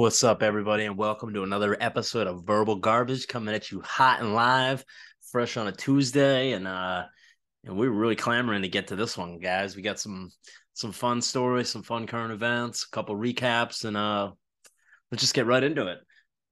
What's 0.00 0.24
up, 0.24 0.42
everybody, 0.42 0.86
and 0.86 0.96
welcome 0.96 1.34
to 1.34 1.42
another 1.42 1.76
episode 1.78 2.26
of 2.26 2.46
Verbal 2.46 2.76
Garbage 2.76 3.28
coming 3.28 3.54
at 3.54 3.70
you 3.70 3.82
hot 3.82 4.20
and 4.20 4.32
live, 4.32 4.82
fresh 5.30 5.58
on 5.58 5.66
a 5.66 5.72
Tuesday, 5.72 6.52
and 6.52 6.66
uh, 6.66 7.04
and 7.66 7.76
we're 7.76 7.90
really 7.90 8.16
clamoring 8.16 8.62
to 8.62 8.68
get 8.68 8.86
to 8.86 8.96
this 8.96 9.18
one, 9.18 9.38
guys. 9.40 9.76
We 9.76 9.82
got 9.82 10.00
some 10.00 10.30
some 10.72 10.90
fun 10.90 11.20
stories, 11.20 11.68
some 11.68 11.82
fun 11.82 12.06
current 12.06 12.32
events, 12.32 12.86
a 12.86 12.94
couple 12.94 13.14
recaps, 13.14 13.84
and 13.84 13.94
uh, 13.94 14.30
let's 15.12 15.20
just 15.20 15.34
get 15.34 15.44
right 15.44 15.62
into 15.62 15.86
it. 15.88 15.98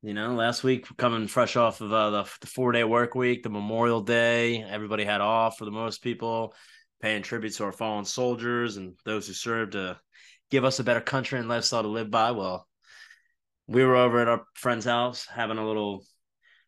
You 0.02 0.12
know, 0.12 0.34
last 0.34 0.62
week 0.62 0.86
coming 0.98 1.26
fresh 1.26 1.56
off 1.56 1.80
of 1.80 1.90
uh, 1.90 2.10
the, 2.10 2.30
the 2.42 2.48
four 2.48 2.72
day 2.72 2.84
work 2.84 3.14
week, 3.14 3.44
the 3.44 3.48
Memorial 3.48 4.02
Day, 4.02 4.62
everybody 4.62 5.04
had 5.04 5.22
off 5.22 5.56
for 5.56 5.64
the 5.64 5.70
most 5.70 6.02
people, 6.02 6.52
paying 7.00 7.22
tribute 7.22 7.54
to 7.54 7.64
our 7.64 7.72
fallen 7.72 8.04
soldiers 8.04 8.76
and 8.76 8.92
those 9.06 9.26
who 9.26 9.32
served 9.32 9.72
to 9.72 9.98
give 10.50 10.66
us 10.66 10.80
a 10.80 10.84
better 10.84 11.00
country 11.00 11.38
and 11.38 11.48
lifestyle 11.48 11.82
to 11.82 11.88
live 11.88 12.10
by. 12.10 12.32
Well, 12.32 12.67
we 13.68 13.84
were 13.84 13.96
over 13.96 14.20
at 14.20 14.28
our 14.28 14.44
friend's 14.54 14.86
house 14.86 15.26
having 15.26 15.58
a 15.58 15.66
little 15.66 16.02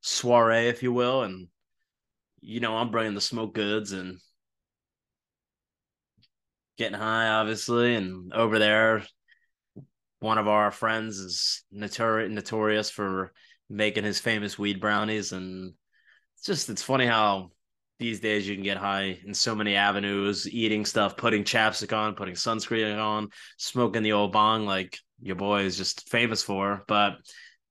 soiree, 0.03 0.69
if 0.69 0.83
you 0.83 0.93
will, 0.93 1.23
and 1.23 1.49
you 2.41 2.61
know 2.61 2.77
I'm 2.77 2.91
bringing 2.91 3.15
the 3.15 3.21
smoke 3.21 3.55
goods 3.55 3.93
and 3.93 4.19
getting 6.77 6.99
high, 6.99 7.29
obviously, 7.29 7.95
and 7.95 8.33
over 8.33 8.59
there, 8.59 9.03
one 10.21 10.39
of 10.39 10.47
our 10.47 10.71
friends 10.71 11.19
is 11.19 11.65
notori- 11.75 12.31
notorious 12.31 12.91
for 12.91 13.33
making 13.71 14.05
his 14.05 14.21
famous 14.21 14.59
weed 14.59 14.79
brownies, 14.79 15.33
and 15.33 15.73
it's 16.37 16.45
just 16.45 16.69
it's 16.69 16.83
funny 16.83 17.07
how 17.07 17.51
these 17.99 18.21
days 18.21 18.47
you 18.47 18.55
can 18.55 18.65
get 18.65 18.79
high 18.79 19.19
in 19.27 19.33
so 19.33 19.55
many 19.55 19.75
avenues, 19.75 20.49
eating 20.49 20.85
stuff, 20.85 21.17
putting 21.17 21.45
chapstick 21.45 21.97
on, 21.97 22.15
putting 22.15 22.35
sunscreen 22.35 22.99
on, 22.99 23.29
smoking 23.59 24.03
the 24.03 24.13
old 24.13 24.33
bong, 24.33 24.67
like 24.67 24.99
your 25.23 25.37
boy 25.37 25.63
is 25.63 25.77
just 25.77 26.09
famous 26.09 26.43
for. 26.43 26.83
But 26.89 27.19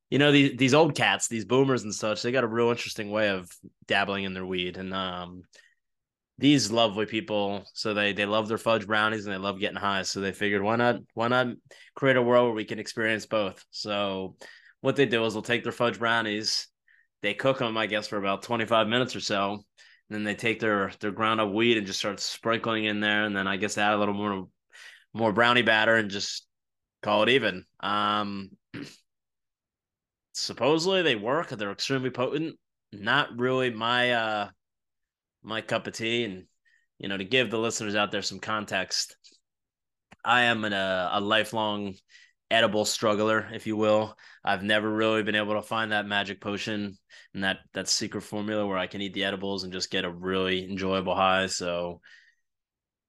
you 0.10 0.20
know, 0.20 0.32
these 0.32 0.58
these 0.58 0.74
old 0.74 0.96
cats, 0.96 1.28
these 1.28 1.46
boomers 1.46 1.84
and 1.84 1.94
such, 1.94 2.22
they 2.22 2.32
got 2.32 2.44
a 2.44 2.48
real 2.48 2.70
interesting 2.70 3.12
way 3.12 3.30
of 3.30 3.50
dabbling 3.88 4.24
in 4.24 4.34
their 4.34 4.46
weed. 4.46 4.78
And 4.78 4.94
um 4.94 5.44
these 6.38 6.72
lovely 6.72 7.06
people, 7.06 7.66
so 7.74 7.94
they 7.94 8.14
they 8.14 8.26
love 8.26 8.48
their 8.48 8.58
fudge 8.58 8.88
brownies 8.88 9.26
and 9.26 9.34
they 9.34 9.40
love 9.40 9.60
getting 9.60 9.78
high. 9.78 10.04
So 10.04 10.22
they 10.22 10.32
figured 10.32 10.64
why 10.64 10.78
not 10.78 10.98
why 11.14 11.28
not 11.28 11.48
create 11.96 12.18
a 12.18 12.22
world 12.22 12.48
where 12.48 12.56
we 12.56 12.66
can 12.66 12.80
experience 12.80 13.26
both. 13.26 13.64
So 13.72 14.36
what 14.82 14.96
they 14.96 15.06
do 15.06 15.26
is 15.26 15.34
they'll 15.34 15.42
take 15.44 15.64
their 15.64 15.72
fudge 15.72 16.00
brownies, 16.00 16.68
they 17.22 17.34
cook 17.34 17.60
them, 17.60 17.78
I 17.78 17.86
guess, 17.88 18.08
for 18.08 18.18
about 18.18 18.44
25 18.44 18.88
minutes 18.88 19.16
or 19.16 19.20
so. 19.20 19.54
And 19.54 20.16
then 20.16 20.24
they 20.24 20.36
take 20.36 20.60
their 20.60 20.92
their 21.02 21.12
ground 21.12 21.42
up 21.42 21.52
weed 21.52 21.78
and 21.78 21.86
just 21.86 22.00
start 22.00 22.20
sprinkling 22.20 22.86
in 22.86 23.00
there. 23.00 23.26
And 23.26 23.36
then 23.36 23.48
I 23.48 23.58
guess 23.58 23.78
add 23.78 23.94
a 23.94 23.98
little 23.98 24.14
more 24.14 24.48
more 25.14 25.34
brownie 25.34 25.62
batter 25.62 25.96
and 25.96 26.10
just 26.10 26.48
call 27.02 27.24
it 27.24 27.30
even. 27.30 27.66
Um, 27.80 28.52
supposedly 30.34 31.02
they 31.02 31.16
work. 31.16 31.50
They're 31.50 31.72
extremely 31.72 32.10
potent. 32.10 32.56
Not 32.92 33.38
really 33.38 33.70
my 33.70 34.12
uh 34.12 34.50
my 35.44 35.62
cup 35.62 35.88
of 35.88 35.94
tea. 35.94 36.24
And 36.24 36.46
you 36.98 37.08
know, 37.08 37.18
to 37.18 37.24
give 37.24 37.50
the 37.50 37.60
listeners 37.60 37.96
out 37.96 38.12
there 38.12 38.22
some 38.22 38.40
context, 38.40 39.16
I 40.26 40.44
am 40.44 40.66
an, 40.66 40.74
a, 40.74 41.10
a 41.14 41.22
lifelong 41.22 41.96
edible 42.52 42.84
struggler, 42.84 43.48
if 43.54 43.68
you 43.68 43.78
will. 43.78 44.16
I've 44.44 44.64
never 44.64 44.90
really 44.90 45.24
been 45.24 45.36
able 45.36 45.54
to 45.54 45.62
find 45.62 45.92
that 45.92 46.08
magic 46.08 46.42
potion 46.42 46.98
and 47.34 47.44
that 47.44 47.60
that 47.74 47.88
secret 47.88 48.22
formula 48.22 48.66
where 48.66 48.78
I 48.78 48.88
can 48.88 49.02
eat 49.02 49.14
the 49.14 49.24
edibles 49.24 49.64
and 49.64 49.74
just 49.74 49.92
get 49.92 50.06
a 50.06 50.12
really 50.12 50.70
enjoyable 50.70 51.16
high. 51.16 51.48
So 51.48 52.02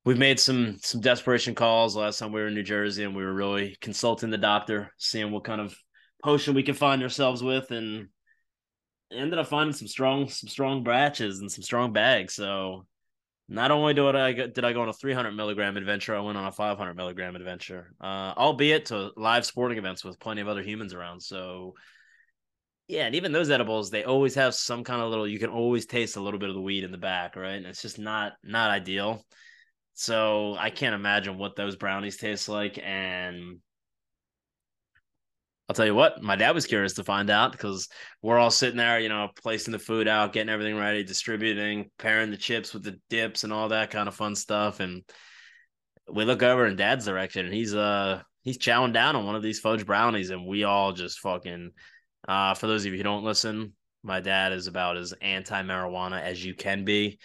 we've 0.05 0.19
made 0.19 0.41
some 0.41 0.79
some 0.83 1.01
desperation 1.01 1.55
calls 1.55 1.97
last 1.97 2.19
time 2.19 2.33
we 2.33 2.41
were 2.41 2.49
in 2.49 2.55
New 2.55 2.63
Jersey 2.63 3.05
and 3.05 3.15
we 3.15 3.25
were 3.25 3.35
really 3.35 3.77
consulting 3.81 4.31
the 4.31 4.39
doctor, 4.39 4.93
seeing 4.99 5.31
what 5.31 5.45
kind 5.45 5.61
of 5.61 5.77
potion 6.23 6.55
we 6.55 6.63
can 6.63 6.75
find 6.75 7.03
ourselves 7.03 7.43
with 7.43 7.71
and 7.71 8.09
ended 9.13 9.39
up 9.39 9.47
finding 9.47 9.75
some 9.75 9.89
strong 9.89 10.29
some 10.29 10.49
strong 10.49 10.85
batches 10.85 11.41
and 11.41 11.51
some 11.51 11.63
strong 11.63 11.93
bags. 11.93 12.35
So 12.35 12.87
not 13.49 13.73
only 13.73 13.95
did 13.95 14.17
I 14.17 14.33
did 14.33 14.65
I 14.65 14.73
go 14.73 14.83
on 14.83 14.89
a 14.89 14.93
300 14.93 15.33
milligram 15.33 15.77
adventure, 15.77 16.17
I 16.17 16.21
went 16.21 16.39
on 16.39 16.47
a 16.47 16.53
500 16.53 16.95
milligram 16.95 17.37
adventure, 17.37 17.95
uh, 18.01 18.33
albeit 18.37 18.87
to 18.87 19.11
live 19.17 19.45
sporting 19.45 19.79
events 19.79 20.05
with 20.05 20.21
plenty 20.21 20.41
of 20.41 20.49
other 20.49 20.63
humans 20.63 20.95
around. 20.95 21.21
So 21.21 21.75
yeah, 22.87 23.07
and 23.07 23.15
even 23.15 23.31
those 23.31 23.51
edibles, 23.51 23.91
they 23.91 24.03
always 24.03 24.35
have 24.35 24.53
some 24.55 24.83
kind 24.83 25.01
of 25.01 25.11
little. 25.11 25.27
You 25.27 25.39
can 25.39 25.51
always 25.51 25.87
taste 25.87 26.17
a 26.17 26.21
little 26.21 26.41
bit 26.41 26.49
of 26.49 26.57
the 26.57 26.61
weed 26.61 26.83
in 26.83 26.91
the 26.91 26.99
back, 26.99 27.37
right? 27.37 27.55
And 27.55 27.67
it's 27.67 27.83
just 27.83 27.99
not 27.99 28.33
not 28.43 28.71
ideal. 28.71 29.25
So 30.01 30.57
I 30.59 30.71
can't 30.71 30.95
imagine 30.95 31.37
what 31.37 31.57
those 31.57 31.77
brownies 31.77 32.17
taste 32.17 32.49
like. 32.49 32.79
And 32.83 33.59
I'll 35.69 35.75
tell 35.75 35.85
you 35.85 35.95
what, 35.95 36.23
my 36.23 36.37
dad 36.37 36.53
was 36.53 36.65
curious 36.65 36.95
to 36.95 37.05
find 37.05 37.29
out 37.29 37.53
because 37.53 37.87
we're 38.23 38.39
all 38.39 38.51
sitting 38.51 38.79
there, 38.79 38.99
you 38.99 39.11
know, 39.11 39.29
placing 39.43 39.73
the 39.73 39.79
food 39.79 40.09
out, 40.09 40.33
getting 40.33 40.49
everything 40.49 40.79
ready, 40.79 41.05
distributing, 41.05 41.91
pairing 41.99 42.31
the 42.31 42.39
chips 42.39 42.73
with 42.73 42.83
the 42.83 42.99
dips 43.11 43.45
and 43.45 43.53
all 43.53 43.69
that 43.69 43.91
kind 43.91 44.09
of 44.09 44.15
fun 44.15 44.35
stuff. 44.35 44.81
And 44.81 45.03
we 46.11 46.25
look 46.25 46.43
over 46.43 46.65
in 46.65 46.77
dad's 46.77 47.05
direction 47.05 47.45
and 47.45 47.55
he's 47.55 47.75
uh 47.75 48.23
he's 48.41 48.57
chowing 48.57 48.95
down 48.95 49.17
on 49.17 49.27
one 49.27 49.37
of 49.37 49.43
these 49.43 49.61
fudge 49.61 49.85
brownies 49.85 50.31
and 50.31 50.47
we 50.47 50.65
all 50.65 50.93
just 50.93 51.19
fucking 51.19 51.73
uh 52.27 52.55
for 52.55 52.69
those 52.69 52.87
of 52.87 52.93
you 52.93 52.97
who 52.97 53.05
don't 53.05 53.23
listen, 53.23 53.75
my 54.03 54.21
dad 54.21 54.55
is 54.55 54.67
about 54.67 54.97
as 54.97 55.13
anti-marijuana 55.21 56.23
as 56.23 56.43
you 56.43 56.55
can 56.55 56.87
be. 56.87 57.19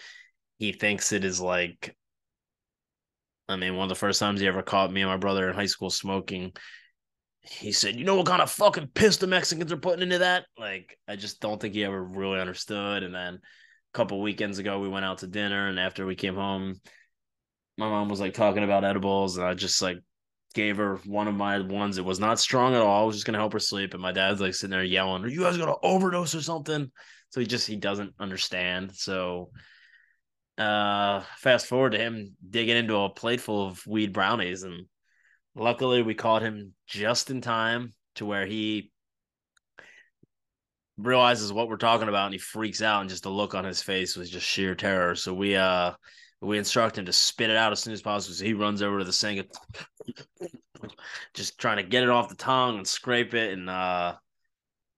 He 0.57 0.73
thinks 0.73 1.13
it 1.13 1.23
is 1.23 1.39
like 1.39 1.95
I 3.47 3.55
mean, 3.55 3.75
one 3.75 3.85
of 3.85 3.89
the 3.89 3.95
first 3.95 4.19
times 4.19 4.39
he 4.39 4.47
ever 4.47 4.63
caught 4.63 4.91
me 4.91 5.01
and 5.01 5.09
my 5.09 5.17
brother 5.17 5.47
in 5.47 5.55
high 5.55 5.65
school 5.67 5.89
smoking, 5.89 6.53
he 7.41 7.71
said, 7.71 7.95
"You 7.95 8.05
know 8.05 8.15
what 8.15 8.25
kind 8.25 8.41
of 8.41 8.49
fucking 8.49 8.89
piss 8.93 9.17
the 9.17 9.27
Mexicans 9.27 9.71
are 9.71 9.77
putting 9.77 10.01
into 10.01 10.19
that?" 10.19 10.45
Like, 10.57 10.97
I 11.07 11.15
just 11.15 11.41
don't 11.41 11.61
think 11.61 11.75
he 11.75 11.85
ever 11.85 12.03
really 12.03 12.39
understood. 12.39 13.03
And 13.03 13.13
then 13.13 13.35
a 13.35 13.39
couple 13.93 14.21
weekends 14.21 14.57
ago, 14.57 14.79
we 14.79 14.89
went 14.89 15.05
out 15.05 15.19
to 15.19 15.27
dinner, 15.27 15.67
and 15.67 15.79
after 15.79 16.05
we 16.05 16.15
came 16.15 16.35
home, 16.35 16.81
my 17.77 17.87
mom 17.87 18.09
was 18.09 18.19
like 18.19 18.33
talking 18.33 18.63
about 18.63 18.83
edibles, 18.83 19.37
and 19.37 19.45
I 19.45 19.53
just 19.53 19.81
like 19.81 19.99
gave 20.55 20.77
her 20.77 20.95
one 21.05 21.27
of 21.27 21.35
my 21.35 21.59
ones. 21.59 21.97
It 21.97 22.05
was 22.05 22.19
not 22.19 22.39
strong 22.39 22.73
at 22.73 22.81
all. 22.81 23.03
I 23.03 23.05
was 23.05 23.17
just 23.17 23.25
gonna 23.25 23.37
help 23.37 23.53
her 23.53 23.59
sleep, 23.59 23.93
and 23.93 24.01
my 24.01 24.11
dad's 24.11 24.41
like 24.41 24.55
sitting 24.55 24.71
there 24.71 24.83
yelling, 24.83 25.23
"Are 25.23 25.27
you 25.27 25.41
guys 25.41 25.57
gonna 25.57 25.75
overdose 25.83 26.33
or 26.33 26.41
something?" 26.41 26.91
So 27.29 27.41
he 27.41 27.45
just 27.45 27.67
he 27.67 27.75
doesn't 27.75 28.15
understand. 28.19 28.95
So 28.95 29.51
uh 30.57 31.21
fast 31.37 31.67
forward 31.67 31.91
to 31.91 31.97
him 31.97 32.35
digging 32.49 32.77
into 32.77 32.95
a 32.95 33.09
plate 33.09 33.41
full 33.41 33.67
of 33.67 33.85
weed 33.85 34.13
brownies 34.13 34.63
and 34.63 34.85
luckily 35.53 36.01
we 36.01 36.13
caught 36.13 36.41
him 36.41 36.73
just 36.87 37.29
in 37.29 37.41
time 37.41 37.91
to 38.15 38.25
where 38.25 38.45
he 38.45 38.91
realizes 40.97 41.51
what 41.51 41.67
we're 41.67 41.75
talking 41.75 42.07
about 42.07 42.25
and 42.25 42.33
he 42.33 42.39
freaks 42.39 42.81
out 42.81 43.01
and 43.01 43.09
just 43.09 43.23
the 43.23 43.29
look 43.29 43.53
on 43.53 43.65
his 43.65 43.81
face 43.81 44.15
was 44.15 44.29
just 44.29 44.45
sheer 44.45 44.75
terror 44.75 45.13
so 45.13 45.33
we 45.33 45.55
uh 45.55 45.91
we 46.41 46.57
instruct 46.57 46.97
him 46.97 47.05
to 47.05 47.11
spit 47.11 47.49
it 47.49 47.57
out 47.57 47.73
as 47.73 47.81
soon 47.81 47.93
as 47.93 48.01
possible 48.01 48.33
so 48.33 48.45
he 48.45 48.53
runs 48.53 48.81
over 48.81 48.99
to 48.99 49.05
the 49.05 49.11
sink 49.11 49.45
just 51.33 51.57
trying 51.57 51.77
to 51.77 51.83
get 51.83 52.03
it 52.03 52.09
off 52.09 52.29
the 52.29 52.35
tongue 52.35 52.77
and 52.77 52.87
scrape 52.87 53.33
it 53.33 53.51
and 53.51 53.69
uh 53.69 54.15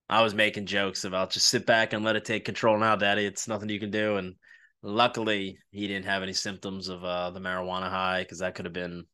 I 0.10 0.22
was 0.22 0.34
making 0.34 0.68
jokes 0.68 1.04
about 1.04 1.32
just 1.32 1.48
sit 1.48 1.66
back 1.66 1.94
and 1.94 2.04
let 2.04 2.16
it 2.16 2.24
take 2.24 2.46
control 2.46 2.78
now, 2.78 2.96
daddy. 2.96 3.26
It's 3.26 3.48
nothing 3.48 3.70
you 3.70 3.80
can 3.80 3.92
do. 3.92 4.16
And 4.16 4.36
Luckily, 4.84 5.58
he 5.72 5.88
didn't 5.88 6.06
have 6.06 6.24
any 6.24 6.34
symptoms 6.34 6.88
of 6.88 7.04
uh, 7.04 7.32
the 7.32 7.40
marijuana 7.40 7.90
high 7.90 8.22
because 8.22 8.40
that 8.40 8.56
could 8.56 8.66
have 8.66 8.74
been 8.74 9.06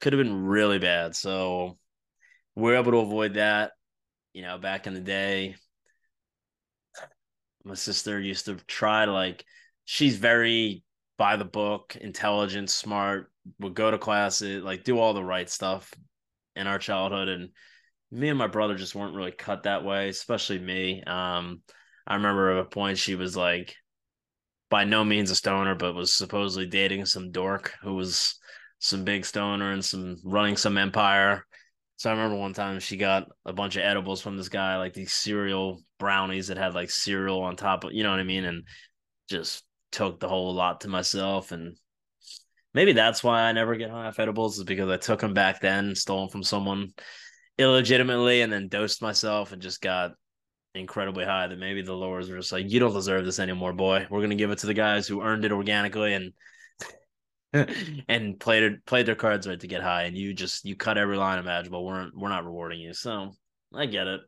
could 0.00 0.12
have 0.12 0.22
been 0.22 0.44
really 0.44 0.78
bad. 0.78 1.16
So 1.16 1.78
we're 2.54 2.76
able 2.76 2.92
to 2.92 2.98
avoid 2.98 3.34
that. 3.34 3.72
You 4.32 4.42
know, 4.42 4.58
back 4.58 4.86
in 4.86 4.94
the 4.94 5.00
day, 5.00 5.56
my 7.64 7.74
sister 7.74 8.20
used 8.20 8.46
to 8.46 8.56
try 8.66 9.04
to 9.04 9.12
like. 9.12 9.44
She's 9.84 10.16
very 10.16 10.82
by 11.18 11.36
the 11.36 11.44
book, 11.44 11.96
intelligent, 12.00 12.70
smart. 12.70 13.30
Would 13.60 13.74
go 13.74 13.90
to 13.90 13.98
classes, 13.98 14.62
like 14.62 14.84
do 14.84 14.98
all 14.98 15.14
the 15.14 15.24
right 15.24 15.48
stuff 15.48 15.92
in 16.56 16.66
our 16.66 16.78
childhood, 16.78 17.28
and 17.28 17.50
me 18.10 18.28
and 18.28 18.38
my 18.38 18.48
brother 18.48 18.74
just 18.74 18.94
weren't 18.94 19.14
really 19.14 19.32
cut 19.32 19.64
that 19.64 19.84
way. 19.84 20.08
Especially 20.08 20.58
me. 20.58 21.02
Um, 21.04 21.62
I 22.06 22.14
remember 22.14 22.52
at 22.52 22.66
a 22.66 22.68
point 22.68 22.98
she 22.98 23.14
was 23.14 23.36
like 23.36 23.74
by 24.68 24.84
no 24.84 25.04
means 25.04 25.30
a 25.30 25.34
stoner, 25.34 25.74
but 25.74 25.94
was 25.94 26.14
supposedly 26.14 26.66
dating 26.66 27.06
some 27.06 27.30
dork 27.30 27.74
who 27.82 27.94
was 27.94 28.38
some 28.78 29.04
big 29.04 29.24
stoner 29.24 29.72
and 29.72 29.84
some 29.84 30.16
running 30.24 30.56
some 30.56 30.76
empire. 30.78 31.46
So 31.96 32.10
I 32.10 32.12
remember 32.12 32.36
one 32.36 32.52
time 32.52 32.78
she 32.78 32.96
got 32.96 33.28
a 33.44 33.52
bunch 33.52 33.76
of 33.76 33.82
edibles 33.82 34.20
from 34.20 34.36
this 34.36 34.50
guy, 34.50 34.76
like 34.76 34.92
these 34.92 35.12
cereal 35.12 35.82
brownies 35.98 36.48
that 36.48 36.58
had 36.58 36.74
like 36.74 36.90
cereal 36.90 37.40
on 37.42 37.56
top 37.56 37.84
of, 37.84 37.92
you 37.92 38.02
know 38.02 38.10
what 38.10 38.20
I 38.20 38.24
mean? 38.24 38.44
And 38.44 38.64
just 39.30 39.64
took 39.92 40.20
the 40.20 40.28
whole 40.28 40.52
lot 40.52 40.82
to 40.82 40.88
myself. 40.88 41.52
And 41.52 41.76
maybe 42.74 42.92
that's 42.92 43.24
why 43.24 43.42
I 43.42 43.52
never 43.52 43.76
get 43.76 43.90
high 43.90 44.06
off 44.06 44.18
edibles 44.18 44.58
is 44.58 44.64
because 44.64 44.90
I 44.90 44.98
took 44.98 45.20
them 45.20 45.32
back 45.32 45.60
then, 45.60 45.94
stole 45.94 46.20
them 46.20 46.28
from 46.28 46.42
someone 46.42 46.88
illegitimately, 47.56 48.42
and 48.42 48.52
then 48.52 48.68
dosed 48.68 49.00
myself 49.00 49.52
and 49.52 49.62
just 49.62 49.80
got 49.80 50.12
incredibly 50.80 51.24
high 51.24 51.46
that 51.46 51.58
maybe 51.58 51.82
the 51.82 51.94
lowers 51.94 52.30
are 52.30 52.36
just 52.36 52.52
like, 52.52 52.70
you 52.70 52.80
don't 52.80 52.92
deserve 52.92 53.24
this 53.24 53.38
anymore, 53.38 53.72
boy. 53.72 54.06
We're 54.10 54.20
gonna 54.20 54.34
give 54.34 54.50
it 54.50 54.58
to 54.58 54.66
the 54.66 54.74
guys 54.74 55.06
who 55.06 55.22
earned 55.22 55.44
it 55.44 55.52
organically 55.52 56.14
and 56.14 56.32
and 58.08 58.38
played 58.38 58.84
played 58.84 59.06
their 59.06 59.14
cards 59.14 59.46
right 59.46 59.60
to 59.60 59.66
get 59.66 59.82
high, 59.82 60.04
and 60.04 60.16
you 60.16 60.34
just 60.34 60.64
you 60.64 60.76
cut 60.76 60.98
every 60.98 61.16
line 61.16 61.38
imaginable. 61.38 61.84
We're 61.84 62.10
we're 62.14 62.28
not 62.28 62.44
rewarding 62.44 62.80
you, 62.80 62.92
so 62.92 63.32
I 63.74 63.86
get 63.86 64.06
it. 64.06 64.20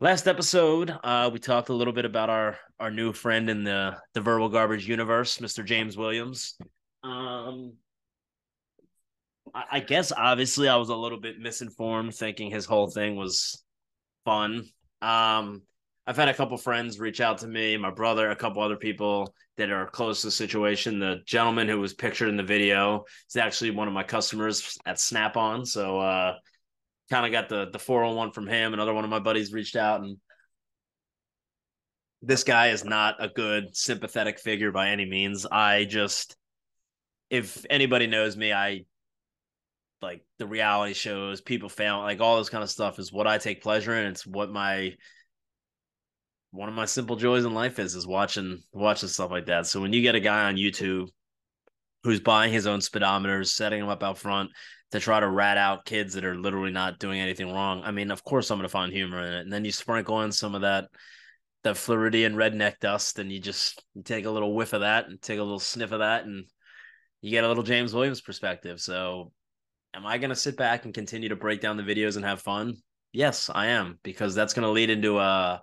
Last 0.00 0.26
episode, 0.26 0.92
uh, 1.04 1.30
we 1.32 1.38
talked 1.38 1.68
a 1.68 1.74
little 1.74 1.92
bit 1.92 2.04
about 2.04 2.28
our 2.28 2.58
our 2.80 2.90
new 2.90 3.12
friend 3.12 3.48
in 3.48 3.64
the 3.64 3.96
the 4.14 4.20
verbal 4.20 4.48
garbage 4.48 4.86
universe, 4.88 5.38
Mr. 5.38 5.64
James 5.64 5.96
Williams. 5.96 6.56
Um, 7.04 7.74
I, 9.54 9.64
I 9.72 9.80
guess 9.80 10.12
obviously 10.12 10.68
I 10.68 10.76
was 10.76 10.88
a 10.88 10.96
little 10.96 11.20
bit 11.20 11.38
misinformed, 11.38 12.14
thinking 12.14 12.50
his 12.50 12.66
whole 12.66 12.90
thing 12.90 13.16
was 13.16 13.64
fun. 14.24 14.64
Um, 15.02 15.62
I've 16.06 16.16
had 16.16 16.28
a 16.28 16.34
couple 16.34 16.56
friends 16.56 16.98
reach 16.98 17.20
out 17.20 17.38
to 17.38 17.46
me, 17.46 17.76
my 17.76 17.90
brother, 17.90 18.30
a 18.30 18.36
couple 18.36 18.62
other 18.62 18.76
people 18.76 19.34
that 19.56 19.70
are 19.70 19.86
close 19.86 20.20
to 20.20 20.28
the 20.28 20.32
situation. 20.32 20.98
The 20.98 21.20
gentleman 21.26 21.68
who 21.68 21.80
was 21.80 21.94
pictured 21.94 22.28
in 22.28 22.36
the 22.36 22.42
video 22.42 23.04
is 23.28 23.36
actually 23.36 23.70
one 23.70 23.86
of 23.88 23.94
my 23.94 24.02
customers 24.02 24.78
at 24.86 24.98
Snap 24.98 25.36
On. 25.36 25.64
So 25.64 26.00
uh 26.00 26.34
kind 27.10 27.26
of 27.26 27.32
got 27.32 27.48
the 27.48 27.70
the 27.70 27.78
401 27.78 28.32
from 28.32 28.46
him. 28.48 28.72
Another 28.72 28.94
one 28.94 29.04
of 29.04 29.10
my 29.10 29.18
buddies 29.18 29.52
reached 29.52 29.76
out 29.76 30.00
and 30.00 30.16
this 32.22 32.44
guy 32.44 32.68
is 32.68 32.84
not 32.84 33.16
a 33.18 33.28
good 33.28 33.76
sympathetic 33.76 34.38
figure 34.38 34.72
by 34.72 34.88
any 34.88 35.04
means. 35.04 35.44
I 35.46 35.84
just 35.84 36.36
if 37.30 37.64
anybody 37.70 38.06
knows 38.06 38.36
me, 38.36 38.52
I 38.52 38.84
like 40.02 40.24
the 40.38 40.46
reality 40.46 40.94
shows, 40.94 41.40
people 41.40 41.68
fail, 41.68 42.00
like 42.00 42.20
all 42.20 42.38
this 42.38 42.48
kind 42.48 42.64
of 42.64 42.70
stuff 42.70 42.98
is 42.98 43.12
what 43.12 43.26
I 43.26 43.38
take 43.38 43.62
pleasure 43.62 43.96
in. 43.96 44.06
It's 44.06 44.26
what 44.26 44.50
my 44.50 44.94
one 46.50 46.68
of 46.68 46.74
my 46.74 46.84
simple 46.84 47.16
joys 47.16 47.44
in 47.44 47.54
life 47.54 47.78
is 47.78 47.94
is 47.94 48.06
watching 48.06 48.62
watching 48.72 49.08
stuff 49.08 49.30
like 49.30 49.46
that. 49.46 49.66
So 49.66 49.80
when 49.80 49.92
you 49.92 50.02
get 50.02 50.14
a 50.14 50.20
guy 50.20 50.44
on 50.44 50.56
YouTube 50.56 51.08
who's 52.02 52.20
buying 52.20 52.52
his 52.52 52.66
own 52.66 52.80
speedometers, 52.80 53.48
setting 53.48 53.80
them 53.80 53.88
up 53.88 54.02
out 54.02 54.18
front 54.18 54.50
to 54.90 55.00
try 55.00 55.20
to 55.20 55.28
rat 55.28 55.56
out 55.56 55.86
kids 55.86 56.14
that 56.14 56.24
are 56.24 56.36
literally 56.36 56.72
not 56.72 56.98
doing 56.98 57.20
anything 57.20 57.50
wrong, 57.52 57.82
I 57.84 57.92
mean, 57.92 58.10
of 58.10 58.24
course 58.24 58.50
I'm 58.50 58.58
going 58.58 58.64
to 58.64 58.68
find 58.68 58.92
humor 58.92 59.22
in 59.22 59.32
it. 59.32 59.40
And 59.40 59.52
then 59.52 59.64
you 59.64 59.72
sprinkle 59.72 60.20
in 60.22 60.32
some 60.32 60.54
of 60.54 60.62
that 60.62 60.88
that 61.64 61.76
Floridian 61.76 62.34
redneck 62.34 62.80
dust, 62.80 63.18
and 63.18 63.30
you 63.30 63.40
just 63.40 63.82
you 63.94 64.02
take 64.02 64.24
a 64.24 64.30
little 64.30 64.54
whiff 64.54 64.72
of 64.72 64.80
that 64.80 65.08
and 65.08 65.22
take 65.22 65.38
a 65.38 65.42
little 65.42 65.60
sniff 65.60 65.92
of 65.92 66.00
that, 66.00 66.24
and 66.24 66.44
you 67.20 67.30
get 67.30 67.44
a 67.44 67.48
little 67.48 67.62
James 67.62 67.94
Williams 67.94 68.20
perspective. 68.20 68.80
So, 68.80 69.32
am 69.94 70.06
I 70.06 70.18
going 70.18 70.30
to 70.30 70.36
sit 70.36 70.56
back 70.56 70.84
and 70.84 70.94
continue 70.94 71.28
to 71.28 71.36
break 71.36 71.60
down 71.60 71.76
the 71.76 71.82
videos 71.82 72.16
and 72.16 72.24
have 72.24 72.40
fun? 72.40 72.76
Yes, 73.12 73.50
I 73.52 73.66
am, 73.68 73.98
because 74.02 74.34
that's 74.34 74.54
going 74.54 74.66
to 74.66 74.72
lead 74.72 74.90
into 74.90 75.18
a 75.18 75.62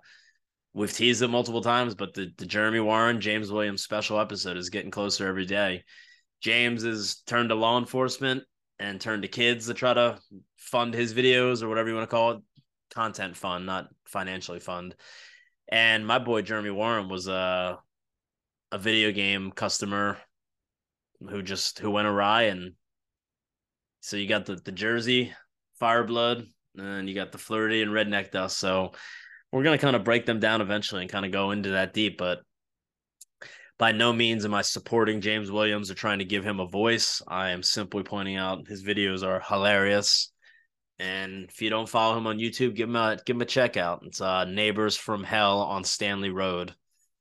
we've 0.72 0.92
teased 0.92 1.22
it 1.22 1.28
multiple 1.28 1.62
times, 1.62 1.94
but 1.94 2.14
the, 2.14 2.30
the 2.38 2.46
Jeremy 2.46 2.80
Warren, 2.80 3.20
James 3.20 3.50
Williams 3.50 3.82
special 3.82 4.20
episode 4.20 4.56
is 4.56 4.70
getting 4.70 4.90
closer 4.90 5.26
every 5.26 5.46
day. 5.46 5.82
James 6.40 6.84
is 6.84 7.22
turned 7.26 7.48
to 7.48 7.54
law 7.54 7.78
enforcement 7.78 8.44
and 8.78 9.00
turned 9.00 9.22
to 9.22 9.28
kids 9.28 9.66
to 9.66 9.74
try 9.74 9.92
to 9.92 10.18
fund 10.56 10.94
his 10.94 11.12
videos 11.12 11.62
or 11.62 11.68
whatever 11.68 11.88
you 11.88 11.94
want 11.94 12.08
to 12.08 12.14
call 12.14 12.30
it. 12.32 12.40
Content 12.94 13.36
fund, 13.36 13.66
not 13.66 13.88
financially 14.06 14.58
fund. 14.58 14.96
And 15.68 16.06
my 16.06 16.18
boy 16.18 16.42
Jeremy 16.42 16.70
Warren 16.70 17.08
was 17.08 17.28
a 17.28 17.78
a 18.72 18.78
video 18.78 19.10
game 19.10 19.50
customer 19.50 20.18
who 21.28 21.42
just 21.42 21.78
who 21.78 21.90
went 21.90 22.08
awry 22.08 22.44
and 22.44 22.72
so 24.00 24.16
you 24.16 24.28
got 24.28 24.46
the 24.46 24.56
the 24.56 24.72
Jersey 24.72 25.32
Fireblood 25.80 26.46
and 26.76 27.08
you 27.08 27.14
got 27.14 27.32
the 27.32 27.38
Floridian 27.38 27.90
Redneck 27.90 28.30
Dust. 28.30 28.58
So 28.58 28.92
we're 29.52 29.64
to 29.64 29.78
kind 29.78 29.96
of 29.96 30.04
break 30.04 30.26
them 30.26 30.40
down 30.40 30.60
eventually 30.60 31.02
and 31.02 31.10
kind 31.10 31.26
of 31.26 31.32
go 31.32 31.50
into 31.50 31.70
that 31.70 31.92
deep. 31.92 32.18
But 32.18 32.40
by 33.78 33.92
no 33.92 34.12
means 34.12 34.44
am 34.44 34.54
I 34.54 34.62
supporting 34.62 35.20
James 35.20 35.50
Williams 35.50 35.90
or 35.90 35.94
trying 35.94 36.18
to 36.18 36.24
give 36.24 36.44
him 36.44 36.60
a 36.60 36.66
voice. 36.66 37.22
I 37.26 37.50
am 37.50 37.62
simply 37.62 38.02
pointing 38.02 38.36
out 38.36 38.68
his 38.68 38.84
videos 38.84 39.26
are 39.26 39.40
hilarious. 39.40 40.32
And 40.98 41.48
if 41.48 41.62
you 41.62 41.70
don't 41.70 41.88
follow 41.88 42.16
him 42.16 42.26
on 42.26 42.38
YouTube, 42.38 42.74
give 42.76 42.88
him 42.90 42.96
a 42.96 43.18
give 43.24 43.36
him 43.36 43.42
a 43.42 43.46
check 43.46 43.78
out. 43.78 44.02
It's 44.04 44.20
uh 44.20 44.44
Neighbors 44.44 44.96
from 44.96 45.24
Hell 45.24 45.60
on 45.62 45.82
Stanley 45.82 46.30
Road. 46.30 46.74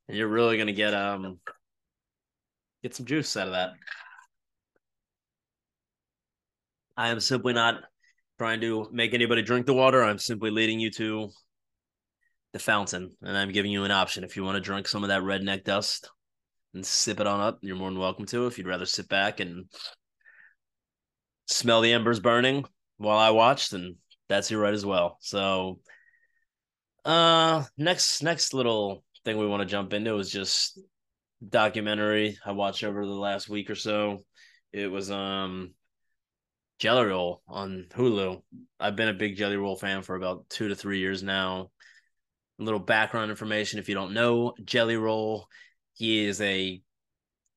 And 0.07 0.17
you're 0.17 0.27
really 0.27 0.57
gonna 0.57 0.73
get 0.73 0.93
um 0.93 1.39
get 2.83 2.93
some 2.93 3.05
juice 3.05 3.37
out 3.37 3.47
of 3.47 3.53
that. 3.53 3.71
I 7.00 7.07
am 7.07 7.22
simply 7.22 7.54
not 7.54 7.81
trying 8.40 8.60
to 8.60 8.90
make 8.92 9.13
anybody 9.13 9.42
drink 9.42 9.66
the 9.66 9.74
water. 9.74 10.04
I'm 10.04 10.19
simply 10.19 10.51
leading 10.51 10.81
you 10.81 10.92
to 10.92 11.30
the 12.51 12.60
fountain, 12.60 13.16
and 13.22 13.38
I'm 13.38 13.54
giving 13.54 13.72
you 13.72 13.86
an 13.86 13.92
option. 13.92 14.25
If 14.25 14.36
you 14.36 14.44
want 14.44 14.56
to 14.56 14.62
drink 14.62 14.86
some 14.86 15.04
of 15.04 15.07
that 15.07 15.22
redneck 15.22 15.63
dust 15.63 16.10
and 16.74 16.86
sip 16.86 17.22
it 17.22 17.25
on 17.25 17.40
up, 17.40 17.60
you're 17.62 17.78
more 17.78 17.90
than 17.90 17.98
welcome 17.98 18.25
to. 18.25 18.48
If 18.48 18.57
you'd 18.57 18.68
rather 18.68 18.86
sit 18.86 19.07
back 19.07 19.40
and 19.40 19.68
smell 21.48 21.80
the 21.80 21.94
embers 21.94 22.19
burning 22.19 22.66
while 22.98 23.18
I 23.18 23.30
watch, 23.30 23.69
then 23.69 23.96
that's 24.28 24.51
your 24.51 24.60
right 24.60 24.74
as 24.74 24.86
well. 24.86 25.19
So, 25.22 25.80
uh, 27.06 27.63
next 27.78 28.22
next 28.24 28.54
little 28.54 29.06
thing 29.24 29.38
we 29.38 29.48
want 29.48 29.62
to 29.62 29.66
jump 29.66 29.94
into 29.94 30.18
is 30.18 30.30
just 30.30 30.78
documentary 31.48 32.38
I 32.46 32.51
watched 32.51 32.84
over 32.84 33.06
the 33.06 33.13
last 33.13 33.48
week 33.48 33.69
or 33.69 33.75
so. 33.75 34.25
It 34.74 34.92
was 34.92 35.10
um 35.10 35.75
Jelly 36.79 37.05
Roll 37.05 37.43
on 37.47 37.85
Hulu. 37.91 38.41
I've 38.79 38.95
been 38.95 39.09
a 39.09 39.13
big 39.13 39.35
Jelly 39.35 39.57
Roll 39.57 39.75
fan 39.75 40.01
for 40.01 40.15
about 40.15 40.49
two 40.49 40.69
to 40.69 40.75
three 40.75 40.99
years 40.99 41.21
now 41.21 41.69
a 42.59 42.63
little 42.63 42.79
background 42.79 43.31
information 43.31 43.79
if 43.79 43.87
you 43.89 43.95
don't 43.95 44.13
know 44.13 44.53
Jelly 44.65 44.97
Roll. 44.97 45.47
He 45.93 46.25
is 46.25 46.41
a 46.41 46.81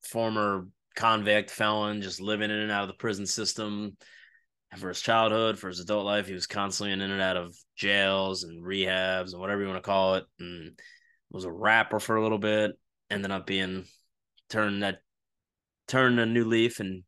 former 0.03 0.69
convict 0.95 1.51
felon, 1.51 2.03
just 2.03 2.21
living 2.21 2.51
in 2.51 2.57
and 2.57 2.71
out 2.71 2.83
of 2.83 2.89
the 2.89 2.95
prison 2.95 3.27
system. 3.27 3.97
For 4.79 4.89
his 4.89 5.03
childhood, 5.03 5.59
for 5.59 5.69
his 5.69 5.81
adult 5.81 6.07
life, 6.07 6.27
he 6.27 6.33
was 6.33 6.47
constantly 6.47 6.95
in 6.95 7.03
and 7.03 7.21
out 7.21 7.37
of 7.37 7.55
jails 7.77 8.45
and 8.45 8.65
rehabs 8.65 9.33
and 9.33 9.41
whatever 9.41 9.61
you 9.61 9.69
want 9.69 9.83
to 9.83 9.87
call 9.87 10.15
it. 10.15 10.25
And 10.41 10.79
was 11.31 11.45
a 11.45 11.53
rapper 11.53 12.01
for 12.01 12.17
a 12.17 12.23
little 12.23 12.39
bit. 12.39 12.73
Ended 13.11 13.31
up 13.31 13.47
being 13.47 13.85
turned 14.49 14.83
that 14.83 15.01
turned 15.89 16.19
a 16.19 16.25
new 16.25 16.45
leaf 16.45 16.81
and 16.81 17.03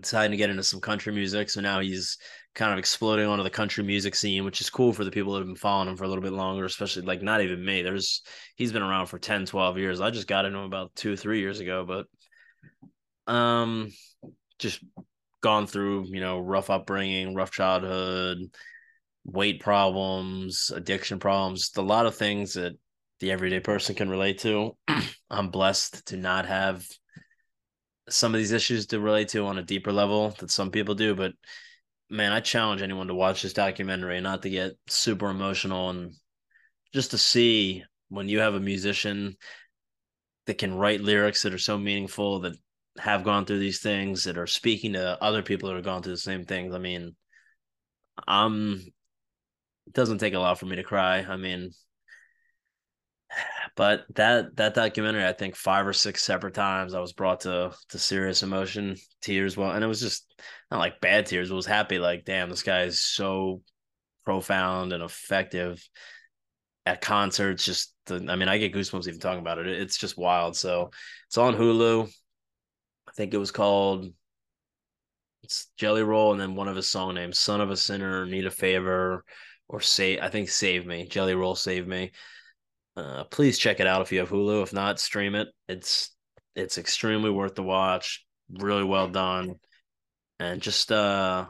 deciding 0.00 0.30
to 0.32 0.36
get 0.36 0.50
into 0.50 0.62
some 0.62 0.80
country 0.80 1.12
music. 1.12 1.50
So 1.50 1.60
now 1.60 1.80
he's 1.80 2.18
kind 2.54 2.72
of 2.72 2.78
exploding 2.78 3.26
onto 3.26 3.44
the 3.44 3.50
country 3.50 3.84
music 3.84 4.14
scene, 4.14 4.44
which 4.44 4.60
is 4.60 4.70
cool 4.70 4.92
for 4.92 5.04
the 5.04 5.10
people 5.10 5.32
that 5.32 5.40
have 5.40 5.46
been 5.46 5.56
following 5.56 5.88
him 5.88 5.96
for 5.96 6.04
a 6.04 6.08
little 6.08 6.22
bit 6.22 6.32
longer, 6.32 6.64
especially 6.64 7.02
like 7.02 7.22
not 7.22 7.40
even 7.40 7.64
me. 7.64 7.82
There's 7.82 8.22
he's 8.56 8.72
been 8.72 8.82
around 8.82 9.06
for 9.06 9.18
10, 9.18 9.46
12 9.46 9.78
years. 9.78 10.00
I 10.00 10.10
just 10.10 10.26
got 10.26 10.44
into 10.44 10.58
him 10.58 10.64
about 10.64 10.94
two, 10.94 11.16
three 11.16 11.40
years 11.40 11.60
ago, 11.60 11.84
but 11.86 12.06
um 13.32 13.92
just 14.58 14.82
gone 15.40 15.66
through, 15.66 16.06
you 16.08 16.20
know, 16.20 16.38
rough 16.40 16.70
upbringing, 16.70 17.34
rough 17.34 17.50
childhood, 17.50 18.38
weight 19.24 19.60
problems, 19.60 20.72
addiction 20.74 21.18
problems, 21.18 21.70
a 21.76 21.82
lot 21.82 22.06
of 22.06 22.16
things 22.16 22.54
that 22.54 22.72
the 23.20 23.30
everyday 23.30 23.60
person 23.60 23.94
can 23.94 24.08
relate 24.08 24.38
to. 24.38 24.76
I'm 25.30 25.50
blessed 25.50 26.06
to 26.06 26.16
not 26.16 26.46
have 26.46 26.84
some 28.08 28.34
of 28.34 28.38
these 28.38 28.52
issues 28.52 28.86
to 28.86 29.00
relate 29.00 29.28
to 29.28 29.46
on 29.46 29.58
a 29.58 29.62
deeper 29.62 29.92
level 29.92 30.30
that 30.38 30.50
some 30.50 30.70
people 30.70 30.94
do, 30.94 31.14
but 31.14 31.32
man, 32.10 32.32
I 32.32 32.40
challenge 32.40 32.82
anyone 32.82 33.08
to 33.08 33.14
watch 33.14 33.42
this 33.42 33.52
documentary, 33.52 34.20
not 34.20 34.42
to 34.42 34.50
get 34.50 34.72
super 34.88 35.28
emotional 35.28 35.90
and 35.90 36.12
just 36.92 37.10
to 37.10 37.18
see 37.18 37.84
when 38.08 38.28
you 38.28 38.40
have 38.40 38.54
a 38.54 38.60
musician 38.60 39.36
that 40.46 40.58
can 40.58 40.74
write 40.74 41.00
lyrics 41.00 41.42
that 41.42 41.52
are 41.52 41.58
so 41.58 41.76
meaningful 41.76 42.40
that 42.40 42.54
have 42.98 43.24
gone 43.24 43.44
through 43.44 43.58
these 43.58 43.80
things 43.80 44.24
that 44.24 44.38
are 44.38 44.46
speaking 44.46 44.94
to 44.94 45.22
other 45.22 45.42
people 45.42 45.68
that 45.68 45.76
have 45.76 45.84
gone 45.84 46.02
through 46.02 46.14
the 46.14 46.18
same 46.18 46.44
things. 46.44 46.74
I 46.74 46.78
mean, 46.78 47.14
um, 48.26 48.80
it 49.86 49.92
doesn't 49.92 50.18
take 50.18 50.34
a 50.34 50.38
lot 50.38 50.58
for 50.58 50.66
me 50.66 50.76
to 50.76 50.82
cry. 50.82 51.18
I 51.18 51.36
mean, 51.36 51.70
but 53.78 54.06
that 54.16 54.56
that 54.56 54.74
documentary, 54.74 55.24
I 55.24 55.32
think 55.32 55.54
five 55.54 55.86
or 55.86 55.92
six 55.92 56.24
separate 56.24 56.54
times, 56.54 56.94
I 56.94 57.00
was 57.00 57.12
brought 57.12 57.42
to 57.42 57.72
to 57.90 57.98
serious 57.98 58.42
emotion, 58.42 58.96
tears. 59.22 59.56
Well, 59.56 59.70
and 59.70 59.84
it 59.84 59.86
was 59.86 60.00
just 60.00 60.26
not 60.68 60.80
like 60.80 61.00
bad 61.00 61.26
tears. 61.26 61.48
It 61.48 61.54
was 61.54 61.64
happy. 61.64 62.00
Like, 62.00 62.24
damn, 62.24 62.50
this 62.50 62.64
guy 62.64 62.82
is 62.82 63.00
so 63.00 63.62
profound 64.24 64.92
and 64.92 65.00
effective 65.04 65.80
at 66.86 67.00
concerts. 67.00 67.64
Just, 67.64 67.94
the, 68.06 68.16
I 68.28 68.34
mean, 68.34 68.48
I 68.48 68.58
get 68.58 68.74
goosebumps 68.74 69.06
even 69.06 69.20
talking 69.20 69.38
about 69.38 69.58
it. 69.58 69.68
It's 69.68 69.96
just 69.96 70.18
wild. 70.18 70.56
So 70.56 70.90
it's 71.28 71.38
on 71.38 71.54
Hulu. 71.54 72.08
I 73.08 73.12
think 73.12 73.32
it 73.32 73.38
was 73.38 73.52
called 73.52 74.12
it's 75.44 75.68
Jelly 75.76 76.02
Roll, 76.02 76.32
and 76.32 76.40
then 76.40 76.56
one 76.56 76.66
of 76.66 76.74
his 76.74 76.88
song 76.88 77.14
names, 77.14 77.38
"Son 77.38 77.60
of 77.60 77.70
a 77.70 77.76
Sinner," 77.76 78.26
"Need 78.26 78.44
a 78.44 78.50
Favor," 78.50 79.24
or 79.68 79.80
"Say." 79.80 80.18
I 80.18 80.30
think 80.30 80.48
"Save 80.48 80.84
Me." 80.84 81.06
Jelly 81.06 81.36
Roll, 81.36 81.54
"Save 81.54 81.86
Me." 81.86 82.10
Uh, 82.98 83.22
please 83.30 83.58
check 83.58 83.78
it 83.78 83.86
out 83.86 84.02
if 84.02 84.10
you 84.10 84.18
have 84.18 84.28
Hulu. 84.28 84.60
If 84.64 84.72
not, 84.72 84.98
stream 84.98 85.36
it. 85.36 85.46
It's 85.68 86.10
it's 86.56 86.78
extremely 86.78 87.30
worth 87.30 87.54
the 87.54 87.62
watch. 87.62 88.24
Really 88.50 88.82
well 88.82 89.06
done, 89.08 89.54
and 90.40 90.60
just 90.60 90.90
uh, 90.90 91.46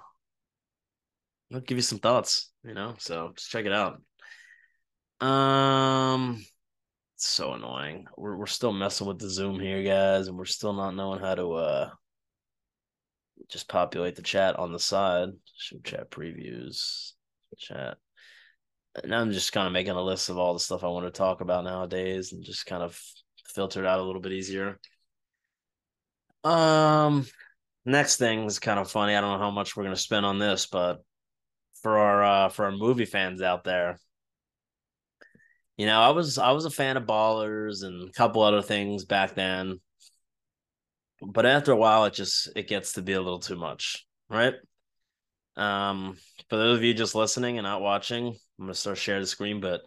I'll 1.55 1.61
give 1.61 1.79
you 1.79 1.83
some 1.83 2.01
thoughts. 2.01 2.51
You 2.65 2.75
know, 2.75 2.97
so 2.99 3.33
just 3.35 3.51
check 3.51 3.65
it 3.65 3.73
out. 3.73 4.03
Um, 5.27 6.45
so 7.17 7.55
annoying. 7.55 8.07
We're 8.19 8.37
we're 8.37 8.47
still 8.47 8.75
messing 8.75 9.07
with 9.07 9.19
the 9.19 9.31
Zoom 9.31 9.59
here, 9.59 9.83
guys, 9.83 10.29
and 10.29 10.37
we're 10.37 10.45
still 10.45 10.75
not 10.75 10.95
knowing 10.95 11.21
how 11.21 11.35
to 11.35 11.53
uh 11.55 11.91
just 13.49 13.69
populate 13.69 14.17
the 14.17 14.23
chat 14.23 14.59
on 14.59 14.71
the 14.71 14.79
side. 14.79 15.31
Show 15.57 15.79
chat 15.83 16.11
previews, 16.11 17.13
chat. 17.57 17.97
And 19.05 19.15
I'm 19.15 19.33
just 19.33 19.53
kind 19.53 19.67
of 19.67 19.73
making 19.73 19.93
a 19.93 20.03
list 20.03 20.29
of 20.29 20.39
all 20.39 20.55
the 20.55 20.61
stuff 20.61 20.85
I 20.85 20.89
want 20.89 21.07
to 21.07 21.11
talk 21.11 21.41
about 21.41 21.65
nowadays 21.65 22.33
and 22.33 22.45
just 22.45 22.67
kind 22.67 22.83
of 22.83 23.01
filter 23.47 23.81
it 23.81 23.87
out 23.87 24.01
a 24.01 24.03
little 24.03 24.21
bit 24.21 24.33
easier. 24.33 24.79
Um, 26.45 27.27
next 27.85 28.17
thing 28.17 28.45
is 28.45 28.59
kind 28.59 28.79
of 28.79 28.91
funny. 28.91 29.15
I 29.15 29.21
don't 29.21 29.33
know 29.33 29.45
how 29.45 29.51
much 29.51 29.77
we're 29.77 29.85
gonna 29.85 29.97
spend 29.97 30.27
on 30.27 30.39
this, 30.39 30.67
but 30.67 31.03
for 31.83 31.99
our 31.99 32.25
uh 32.25 32.49
for 32.49 32.67
our 32.67 32.73
movie 32.73 33.05
fans 33.05 33.43
out 33.43 33.65
there, 33.65 33.99
you 35.77 35.87
know, 35.87 36.01
I 36.01 36.11
was 36.11 36.39
I 36.39 36.53
was 36.53 36.65
a 36.65 36.71
fan 36.71 36.97
of 36.97 37.05
Ballers 37.05 37.85
and 37.85 38.09
a 38.09 38.13
couple 38.13 38.43
other 38.43 38.63
things 38.63 39.05
back 39.05 39.35
then 39.35 39.81
but 41.21 41.47
after 41.47 41.73
a 41.73 41.77
while 41.77 42.05
it 42.05 42.15
just 42.15 42.49
it 42.57 42.69
gets 42.69 42.93
to 42.95 43.03
be 43.03 43.13
a 43.13 43.21
little 43.21 43.41
too 43.41 43.57
much 43.57 44.07
right 44.29 44.55
um 45.59 46.17
for 46.49 46.57
those 46.57 46.79
of 46.79 46.85
you 46.85 46.95
just 46.95 47.15
listening 47.15 47.59
and 47.59 47.65
not 47.65 47.83
watching 47.83 48.29
i'm 48.29 48.65
gonna 48.65 48.75
start 48.75 48.97
sharing 48.97 49.23
the 49.23 49.27
screen 49.27 49.61
but 49.61 49.83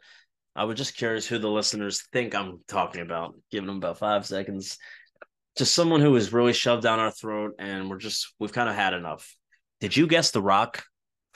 i 0.55 0.63
was 0.63 0.77
just 0.77 0.97
curious 0.97 1.25
who 1.25 1.37
the 1.37 1.49
listeners 1.49 2.03
think 2.13 2.35
i'm 2.35 2.59
talking 2.67 3.01
about 3.01 3.35
giving 3.51 3.67
them 3.67 3.77
about 3.77 3.97
five 3.97 4.25
seconds 4.25 4.77
just 5.57 5.73
someone 5.73 6.01
who 6.01 6.11
was 6.11 6.33
really 6.33 6.53
shoved 6.53 6.83
down 6.83 6.99
our 6.99 7.11
throat 7.11 7.53
and 7.59 7.89
we're 7.89 7.97
just 7.97 8.33
we've 8.39 8.53
kind 8.53 8.69
of 8.69 8.75
had 8.75 8.93
enough 8.93 9.35
did 9.79 9.95
you 9.95 10.07
guess 10.07 10.31
the 10.31 10.41
rock 10.41 10.83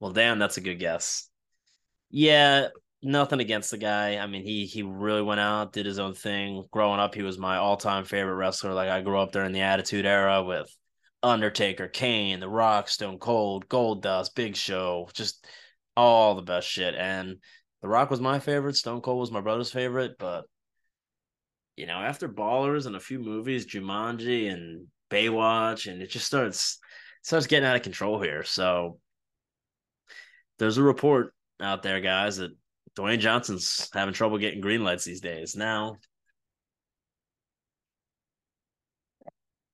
well 0.00 0.12
damn 0.12 0.38
that's 0.38 0.58
a 0.58 0.62
good 0.62 0.78
guess 0.78 1.28
yeah 2.10 2.68
nothing 3.02 3.40
against 3.40 3.70
the 3.70 3.78
guy. 3.78 4.16
I 4.16 4.26
mean, 4.26 4.42
he 4.42 4.66
he 4.66 4.82
really 4.82 5.22
went 5.22 5.40
out, 5.40 5.72
did 5.72 5.86
his 5.86 5.98
own 5.98 6.14
thing. 6.14 6.64
Growing 6.70 7.00
up, 7.00 7.14
he 7.14 7.22
was 7.22 7.38
my 7.38 7.56
all 7.56 7.76
time 7.76 8.04
favorite 8.04 8.36
wrestler. 8.36 8.72
Like 8.72 8.88
I 8.88 9.00
grew 9.00 9.18
up 9.18 9.32
during 9.32 9.52
the 9.52 9.62
Attitude 9.62 10.06
Era 10.06 10.42
with 10.42 10.74
Undertaker, 11.22 11.88
Kane, 11.88 12.40
The 12.40 12.48
Rock, 12.48 12.88
Stone 12.88 13.18
Cold, 13.18 13.68
Goldust, 13.68 14.34
Big 14.34 14.56
Show, 14.56 15.08
just 15.14 15.46
all 15.96 16.34
the 16.34 16.42
best 16.42 16.68
shit. 16.68 16.94
And 16.94 17.38
The 17.80 17.88
Rock 17.88 18.10
was 18.10 18.20
my 18.20 18.38
favorite. 18.38 18.76
Stone 18.76 19.02
Cold 19.02 19.20
was 19.20 19.30
my 19.30 19.40
brother's 19.40 19.72
favorite. 19.72 20.12
But 20.18 20.44
you 21.76 21.86
know, 21.86 21.98
after 21.98 22.28
Ballers 22.28 22.86
and 22.86 22.96
a 22.96 23.00
few 23.00 23.18
movies, 23.18 23.66
Jumanji 23.66 24.52
and 24.52 24.86
Baywatch, 25.10 25.90
and 25.90 26.02
it 26.02 26.10
just 26.10 26.26
starts 26.26 26.78
starts 27.22 27.46
getting 27.46 27.68
out 27.68 27.76
of 27.76 27.82
control 27.82 28.20
here. 28.20 28.42
So 28.42 28.98
there's 30.58 30.78
a 30.78 30.82
report 30.82 31.34
out 31.60 31.82
there, 31.82 32.00
guys, 32.00 32.36
that 32.36 32.50
Dwayne 32.96 33.20
Johnson's 33.20 33.88
having 33.94 34.14
trouble 34.14 34.38
getting 34.38 34.60
green 34.60 34.84
lights 34.84 35.04
these 35.04 35.20
days. 35.20 35.56
Now, 35.56 35.96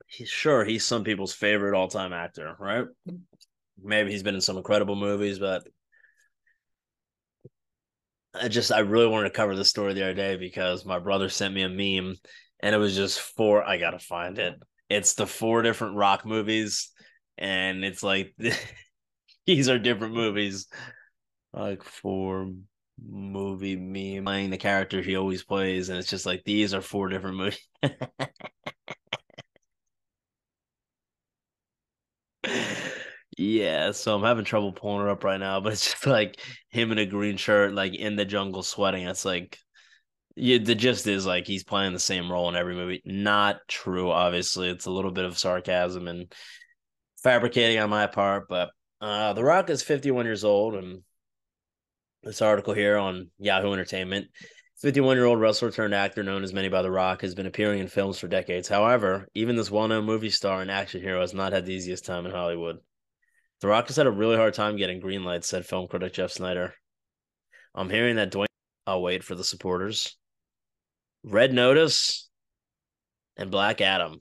he's 0.09 0.29
sure 0.29 0.65
he's 0.65 0.85
some 0.85 1.05
people's 1.05 1.35
favorite 1.35 1.77
all 1.77 1.89
time 1.89 2.13
actor, 2.13 2.57
right? 2.59 2.87
Maybe 3.83 4.11
he's 4.11 4.23
been 4.23 4.35
in 4.35 4.41
some 4.41 4.57
incredible 4.57 4.97
movies, 4.97 5.39
but 5.39 5.67
I 8.35 8.49
just 8.49 8.71
I 8.73 8.81
really 8.81 9.07
wanted 9.07 9.29
to 9.29 9.35
cover 9.35 9.57
this 9.57 9.71
story 9.71 9.95
the 9.95 10.03
other 10.05 10.15
day 10.15 10.37
because 10.37 10.85
my 10.85 10.99
brother 10.99 11.29
sent 11.29 11.55
me 11.55 11.63
a 11.63 11.69
meme 11.69 12.17
and 12.61 12.75
it 12.75 12.79
was 12.79 12.95
just 12.95 13.21
four 13.21 13.65
I 13.65 13.79
gotta 13.79 13.99
find 13.99 14.39
it. 14.39 14.55
It's 14.89 15.15
the 15.15 15.27
four 15.27 15.63
different 15.63 15.97
rock 15.97 16.25
movies, 16.25 16.91
and 17.37 17.85
it's 17.85 18.03
like 18.03 18.35
these 19.47 19.69
are 19.69 19.79
different 19.79 20.15
movies. 20.15 20.67
Like 21.53 21.83
four 21.85 22.53
movie 23.05 23.77
meme 23.77 24.25
playing 24.27 24.51
the 24.51 24.59
character 24.59 25.03
he 25.03 25.17
always 25.17 25.45
plays, 25.45 25.89
and 25.89 25.99
it's 25.99 26.11
just 26.11 26.27
like 26.27 26.45
these 26.45 26.75
are 26.75 26.83
four 26.83 27.09
different 27.09 27.39
movies. 27.39 27.69
yeah, 33.39 33.93
so 33.93 34.17
I'm 34.17 34.25
having 34.25 34.45
trouble 34.45 34.73
pulling 34.73 35.07
it 35.07 35.11
up 35.11 35.23
right 35.23 35.39
now, 35.39 35.61
but 35.61 35.73
it's 35.73 35.93
just 35.93 36.07
like 36.07 36.41
him 36.71 36.93
in 36.93 36.99
a 36.99 37.07
green 37.07 37.37
shirt, 37.37 37.73
like 37.73 37.95
in 37.95 38.17
the 38.17 38.25
jungle 38.25 38.63
sweating. 38.63 39.07
It's 39.07 39.25
like 39.25 39.59
yeah, 40.37 40.59
the 40.59 40.75
gist 40.75 41.07
is 41.07 41.27
like 41.27 41.47
he's 41.47 41.65
playing 41.65 41.93
the 41.93 41.99
same 41.99 42.31
role 42.31 42.49
in 42.49 42.57
every 42.57 42.75
movie. 42.75 43.03
Not 43.05 43.59
true, 43.69 44.11
obviously. 44.11 44.69
It's 44.69 44.87
a 44.87 44.91
little 44.91 45.11
bit 45.11 45.25
of 45.25 45.39
sarcasm 45.39 46.09
and 46.09 46.33
fabricating 47.23 47.79
on 47.79 47.91
my 47.91 48.07
part, 48.07 48.49
but 48.49 48.71
uh 49.01 49.33
The 49.33 49.45
Rock 49.45 49.71
is 49.71 49.83
51 49.83 50.25
years 50.27 50.45
old 50.45 50.75
and 50.75 51.03
this 52.23 52.43
article 52.43 52.75
here 52.75 52.97
on 52.97 53.31
Yahoo 53.39 53.73
Entertainment. 53.73 54.27
51 54.81 55.17
year 55.17 55.27
old 55.27 55.41
wrestler 55.41 55.71
turned 55.73 55.95
actor 55.95 56.23
known 56.23 56.45
as 56.45 56.53
many 56.53 56.69
by 56.69 56.83
The 56.83 56.91
Rock 56.91 57.23
has 57.23 57.35
been 57.35 57.47
appearing 57.47 57.81
in 57.81 57.89
films 57.89 58.19
for 58.19 58.29
decades. 58.29 58.69
However, 58.69 59.29
even 59.35 59.57
this 59.57 59.71
well 59.71 59.89
known 59.89 60.05
movie 60.05 60.31
star 60.31 60.61
and 60.63 60.71
action 60.71 61.01
hero 61.03 61.21
has 61.21 61.35
not 61.35 61.53
had 61.53 61.67
the 61.67 61.75
easiest 61.75 62.05
time 62.05 62.27
in 62.27 62.33
Hollywood. 62.33 62.79
The 63.61 63.69
Rock 63.69 63.89
has 63.89 63.97
had 63.97 64.07
a 64.07 64.11
really 64.11 64.37
hard 64.37 64.55
time 64.55 64.77
getting 64.77 65.01
green 65.01 65.25
lights, 65.25 65.49
said 65.49 65.67
film 65.67 65.89
critic 65.89 66.13
Jeff 66.13 66.31
Sneider. 66.31 66.73
I'm 67.75 67.91
hearing 67.91 68.17
that 68.17 68.33
Dwayne. 68.33 68.47
I'll 68.87 69.03
wait 69.03 69.25
for 69.25 69.35
the 69.35 69.45
supporters. 69.45 70.17
Red 71.25 71.53
Notice 71.53 72.29
and 73.37 73.51
Black 73.51 73.81
Adam. 73.81 74.21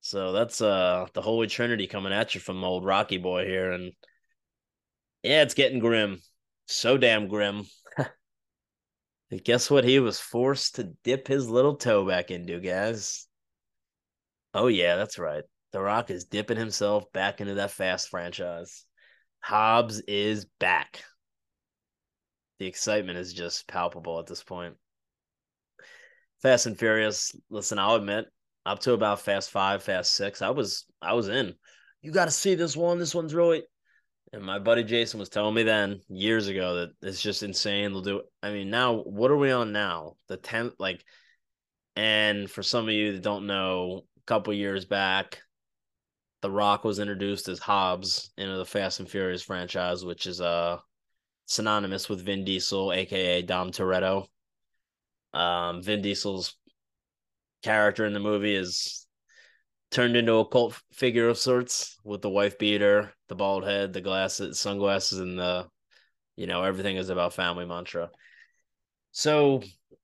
So 0.00 0.32
that's 0.32 0.60
uh 0.60 1.06
the 1.12 1.22
Holy 1.22 1.46
Trinity 1.46 1.86
coming 1.86 2.12
at 2.12 2.34
you 2.34 2.40
from 2.40 2.64
old 2.64 2.84
Rocky 2.84 3.18
boy 3.18 3.46
here. 3.46 3.72
And 3.72 3.92
yeah, 5.22 5.42
it's 5.42 5.54
getting 5.54 5.78
grim 5.78 6.18
so 6.72 6.96
damn 6.96 7.28
grim. 7.28 7.64
and 9.30 9.44
guess 9.44 9.70
what 9.70 9.84
he 9.84 10.00
was 10.00 10.18
forced 10.18 10.76
to 10.76 10.92
dip 11.04 11.28
his 11.28 11.48
little 11.48 11.76
toe 11.76 12.06
back 12.06 12.30
into, 12.30 12.60
guys? 12.60 13.26
Oh, 14.54 14.66
yeah, 14.66 14.96
that's 14.96 15.18
right. 15.18 15.44
The 15.72 15.80
Rock 15.80 16.10
is 16.10 16.24
dipping 16.24 16.58
himself 16.58 17.10
back 17.12 17.40
into 17.40 17.54
that 17.54 17.70
fast 17.70 18.08
franchise. 18.08 18.84
Hobbs 19.40 20.00
is 20.00 20.46
back. 20.60 21.02
The 22.58 22.66
excitement 22.66 23.18
is 23.18 23.32
just 23.32 23.66
palpable 23.66 24.20
at 24.20 24.26
this 24.26 24.42
point. 24.42 24.74
Fast 26.42 26.66
and 26.66 26.78
Furious, 26.78 27.34
listen, 27.50 27.78
I'll 27.78 27.94
admit, 27.94 28.26
up 28.66 28.80
to 28.80 28.92
about 28.92 29.20
Fast 29.20 29.50
Five, 29.50 29.82
Fast 29.82 30.14
Six, 30.14 30.42
I 30.42 30.50
was 30.50 30.84
I 31.00 31.14
was 31.14 31.28
in. 31.28 31.54
You 32.02 32.12
got 32.12 32.26
to 32.26 32.30
see 32.30 32.54
this 32.54 32.76
one. 32.76 32.98
This 32.98 33.14
one's 33.14 33.34
really 33.34 33.62
and 34.32 34.42
my 34.42 34.58
buddy 34.58 34.82
Jason 34.82 35.20
was 35.20 35.28
telling 35.28 35.54
me 35.54 35.62
then 35.62 36.00
years 36.08 36.48
ago 36.48 36.76
that 36.76 36.90
it's 37.02 37.20
just 37.20 37.42
insane. 37.42 37.92
They'll 37.92 38.00
do. 38.00 38.22
I 38.42 38.50
mean, 38.50 38.70
now 38.70 38.94
what 38.94 39.30
are 39.30 39.36
we 39.36 39.50
on 39.50 39.72
now? 39.72 40.16
The 40.28 40.38
tenth, 40.38 40.74
like, 40.78 41.04
and 41.96 42.50
for 42.50 42.62
some 42.62 42.84
of 42.88 42.94
you 42.94 43.12
that 43.12 43.22
don't 43.22 43.46
know, 43.46 44.04
a 44.16 44.20
couple 44.26 44.54
years 44.54 44.86
back, 44.86 45.42
The 46.42 46.50
Rock 46.50 46.84
was 46.84 46.98
introduced 46.98 47.48
as 47.48 47.58
Hobbs 47.58 48.30
into 48.36 48.56
the 48.56 48.66
Fast 48.66 49.00
and 49.00 49.08
Furious 49.08 49.42
franchise, 49.42 50.04
which 50.04 50.26
is 50.26 50.40
uh 50.40 50.78
synonymous 51.46 52.08
with 52.08 52.24
Vin 52.24 52.44
Diesel, 52.44 52.92
aka 52.92 53.42
Dom 53.42 53.70
Toretto. 53.70 54.26
Um, 55.32 55.82
Vin 55.82 56.02
Diesel's 56.02 56.56
character 57.62 58.04
in 58.04 58.12
the 58.12 58.20
movie 58.20 58.54
is 58.54 59.06
turned 59.90 60.16
into 60.16 60.34
a 60.34 60.48
cult 60.48 60.80
figure 60.92 61.28
of 61.28 61.38
sorts 61.38 61.96
with 62.04 62.22
the 62.22 62.30
wife 62.30 62.58
beater, 62.58 63.12
the 63.28 63.34
bald 63.34 63.64
head, 63.64 63.92
the 63.92 64.00
glasses, 64.00 64.58
sunglasses, 64.58 65.18
and 65.18 65.38
the 65.38 65.68
you 66.36 66.46
know 66.46 66.64
everything 66.64 66.96
is 66.96 67.08
about 67.08 67.34
family 67.34 67.66
mantra. 67.66 68.10
So 69.12 69.62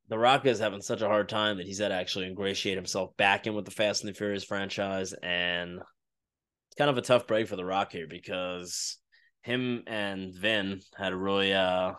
the 0.09 0.19
Rock 0.19 0.47
is 0.47 0.59
having 0.59 0.83
such 0.83 1.03
a 1.03 1.09
hard 1.09 1.29
time 1.29 1.57
that 1.57 1.67
he's 1.67 1.79
had 1.79 1.89
to 1.89 1.95
actually 1.95 2.27
ingratiate 2.27 2.77
himself 2.77 3.17
back 3.17 3.47
in 3.47 3.55
with 3.55 3.65
the 3.65 3.71
Fast 3.71 4.05
and 4.05 4.13
the 4.13 4.17
Furious 4.17 4.45
franchise, 4.45 5.15
and 5.23 5.81
kind 6.79 6.91
of 6.91 6.97
a 6.97 7.03
tough 7.03 7.27
break 7.27 7.49
for 7.49 7.57
the 7.57 7.65
Rock 7.65 7.93
here 7.93 8.07
because 8.09 8.99
him 9.43 9.83
and 9.87 10.33
Vin 10.33 10.81
had 10.97 11.13
a 11.13 11.17
really 11.17 11.53
uh 11.53 11.95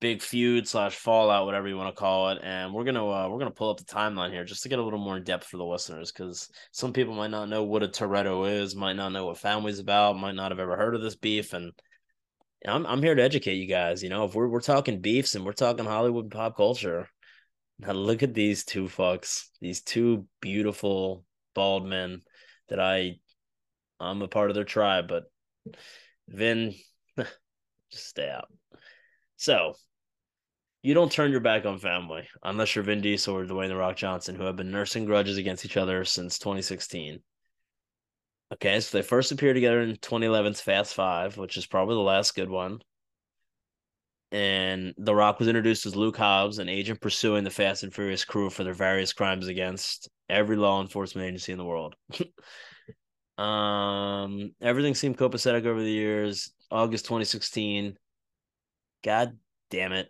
big 0.00 0.20
feud 0.20 0.66
slash 0.66 0.96
fallout, 0.96 1.46
whatever 1.46 1.68
you 1.68 1.76
want 1.76 1.94
to 1.94 1.98
call 1.98 2.30
it. 2.30 2.38
And 2.42 2.74
we're 2.74 2.84
gonna 2.84 3.06
uh, 3.06 3.28
we're 3.28 3.38
gonna 3.38 3.52
pull 3.52 3.70
up 3.70 3.78
the 3.78 3.84
timeline 3.84 4.32
here 4.32 4.44
just 4.44 4.62
to 4.64 4.68
get 4.68 4.80
a 4.80 4.82
little 4.82 4.98
more 4.98 5.16
in 5.16 5.24
depth 5.24 5.46
for 5.46 5.58
the 5.58 5.64
listeners, 5.64 6.10
because 6.10 6.50
some 6.72 6.92
people 6.92 7.14
might 7.14 7.30
not 7.30 7.48
know 7.48 7.62
what 7.62 7.84
a 7.84 7.88
Toretto 7.88 8.50
is, 8.50 8.74
might 8.74 8.96
not 8.96 9.12
know 9.12 9.26
what 9.26 9.38
family's 9.38 9.78
about, 9.78 10.18
might 10.18 10.34
not 10.34 10.50
have 10.50 10.58
ever 10.58 10.76
heard 10.76 10.94
of 10.94 11.02
this 11.02 11.16
beef, 11.16 11.52
and 11.52 11.72
I'm 12.66 12.86
I'm 12.86 13.02
here 13.02 13.14
to 13.14 13.22
educate 13.22 13.54
you 13.54 13.66
guys. 13.66 14.02
You 14.02 14.08
know, 14.08 14.24
if 14.24 14.34
we're 14.34 14.48
we're 14.48 14.60
talking 14.60 15.00
beefs 15.00 15.34
and 15.34 15.44
we're 15.44 15.52
talking 15.52 15.84
Hollywood 15.84 16.30
pop 16.30 16.56
culture, 16.56 17.08
now 17.78 17.92
look 17.92 18.22
at 18.22 18.34
these 18.34 18.64
two 18.64 18.84
fucks, 18.84 19.46
these 19.60 19.82
two 19.82 20.26
beautiful 20.40 21.24
bald 21.54 21.86
men 21.86 22.22
that 22.68 22.80
I 22.80 23.16
I'm 24.00 24.22
a 24.22 24.28
part 24.28 24.50
of 24.50 24.54
their 24.54 24.64
tribe, 24.64 25.06
but 25.08 25.24
Vin, 26.28 26.74
just 27.16 28.08
stay 28.08 28.28
out. 28.28 28.48
So 29.36 29.74
you 30.82 30.94
don't 30.94 31.12
turn 31.12 31.30
your 31.30 31.40
back 31.40 31.64
on 31.64 31.78
family 31.78 32.28
unless 32.42 32.74
you're 32.74 32.84
Vin 32.84 33.00
Diesel 33.00 33.36
or 33.36 33.46
Dwayne 33.46 33.68
the 33.68 33.76
Rock 33.76 33.96
Johnson, 33.96 34.34
who 34.34 34.44
have 34.44 34.56
been 34.56 34.72
nursing 34.72 35.04
grudges 35.04 35.36
against 35.36 35.64
each 35.64 35.76
other 35.76 36.04
since 36.04 36.38
2016. 36.38 37.20
Okay, 38.52 38.80
so 38.80 38.98
they 38.98 39.02
first 39.02 39.32
appeared 39.32 39.56
together 39.56 39.80
in 39.80 39.96
2011's 39.96 40.60
Fast 40.60 40.94
Five, 40.94 41.38
which 41.38 41.56
is 41.56 41.66
probably 41.66 41.94
the 41.94 42.00
last 42.00 42.34
good 42.34 42.50
one. 42.50 42.80
And 44.32 44.94
The 44.96 45.14
Rock 45.14 45.38
was 45.38 45.48
introduced 45.48 45.84
as 45.84 45.94
Luke 45.94 46.16
Hobbs, 46.16 46.58
an 46.58 46.70
agent 46.70 47.02
pursuing 47.02 47.44
the 47.44 47.50
Fast 47.50 47.82
and 47.82 47.94
Furious 47.94 48.24
crew 48.24 48.48
for 48.48 48.64
their 48.64 48.72
various 48.72 49.12
crimes 49.12 49.46
against 49.46 50.08
every 50.30 50.56
law 50.56 50.80
enforcement 50.80 51.28
agency 51.28 51.52
in 51.52 51.58
the 51.58 51.64
world. 51.66 51.94
um, 53.38 54.52
everything 54.62 54.94
seemed 54.94 55.18
copacetic 55.18 55.66
over 55.66 55.82
the 55.82 55.90
years. 55.90 56.50
August 56.70 57.04
2016. 57.04 57.98
God 59.04 59.36
damn 59.70 59.92
it. 59.92 60.08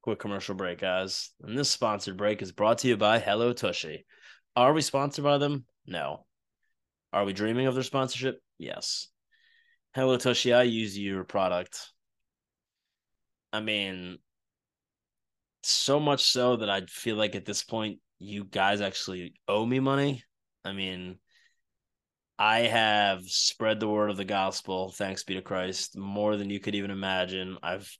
Quick 0.00 0.20
commercial 0.20 0.54
break, 0.54 0.80
guys. 0.80 1.32
And 1.42 1.56
this 1.56 1.68
sponsored 1.68 2.16
break 2.16 2.40
is 2.40 2.52
brought 2.52 2.78
to 2.78 2.88
you 2.88 2.96
by 2.96 3.18
Hello 3.18 3.52
Tushy. 3.52 4.06
Are 4.56 4.72
we 4.72 4.80
sponsored 4.80 5.24
by 5.24 5.36
them? 5.36 5.66
No. 5.86 6.24
Are 7.12 7.26
we 7.26 7.34
dreaming 7.34 7.66
of 7.66 7.74
their 7.74 7.82
sponsorship? 7.82 8.40
Yes. 8.56 9.08
Hello 9.92 10.16
Tushy, 10.16 10.52
I 10.52 10.62
use 10.62 10.96
your 10.96 11.24
product. 11.24 11.90
I 13.52 13.58
mean, 13.58 14.18
so 15.64 15.98
much 15.98 16.22
so 16.22 16.56
that 16.56 16.70
I 16.70 16.82
feel 16.86 17.16
like 17.16 17.34
at 17.34 17.44
this 17.44 17.64
point 17.64 17.98
you 18.20 18.44
guys 18.44 18.80
actually 18.80 19.34
owe 19.48 19.66
me 19.66 19.80
money. 19.80 20.22
I 20.64 20.74
mean, 20.74 21.18
I 22.38 22.60
have 22.60 23.24
spread 23.24 23.80
the 23.80 23.88
word 23.88 24.10
of 24.10 24.16
the 24.16 24.24
gospel, 24.24 24.92
thanks 24.92 25.24
be 25.24 25.34
to 25.34 25.42
Christ, 25.42 25.98
more 25.98 26.36
than 26.36 26.50
you 26.50 26.60
could 26.60 26.76
even 26.76 26.92
imagine. 26.92 27.58
I've 27.60 27.90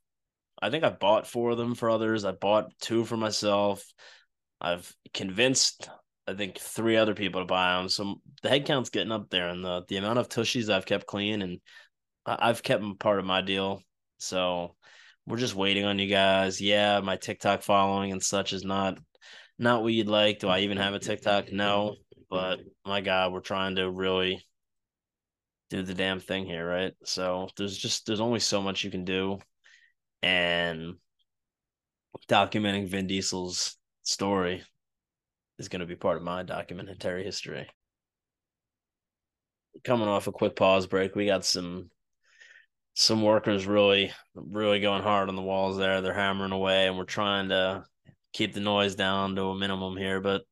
I 0.62 0.70
think 0.70 0.84
I 0.84 0.90
bought 0.90 1.26
four 1.26 1.50
of 1.50 1.58
them 1.58 1.74
for 1.74 1.90
others. 1.90 2.24
I 2.24 2.30
bought 2.32 2.70
two 2.80 3.04
for 3.04 3.16
myself. 3.16 3.84
I've 4.60 4.94
convinced 5.12 5.90
I 6.26 6.34
think 6.34 6.58
three 6.58 6.96
other 6.96 7.14
people 7.14 7.40
to 7.40 7.46
buy 7.46 7.76
them. 7.76 7.88
So 7.88 8.20
the 8.42 8.48
head 8.48 8.66
count's 8.66 8.90
getting 8.90 9.12
up 9.12 9.30
there, 9.30 9.48
and 9.48 9.64
the 9.64 9.84
the 9.88 9.96
amount 9.96 10.18
of 10.18 10.28
tushies 10.28 10.72
I've 10.72 10.86
kept 10.86 11.06
clean, 11.06 11.42
and 11.42 11.60
I've 12.26 12.62
kept 12.62 12.82
them 12.82 12.96
part 12.96 13.18
of 13.18 13.24
my 13.24 13.40
deal. 13.42 13.82
So 14.18 14.76
we're 15.26 15.38
just 15.38 15.54
waiting 15.54 15.84
on 15.84 15.98
you 15.98 16.08
guys. 16.08 16.60
Yeah, 16.60 17.00
my 17.00 17.16
TikTok 17.16 17.62
following 17.62 18.12
and 18.12 18.22
such 18.22 18.52
is 18.52 18.64
not 18.64 18.98
not 19.58 19.82
what 19.82 19.92
you'd 19.92 20.08
like. 20.08 20.38
Do 20.40 20.48
I 20.48 20.60
even 20.60 20.78
have 20.78 20.94
a 20.94 20.98
TikTok? 20.98 21.52
No, 21.52 21.96
but 22.30 22.60
my 22.86 23.00
God, 23.00 23.32
we're 23.32 23.40
trying 23.40 23.76
to 23.76 23.90
really 23.90 24.44
do 25.70 25.82
the 25.82 25.94
damn 25.94 26.20
thing 26.20 26.46
here, 26.46 26.66
right? 26.66 26.92
So 27.04 27.48
there's 27.56 27.76
just 27.76 28.06
there's 28.06 28.20
only 28.20 28.40
so 28.40 28.60
much 28.62 28.84
you 28.84 28.90
can 28.90 29.04
do 29.04 29.38
and 30.22 30.94
documenting 32.28 32.88
Vin 32.88 33.06
Diesel's 33.06 33.76
story 34.02 34.62
is 35.60 35.68
going 35.68 35.80
to 35.80 35.86
be 35.86 35.94
part 35.94 36.16
of 36.16 36.22
my 36.22 36.42
documentary 36.42 37.22
history. 37.22 37.68
Coming 39.84 40.08
off 40.08 40.26
a 40.26 40.32
quick 40.32 40.56
pause 40.56 40.86
break, 40.86 41.14
we 41.14 41.26
got 41.26 41.44
some 41.44 41.90
some 42.94 43.22
workers 43.22 43.66
really 43.66 44.10
really 44.34 44.80
going 44.80 45.02
hard 45.02 45.28
on 45.28 45.36
the 45.36 45.42
walls 45.42 45.76
there. 45.76 46.00
They're 46.00 46.14
hammering 46.14 46.52
away, 46.52 46.88
and 46.88 46.96
we're 46.96 47.04
trying 47.04 47.50
to 47.50 47.84
keep 48.32 48.54
the 48.54 48.60
noise 48.60 48.94
down 48.94 49.36
to 49.36 49.44
a 49.44 49.58
minimum 49.58 49.96
here. 49.96 50.20
But 50.20 50.42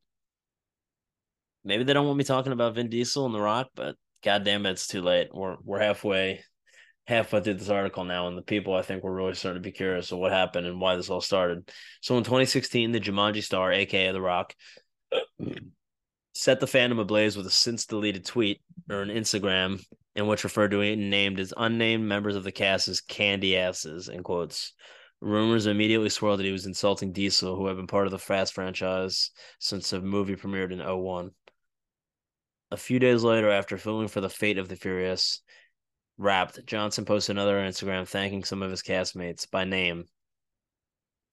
maybe 1.65 1.85
they 1.85 1.95
don't 1.95 2.07
want 2.07 2.19
me 2.19 2.25
talking 2.25 2.53
about 2.53 2.75
Vin 2.75 2.91
Diesel 2.91 3.27
and 3.27 3.35
The 3.35 3.41
Rock, 3.41 3.69
but 3.75 3.97
goddamn 4.23 4.67
it, 4.67 4.73
it's 4.73 4.87
too 4.87 5.01
late. 5.01 5.29
We're 5.33 5.57
we're 5.65 5.81
halfway 5.81 6.45
halfway 7.07 7.41
through 7.41 7.55
this 7.55 7.71
article 7.71 8.05
now, 8.05 8.29
and 8.29 8.37
the 8.37 8.43
people 8.43 8.75
I 8.75 8.83
think 8.83 9.03
were 9.03 9.15
really 9.15 9.35
starting 9.35 9.63
to 9.63 9.67
be 9.67 9.73
curious 9.73 10.13
of 10.13 10.19
what 10.19 10.33
happened 10.33 10.67
and 10.67 10.83
why 10.83 10.97
this 10.97 11.09
all 11.09 11.23
started. 11.23 11.71
So 12.03 12.19
in 12.19 12.25
2016, 12.25 12.93
the 12.93 13.01
Jumanji 13.01 13.43
star, 13.43 13.73
aka 13.73 14.13
The 14.13 14.21
Rock, 14.21 14.55
set 16.35 16.61
the 16.61 16.67
fandom 16.67 17.01
ablaze 17.01 17.37
with 17.37 17.47
a 17.47 17.51
since 17.51 17.87
deleted 17.87 18.25
tweet 18.25 18.61
or 18.89 19.03
an 19.03 19.09
Instagram 19.09 19.85
in 20.15 20.27
which 20.27 20.45
referred 20.45 20.71
to 20.71 20.81
and 20.81 21.11
named 21.11 21.41
as 21.41 21.53
unnamed 21.57 22.05
members 22.05 22.37
of 22.37 22.45
the 22.45 22.53
cast 22.53 22.89
as 22.89 23.01
candy 23.01 23.57
asses 23.57 24.09
in 24.09 24.23
quotes. 24.23 24.73
Rumors 25.21 25.67
immediately 25.67 26.09
swirled 26.09 26.39
that 26.39 26.47
he 26.47 26.53
was 26.53 26.67
insulting 26.67 27.13
Diesel, 27.13 27.57
who 27.57 27.67
had 27.67 27.77
been 27.77 27.89
part 27.89 28.07
of 28.07 28.13
the 28.13 28.19
Fast 28.19 28.55
franchise 28.55 29.33
since 29.59 29.91
the 29.91 30.01
movie 30.01 30.37
premiered 30.37 30.73
in 30.73 30.79
01. 30.79 31.33
A 32.71 32.77
few 32.77 32.99
days 32.99 33.25
later, 33.25 33.51
after 33.51 33.77
filming 33.77 34.09
for 34.09 34.21
The 34.21 34.31
Fate 34.31 34.59
of 34.59 34.69
the 34.69 34.77
Furious, 34.77 35.43
Wrapped, 36.19 36.65
Johnson 36.67 37.05
posted 37.05 37.37
another 37.37 37.59
Instagram 37.59 38.07
thanking 38.07 38.45
some 38.45 38.63
of 38.63 38.71
his 38.71 38.83
castmates 38.83 39.51
by 39.51 39.65
name, 39.65 40.05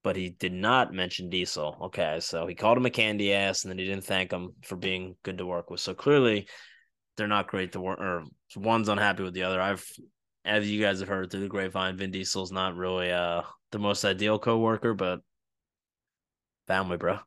but 0.06 0.16
he 0.16 0.30
did 0.30 0.54
not 0.54 0.94
mention 0.94 1.32
Diesel. 1.32 1.76
Okay, 1.86 2.20
so 2.20 2.46
he 2.46 2.54
called 2.54 2.78
him 2.78 2.86
a 2.86 2.92
candy 2.92 3.34
ass, 3.34 3.64
and 3.64 3.72
then 3.72 3.80
he 3.80 3.86
didn't 3.86 4.04
thank 4.04 4.32
him 4.32 4.52
for 4.62 4.76
being 4.76 5.16
good 5.24 5.40
to 5.40 5.48
work 5.48 5.72
with. 5.72 5.80
So 5.80 5.96
clearly, 5.96 6.48
they're 7.18 7.28
not 7.28 7.48
great 7.48 7.72
to 7.72 7.82
work, 7.82 8.00
or 8.00 8.24
one's 8.56 8.88
unhappy 8.88 9.24
with 9.24 9.34
the 9.34 9.42
other. 9.42 9.60
I've, 9.60 9.84
as 10.46 10.70
you 10.70 10.80
guys 10.80 11.00
have 11.00 11.10
heard 11.10 11.32
through 11.32 11.40
the 11.40 11.48
grapevine, 11.48 11.98
Vin 11.98 12.12
Diesel's 12.12 12.52
not 12.52 12.76
really 12.76 13.12
uh 13.12 13.42
the 13.72 13.80
most 13.80 14.06
ideal 14.06 14.38
co-worker, 14.38 14.94
but 14.94 15.22
family, 16.68 16.98
bro. 16.98 17.18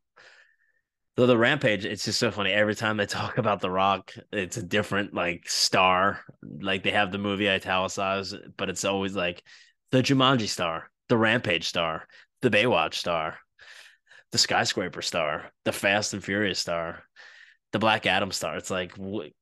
Though 1.16 1.26
the 1.26 1.36
Rampage, 1.36 1.84
it's 1.84 2.04
just 2.04 2.20
so 2.20 2.30
funny. 2.30 2.52
Every 2.52 2.76
time 2.76 2.96
they 2.96 3.06
talk 3.06 3.38
about 3.38 3.60
The 3.60 3.72
Rock, 3.72 4.14
it's 4.30 4.56
a 4.56 4.62
different 4.62 5.12
like 5.12 5.48
star. 5.48 6.20
Like 6.42 6.84
they 6.84 6.92
have 6.92 7.10
the 7.10 7.18
movie 7.18 7.50
italicized, 7.50 8.36
but 8.56 8.70
it's 8.70 8.84
always 8.84 9.16
like 9.16 9.42
the 9.90 10.00
Jumanji 10.00 10.46
star, 10.46 10.92
the 11.08 11.18
Rampage 11.18 11.66
star, 11.66 12.06
the 12.42 12.50
Baywatch 12.50 12.94
star, 12.94 13.38
the 14.32 14.38
Skyscraper 14.38 15.02
star, 15.02 15.50
the 15.64 15.72
Fast 15.72 16.14
and 16.14 16.22
Furious 16.22 16.58
star, 16.58 17.02
the 17.72 17.78
Black 17.78 18.06
Adam 18.06 18.32
star. 18.32 18.56
It's 18.56 18.70
like, 18.70 18.94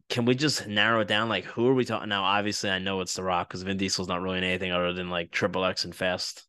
can 0.09 0.25
we 0.25 0.35
just 0.35 0.67
narrow 0.67 1.01
it 1.01 1.09
down? 1.09 1.29
Like, 1.29 1.45
who 1.45 1.69
are 1.69 1.75
we 1.75 1.85
talking 1.85 2.09
now? 2.09 2.25
Obviously, 2.25 2.71
I 2.71 2.79
know 2.79 3.01
it's 3.01 3.15
The 3.15 3.23
Rock 3.23 3.49
because 3.49 3.63
Vin 3.63 3.77
Diesel's 3.77 4.09
not 4.09 4.23
really 4.23 4.39
in 4.39 4.45
anything 4.45 4.73
other 4.73 4.93
than 4.93 5.11
like 5.11 5.31
Triple 5.31 5.65
X 5.65 5.85
and 5.85 5.95
Fast. 5.95 6.47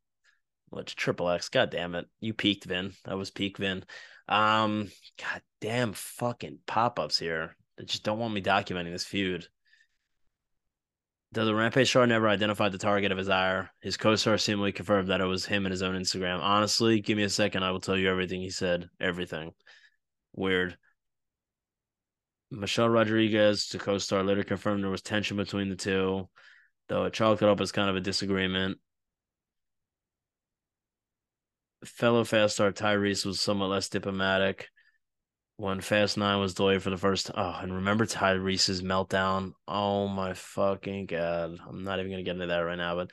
Which 0.69 0.95
Triple 0.95 1.29
X? 1.29 1.49
God 1.49 1.69
damn 1.71 1.95
it! 1.95 2.07
You 2.19 2.33
peaked, 2.33 2.65
Vin. 2.65 2.91
That 3.05 3.17
was 3.17 3.31
peak 3.31 3.57
Vin. 3.57 3.85
Um, 4.27 4.91
god 5.17 5.41
damn 5.61 5.93
fucking 5.93 6.59
pop-ups 6.67 7.17
here. 7.17 7.55
They 7.77 7.85
just 7.85 8.03
don't 8.03 8.19
want 8.19 8.33
me 8.33 8.41
documenting 8.41 8.91
this 8.91 9.05
feud. 9.05 9.47
Though 11.33 11.45
the 11.45 11.55
Rampage 11.55 11.89
star 11.89 12.07
never 12.07 12.27
identified 12.27 12.71
the 12.71 12.77
target 12.77 13.11
of 13.11 13.17
his 13.17 13.29
ire, 13.29 13.69
his 13.81 13.97
co-star 13.97 14.37
seemingly 14.37 14.71
confirmed 14.71 15.09
that 15.09 15.21
it 15.21 15.25
was 15.25 15.45
him 15.45 15.65
and 15.65 15.71
his 15.71 15.83
own 15.83 15.95
Instagram. 15.95 16.39
Honestly, 16.39 17.01
give 17.01 17.17
me 17.17 17.23
a 17.23 17.29
second, 17.29 17.63
I 17.63 17.71
will 17.71 17.81
tell 17.81 17.97
you 17.97 18.09
everything 18.09 18.41
he 18.41 18.49
said. 18.49 18.89
Everything. 18.99 19.51
Weird. 20.33 20.77
Michelle 22.49 22.89
Rodriguez, 22.89 23.67
the 23.67 23.77
co-star, 23.77 24.23
later 24.23 24.43
confirmed 24.43 24.83
there 24.83 24.89
was 24.89 25.01
tension 25.01 25.35
between 25.35 25.69
the 25.69 25.75
two, 25.75 26.29
though 26.87 27.03
it 27.03 27.13
chalked 27.13 27.41
it 27.41 27.49
up 27.49 27.59
as 27.59 27.73
kind 27.73 27.89
of 27.89 27.97
a 27.97 28.01
disagreement 28.01 28.79
fellow 31.85 32.23
Fast 32.23 32.55
star 32.55 32.71
Tyrese 32.71 33.25
was 33.25 33.39
somewhat 33.39 33.69
less 33.69 33.89
diplomatic 33.89 34.69
when 35.57 35.81
Fast 35.81 36.17
Nine 36.17 36.39
was 36.39 36.53
delayed 36.53 36.83
for 36.83 36.91
the 36.91 36.97
first. 36.97 37.31
Oh, 37.35 37.57
and 37.61 37.73
remember 37.73 38.05
Tyrese's 38.05 38.81
meltdown. 38.81 39.53
Oh 39.67 40.07
my 40.07 40.33
fucking 40.33 41.07
god! 41.07 41.57
I'm 41.67 41.83
not 41.83 41.99
even 41.99 42.11
gonna 42.11 42.23
get 42.23 42.35
into 42.35 42.47
that 42.47 42.59
right 42.59 42.77
now, 42.77 42.95
but 42.95 43.11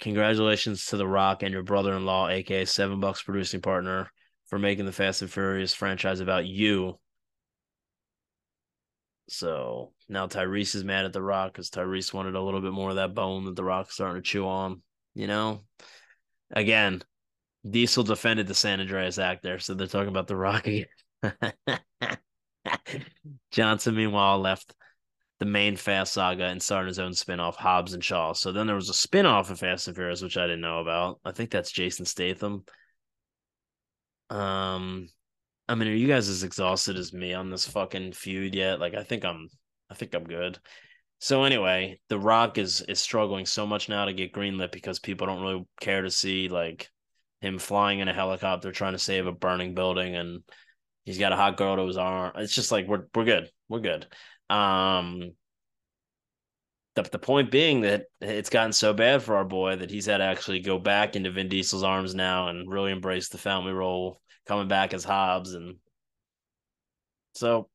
congratulations 0.00 0.86
to 0.86 0.96
The 0.96 1.06
Rock 1.06 1.42
and 1.42 1.52
your 1.52 1.62
brother-in-law, 1.62 2.28
aka 2.28 2.64
Seven 2.64 3.00
Bucks 3.00 3.22
producing 3.22 3.60
partner, 3.60 4.10
for 4.46 4.58
making 4.58 4.86
the 4.86 4.92
Fast 4.92 5.22
and 5.22 5.30
Furious 5.30 5.74
franchise 5.74 6.20
about 6.20 6.46
you. 6.46 6.98
So 9.28 9.92
now 10.08 10.26
Tyrese 10.26 10.74
is 10.74 10.84
mad 10.84 11.04
at 11.04 11.12
The 11.12 11.22
Rock 11.22 11.52
because 11.52 11.70
Tyrese 11.70 12.14
wanted 12.14 12.34
a 12.34 12.40
little 12.40 12.62
bit 12.62 12.72
more 12.72 12.90
of 12.90 12.96
that 12.96 13.14
bone 13.14 13.44
that 13.44 13.56
The 13.56 13.64
Rock's 13.64 13.94
starting 13.94 14.22
to 14.22 14.26
chew 14.26 14.46
on. 14.46 14.80
You 15.14 15.26
know, 15.26 15.64
again, 16.50 17.02
Diesel 17.70 18.04
defended 18.04 18.46
the 18.46 18.54
San 18.54 18.80
Andreas 18.80 19.18
act 19.18 19.42
there, 19.42 19.58
so 19.58 19.74
they're 19.74 19.86
talking 19.86 20.08
about 20.08 20.26
the 20.26 20.36
Rocky. 20.36 20.86
Johnson, 23.50 23.94
meanwhile, 23.94 24.38
left 24.38 24.74
the 25.38 25.46
main 25.46 25.76
Fast 25.76 26.12
saga 26.14 26.44
and 26.44 26.62
started 26.62 26.88
his 26.88 26.98
own 26.98 27.12
spinoff, 27.12 27.54
Hobbs 27.54 27.94
and 27.94 28.02
Shaw. 28.02 28.32
So 28.32 28.52
then 28.52 28.66
there 28.66 28.76
was 28.76 28.90
a 28.90 28.92
spinoff 28.92 29.50
of 29.50 29.60
Fast 29.60 29.86
and 29.86 29.96
Furious, 29.96 30.22
which 30.22 30.36
I 30.36 30.46
didn't 30.46 30.60
know 30.60 30.80
about. 30.80 31.20
I 31.24 31.32
think 31.32 31.50
that's 31.50 31.70
Jason 31.70 32.04
Statham. 32.04 32.64
Um, 34.30 35.08
I 35.68 35.74
mean, 35.74 35.88
are 35.88 35.94
you 35.94 36.08
guys 36.08 36.28
as 36.28 36.42
exhausted 36.42 36.96
as 36.96 37.12
me 37.12 37.34
on 37.34 37.50
this 37.50 37.66
fucking 37.68 38.12
feud 38.12 38.54
yet? 38.54 38.80
Like, 38.80 38.94
I 38.94 39.04
think 39.04 39.24
I'm, 39.24 39.48
I 39.90 39.94
think 39.94 40.14
I'm 40.14 40.24
good. 40.24 40.58
So 41.20 41.44
anyway, 41.44 42.00
The 42.08 42.18
Rock 42.18 42.58
is 42.58 42.80
is 42.82 43.00
struggling 43.00 43.44
so 43.44 43.66
much 43.66 43.88
now 43.88 44.04
to 44.04 44.12
get 44.12 44.32
greenlit 44.32 44.70
because 44.70 45.00
people 45.00 45.26
don't 45.26 45.42
really 45.42 45.66
care 45.80 46.02
to 46.02 46.10
see 46.10 46.48
like 46.48 46.88
him 47.40 47.58
flying 47.58 48.00
in 48.00 48.08
a 48.08 48.12
helicopter 48.12 48.72
trying 48.72 48.92
to 48.92 48.98
save 48.98 49.26
a 49.26 49.32
burning 49.32 49.74
building 49.74 50.16
and 50.16 50.42
he's 51.04 51.18
got 51.18 51.32
a 51.32 51.36
hot 51.36 51.56
girl 51.56 51.76
to 51.76 51.86
his 51.86 51.96
arm. 51.96 52.32
It's 52.36 52.54
just 52.54 52.72
like 52.72 52.86
we're 52.86 53.06
we're 53.14 53.24
good. 53.24 53.50
We're 53.68 53.80
good. 53.80 54.06
Um 54.50 55.32
the, 56.94 57.02
the 57.02 57.18
point 57.18 57.50
being 57.52 57.82
that 57.82 58.06
it's 58.20 58.50
gotten 58.50 58.72
so 58.72 58.92
bad 58.92 59.22
for 59.22 59.36
our 59.36 59.44
boy 59.44 59.76
that 59.76 59.90
he's 59.90 60.06
had 60.06 60.18
to 60.18 60.24
actually 60.24 60.60
go 60.60 60.78
back 60.78 61.14
into 61.14 61.30
Vin 61.30 61.48
Diesel's 61.48 61.84
arms 61.84 62.14
now 62.14 62.48
and 62.48 62.68
really 62.68 62.90
embrace 62.90 63.28
the 63.28 63.38
family 63.38 63.72
role, 63.72 64.20
coming 64.46 64.66
back 64.66 64.92
as 64.92 65.04
Hobbs 65.04 65.54
and 65.54 65.76
so 67.34 67.68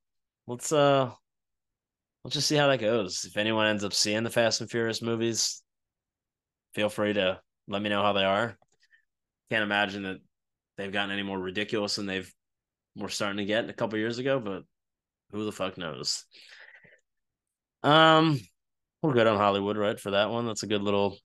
let's 0.46 0.74
uh 0.74 1.10
let's 2.24 2.36
just 2.36 2.48
see 2.48 2.56
how 2.56 2.68
that 2.68 2.82
goes. 2.82 3.26
If 3.26 3.38
anyone 3.38 3.68
ends 3.68 3.84
up 3.84 3.94
seeing 3.94 4.24
the 4.24 4.30
Fast 4.30 4.62
and 4.62 4.70
Furious 4.70 5.02
movies, 5.02 5.62
feel 6.74 6.90
free 6.90 7.14
to 7.14 7.40
let 7.68 7.82
me 7.82 7.90
know 7.90 8.02
how 8.02 8.14
they 8.14 8.26
are. 8.26 8.58
Can't 9.54 9.62
imagine 9.62 10.02
that 10.02 10.18
they've 10.78 10.92
gotten 10.92 11.12
any 11.12 11.22
more 11.22 11.38
ridiculous 11.38 11.98
than 11.98 12.08
they've 12.08 12.34
were 12.96 13.08
starting 13.08 13.38
to 13.38 13.46
get 13.46 13.70
a 13.70 13.74
couple 13.74 14.00
years 14.00 14.18
ago, 14.18 14.40
but 14.40 14.64
who 15.32 15.46
the 15.46 15.52
fuck 15.52 15.78
knows? 15.78 16.26
Um, 17.84 18.40
we're 19.04 19.14
good 19.14 19.28
on 19.28 19.38
Hollywood, 19.38 19.78
right? 19.78 20.00
For 20.00 20.10
that 20.10 20.32
one, 20.32 20.48
that's 20.48 20.64
a 20.64 20.68
good 20.68 20.82
little. 20.82 21.20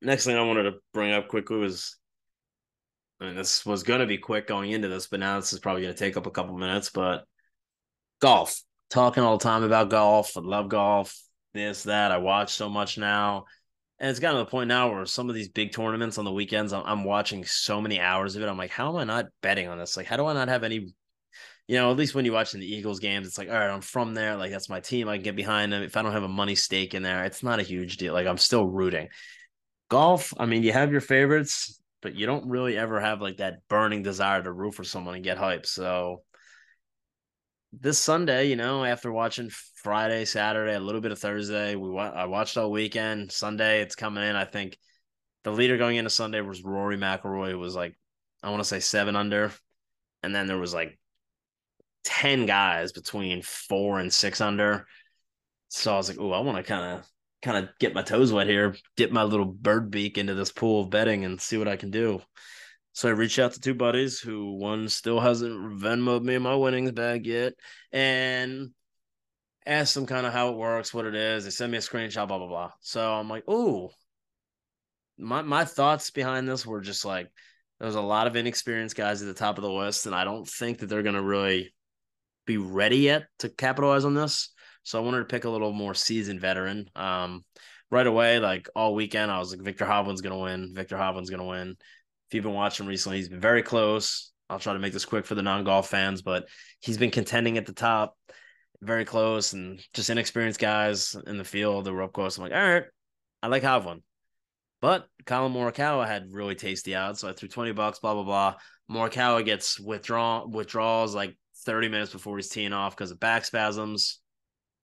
Next 0.00 0.24
thing 0.24 0.34
I 0.34 0.46
wanted 0.46 0.62
to 0.62 0.78
bring 0.94 1.12
up 1.12 1.28
quickly 1.28 1.58
was, 1.58 1.98
I 3.20 3.26
mean, 3.26 3.36
this 3.36 3.66
was 3.66 3.82
going 3.82 4.00
to 4.00 4.06
be 4.06 4.16
quick 4.16 4.46
going 4.46 4.70
into 4.70 4.88
this, 4.88 5.06
but 5.06 5.20
now 5.20 5.38
this 5.38 5.52
is 5.52 5.58
probably 5.58 5.82
going 5.82 5.92
to 5.92 5.98
take 5.98 6.16
up 6.16 6.24
a 6.24 6.30
couple 6.30 6.56
minutes. 6.56 6.88
But 6.88 7.24
golf, 8.22 8.58
talking 8.88 9.22
all 9.22 9.36
the 9.36 9.44
time 9.44 9.62
about 9.62 9.90
golf. 9.90 10.38
I 10.38 10.40
love 10.40 10.70
golf. 10.70 11.14
This, 11.52 11.82
that. 11.82 12.12
I 12.12 12.16
watch 12.16 12.54
so 12.54 12.70
much 12.70 12.96
now. 12.96 13.44
And 13.98 14.10
it's 14.10 14.20
gotten 14.20 14.38
to 14.38 14.44
the 14.44 14.50
point 14.50 14.68
now 14.68 14.90
where 14.90 15.06
some 15.06 15.28
of 15.28 15.34
these 15.34 15.48
big 15.48 15.72
tournaments 15.72 16.18
on 16.18 16.26
the 16.26 16.32
weekends, 16.32 16.72
I'm, 16.72 16.82
I'm 16.84 17.04
watching 17.04 17.44
so 17.46 17.80
many 17.80 17.98
hours 17.98 18.36
of 18.36 18.42
it. 18.42 18.48
I'm 18.48 18.58
like, 18.58 18.70
how 18.70 18.90
am 18.90 18.96
I 18.96 19.04
not 19.04 19.26
betting 19.40 19.68
on 19.68 19.78
this? 19.78 19.96
Like, 19.96 20.06
how 20.06 20.16
do 20.16 20.26
I 20.26 20.34
not 20.34 20.48
have 20.48 20.64
any 20.64 20.94
you 21.68 21.76
know, 21.76 21.90
at 21.90 21.96
least 21.96 22.14
when 22.14 22.24
you're 22.24 22.34
watching 22.34 22.60
the 22.60 22.74
Eagles 22.74 23.00
games, 23.00 23.26
it's 23.26 23.38
like, 23.38 23.48
all 23.48 23.54
right, 23.54 23.70
I'm 23.70 23.80
from 23.80 24.14
there. 24.14 24.36
Like, 24.36 24.52
that's 24.52 24.68
my 24.68 24.78
team. 24.80 25.08
I 25.08 25.16
can 25.16 25.24
get 25.24 25.36
behind 25.36 25.72
them. 25.72 25.82
If 25.82 25.96
I 25.96 26.02
don't 26.02 26.12
have 26.12 26.22
a 26.22 26.28
money 26.28 26.54
stake 26.54 26.94
in 26.94 27.02
there, 27.02 27.24
it's 27.24 27.42
not 27.42 27.58
a 27.58 27.64
huge 27.64 27.96
deal. 27.96 28.14
Like, 28.14 28.28
I'm 28.28 28.38
still 28.38 28.64
rooting. 28.64 29.08
Golf, 29.88 30.32
I 30.38 30.46
mean, 30.46 30.62
you 30.62 30.72
have 30.72 30.92
your 30.92 31.00
favorites, 31.00 31.80
but 32.02 32.14
you 32.14 32.26
don't 32.26 32.48
really 32.48 32.78
ever 32.78 33.00
have 33.00 33.20
like 33.20 33.38
that 33.38 33.66
burning 33.68 34.02
desire 34.02 34.42
to 34.42 34.52
root 34.52 34.74
for 34.74 34.84
someone 34.84 35.16
and 35.16 35.24
get 35.24 35.38
hype. 35.38 35.66
So, 35.66 36.22
this 37.80 37.98
Sunday, 37.98 38.48
you 38.48 38.56
know, 38.56 38.84
after 38.84 39.12
watching 39.12 39.50
Friday, 39.50 40.24
Saturday, 40.24 40.74
a 40.74 40.80
little 40.80 41.00
bit 41.00 41.12
of 41.12 41.18
Thursday, 41.18 41.74
we 41.76 41.90
wa- 41.90 42.12
I 42.14 42.26
watched 42.26 42.56
all 42.56 42.70
weekend. 42.70 43.30
Sunday, 43.30 43.82
it's 43.82 43.94
coming 43.94 44.24
in. 44.24 44.36
I 44.36 44.44
think 44.44 44.78
the 45.44 45.52
leader 45.52 45.76
going 45.76 45.96
into 45.96 46.10
Sunday 46.10 46.40
was 46.40 46.64
Rory 46.64 46.96
McIlroy. 46.96 47.58
Was 47.58 47.76
like, 47.76 47.96
I 48.42 48.50
want 48.50 48.60
to 48.60 48.68
say 48.68 48.80
seven 48.80 49.16
under, 49.16 49.52
and 50.22 50.34
then 50.34 50.46
there 50.46 50.58
was 50.58 50.74
like 50.74 50.98
10 52.04 52.46
guys 52.46 52.92
between 52.92 53.42
four 53.42 53.98
and 53.98 54.12
six 54.12 54.40
under. 54.40 54.86
So 55.68 55.92
I 55.92 55.96
was 55.96 56.08
like, 56.08 56.18
oh, 56.18 56.32
I 56.32 56.40
want 56.40 56.58
to 56.58 56.64
kind 56.64 56.98
of 56.98 57.06
kind 57.42 57.64
of 57.64 57.70
get 57.78 57.94
my 57.94 58.02
toes 58.02 58.32
wet 58.32 58.46
here, 58.46 58.74
dip 58.96 59.12
my 59.12 59.22
little 59.22 59.44
bird 59.44 59.90
beak 59.90 60.18
into 60.18 60.34
this 60.34 60.50
pool 60.50 60.82
of 60.82 60.90
betting 60.90 61.24
and 61.24 61.40
see 61.40 61.58
what 61.58 61.68
I 61.68 61.76
can 61.76 61.90
do. 61.90 62.22
So 62.96 63.10
I 63.10 63.12
reached 63.12 63.38
out 63.38 63.52
to 63.52 63.60
two 63.60 63.74
buddies 63.74 64.20
who 64.20 64.54
one 64.54 64.88
still 64.88 65.20
hasn't 65.20 65.78
Venmoed 65.78 66.22
me 66.22 66.38
my 66.38 66.54
winnings 66.54 66.92
bag 66.92 67.26
yet, 67.26 67.52
and 67.92 68.70
asked 69.66 69.94
them 69.94 70.06
kind 70.06 70.26
of 70.26 70.32
how 70.32 70.48
it 70.48 70.56
works, 70.56 70.94
what 70.94 71.04
it 71.04 71.14
is. 71.14 71.44
They 71.44 71.50
sent 71.50 71.70
me 71.70 71.76
a 71.76 71.82
screenshot, 71.82 72.26
blah 72.26 72.38
blah 72.38 72.46
blah. 72.46 72.70
So 72.80 73.12
I'm 73.12 73.28
like, 73.28 73.44
oh, 73.46 73.90
my 75.18 75.42
my 75.42 75.66
thoughts 75.66 76.08
behind 76.08 76.48
this 76.48 76.64
were 76.64 76.80
just 76.80 77.04
like 77.04 77.28
there's 77.78 77.96
a 77.96 78.00
lot 78.00 78.28
of 78.28 78.34
inexperienced 78.34 78.96
guys 78.96 79.20
at 79.20 79.28
the 79.28 79.34
top 79.34 79.58
of 79.58 79.62
the 79.62 79.70
list, 79.70 80.06
and 80.06 80.14
I 80.14 80.24
don't 80.24 80.48
think 80.48 80.78
that 80.78 80.86
they're 80.86 81.02
gonna 81.02 81.22
really 81.22 81.74
be 82.46 82.56
ready 82.56 83.00
yet 83.00 83.26
to 83.40 83.50
capitalize 83.50 84.06
on 84.06 84.14
this. 84.14 84.54
So 84.84 84.98
I 84.98 85.04
wanted 85.04 85.18
to 85.18 85.24
pick 85.26 85.44
a 85.44 85.50
little 85.50 85.74
more 85.74 85.92
seasoned 85.92 86.40
veteran. 86.40 86.88
Um, 86.96 87.44
right 87.90 88.06
away, 88.06 88.38
like 88.38 88.70
all 88.74 88.94
weekend, 88.94 89.30
I 89.30 89.38
was 89.38 89.50
like, 89.50 89.60
Viktor 89.60 89.84
Hovland's 89.84 90.22
gonna 90.22 90.38
win. 90.38 90.72
Viktor 90.74 90.96
Hovland's 90.96 91.28
gonna 91.28 91.44
win. 91.44 91.76
If 92.28 92.34
you've 92.34 92.44
been 92.44 92.54
watching 92.54 92.86
recently, 92.86 93.18
he's 93.18 93.28
been 93.28 93.40
very 93.40 93.62
close. 93.62 94.32
I'll 94.48 94.58
try 94.58 94.72
to 94.72 94.78
make 94.78 94.92
this 94.92 95.04
quick 95.04 95.26
for 95.26 95.34
the 95.34 95.42
non-golf 95.42 95.88
fans, 95.88 96.22
but 96.22 96.46
he's 96.80 96.98
been 96.98 97.10
contending 97.10 97.58
at 97.58 97.66
the 97.66 97.72
top, 97.72 98.16
very 98.80 99.04
close, 99.04 99.52
and 99.52 99.80
just 99.92 100.10
inexperienced 100.10 100.60
guys 100.60 101.16
in 101.26 101.36
the 101.36 101.44
field 101.44 101.84
that 101.84 101.92
were 101.92 102.02
up 102.02 102.12
close. 102.12 102.36
I'm 102.36 102.44
like, 102.44 102.52
all 102.52 102.58
right, 102.58 102.84
I 103.42 103.48
like 103.48 103.62
Hovland. 103.62 104.02
But 104.80 105.06
Collin 105.24 105.52
Morikawa 105.52 106.06
had 106.06 106.32
really 106.32 106.54
tasty 106.54 106.94
odds, 106.94 107.20
so 107.20 107.28
I 107.28 107.32
threw 107.32 107.48
20 107.48 107.72
bucks, 107.72 107.98
blah, 107.98 108.14
blah, 108.14 108.22
blah. 108.22 108.54
Morikawa 108.90 109.44
gets 109.44 109.80
withdraw 109.80 110.46
withdrawals 110.46 111.14
like 111.14 111.36
30 111.64 111.88
minutes 111.88 112.12
before 112.12 112.36
he's 112.36 112.48
teeing 112.48 112.72
off 112.72 112.96
because 112.96 113.10
of 113.10 113.18
back 113.18 113.44
spasms. 113.44 114.20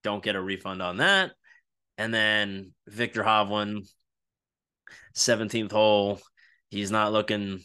Don't 0.04 0.24
get 0.24 0.36
a 0.36 0.42
refund 0.42 0.82
on 0.82 0.98
that. 0.98 1.32
And 1.98 2.14
then 2.14 2.74
Viktor 2.88 3.24
Hovland, 3.24 3.88
17th 5.16 5.72
hole. 5.72 6.20
He's 6.74 6.92
not 6.92 7.14
looking 7.14 7.62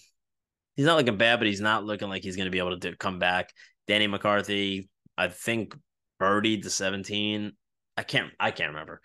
he's 0.77 0.87
not 0.87 0.97
looking 0.97 1.17
bad, 1.17 1.41
but 1.41 1.47
he's 1.47 1.61
not 1.61 1.85
looking 1.85 2.09
like 2.09 2.23
he's 2.23 2.37
going 2.37 2.47
to 2.47 2.51
be 2.51 2.59
able 2.59 2.79
to 2.79 2.97
come 2.97 3.19
back. 3.19 3.51
Danny 3.87 4.07
McCarthy, 4.07 4.89
I 5.17 5.29
think 5.29 5.75
birdied 6.21 6.63
the 6.63 6.71
17. 6.71 7.53
I 7.97 8.03
can't 8.03 8.31
I 8.39 8.51
can't 8.51 8.71
remember. 8.71 9.01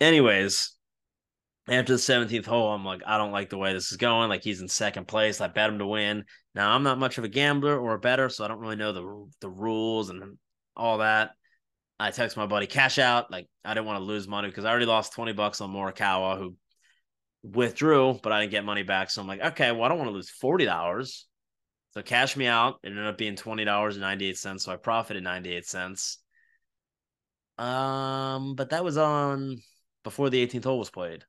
Anyways, 0.00 0.72
after 1.68 1.94
the 1.94 1.98
17th 1.98 2.44
hole, 2.44 2.72
I'm 2.72 2.84
like, 2.84 3.02
I 3.06 3.16
don't 3.16 3.32
like 3.32 3.48
the 3.48 3.56
way 3.58 3.72
this 3.72 3.90
is 3.90 3.96
going. 3.96 4.28
Like 4.28 4.42
he's 4.42 4.60
in 4.60 4.68
second 4.68 5.08
place. 5.08 5.40
I 5.40 5.46
bet 5.46 5.70
him 5.70 5.78
to 5.78 5.86
win. 5.86 6.24
Now 6.54 6.72
I'm 6.72 6.82
not 6.82 6.98
much 6.98 7.16
of 7.16 7.24
a 7.24 7.28
gambler 7.28 7.78
or 7.78 7.94
a 7.94 7.98
better, 7.98 8.28
so 8.28 8.44
I 8.44 8.48
don't 8.48 8.60
really 8.60 8.76
know 8.76 8.92
the 8.92 9.30
the 9.40 9.50
rules 9.50 10.10
and 10.10 10.36
all 10.76 10.98
that. 10.98 11.30
I 11.98 12.10
text 12.10 12.36
my 12.36 12.46
buddy 12.46 12.66
cash 12.66 12.98
out. 12.98 13.30
Like 13.30 13.46
I 13.64 13.72
didn't 13.72 13.86
want 13.86 14.00
to 14.00 14.04
lose 14.04 14.28
money 14.28 14.48
because 14.48 14.64
I 14.64 14.70
already 14.70 14.86
lost 14.86 15.14
20 15.14 15.32
bucks 15.32 15.60
on 15.60 15.72
Morikawa 15.72 16.36
who 16.36 16.56
withdrew, 17.44 18.18
but 18.22 18.32
I 18.32 18.40
didn't 18.40 18.52
get 18.52 18.64
money 18.64 18.82
back. 18.82 19.10
So 19.10 19.20
I'm 19.20 19.28
like, 19.28 19.40
okay, 19.42 19.70
well, 19.70 19.82
I 19.82 19.88
don't 19.88 19.98
want 19.98 20.08
to 20.08 20.14
lose 20.14 20.32
$40. 20.42 21.24
So 21.90 22.02
cash 22.02 22.36
me 22.36 22.46
out. 22.46 22.80
It 22.82 22.88
ended 22.88 23.06
up 23.06 23.18
being 23.18 23.36
$20.98. 23.36 24.60
So 24.60 24.72
I 24.72 24.76
profited 24.76 25.22
98 25.22 25.66
cents. 25.66 26.18
Um, 27.58 28.54
but 28.56 28.70
that 28.70 28.82
was 28.82 28.96
on 28.96 29.58
before 30.02 30.30
the 30.30 30.44
18th 30.44 30.64
hole 30.64 30.78
was 30.78 30.90
played. 30.90 31.24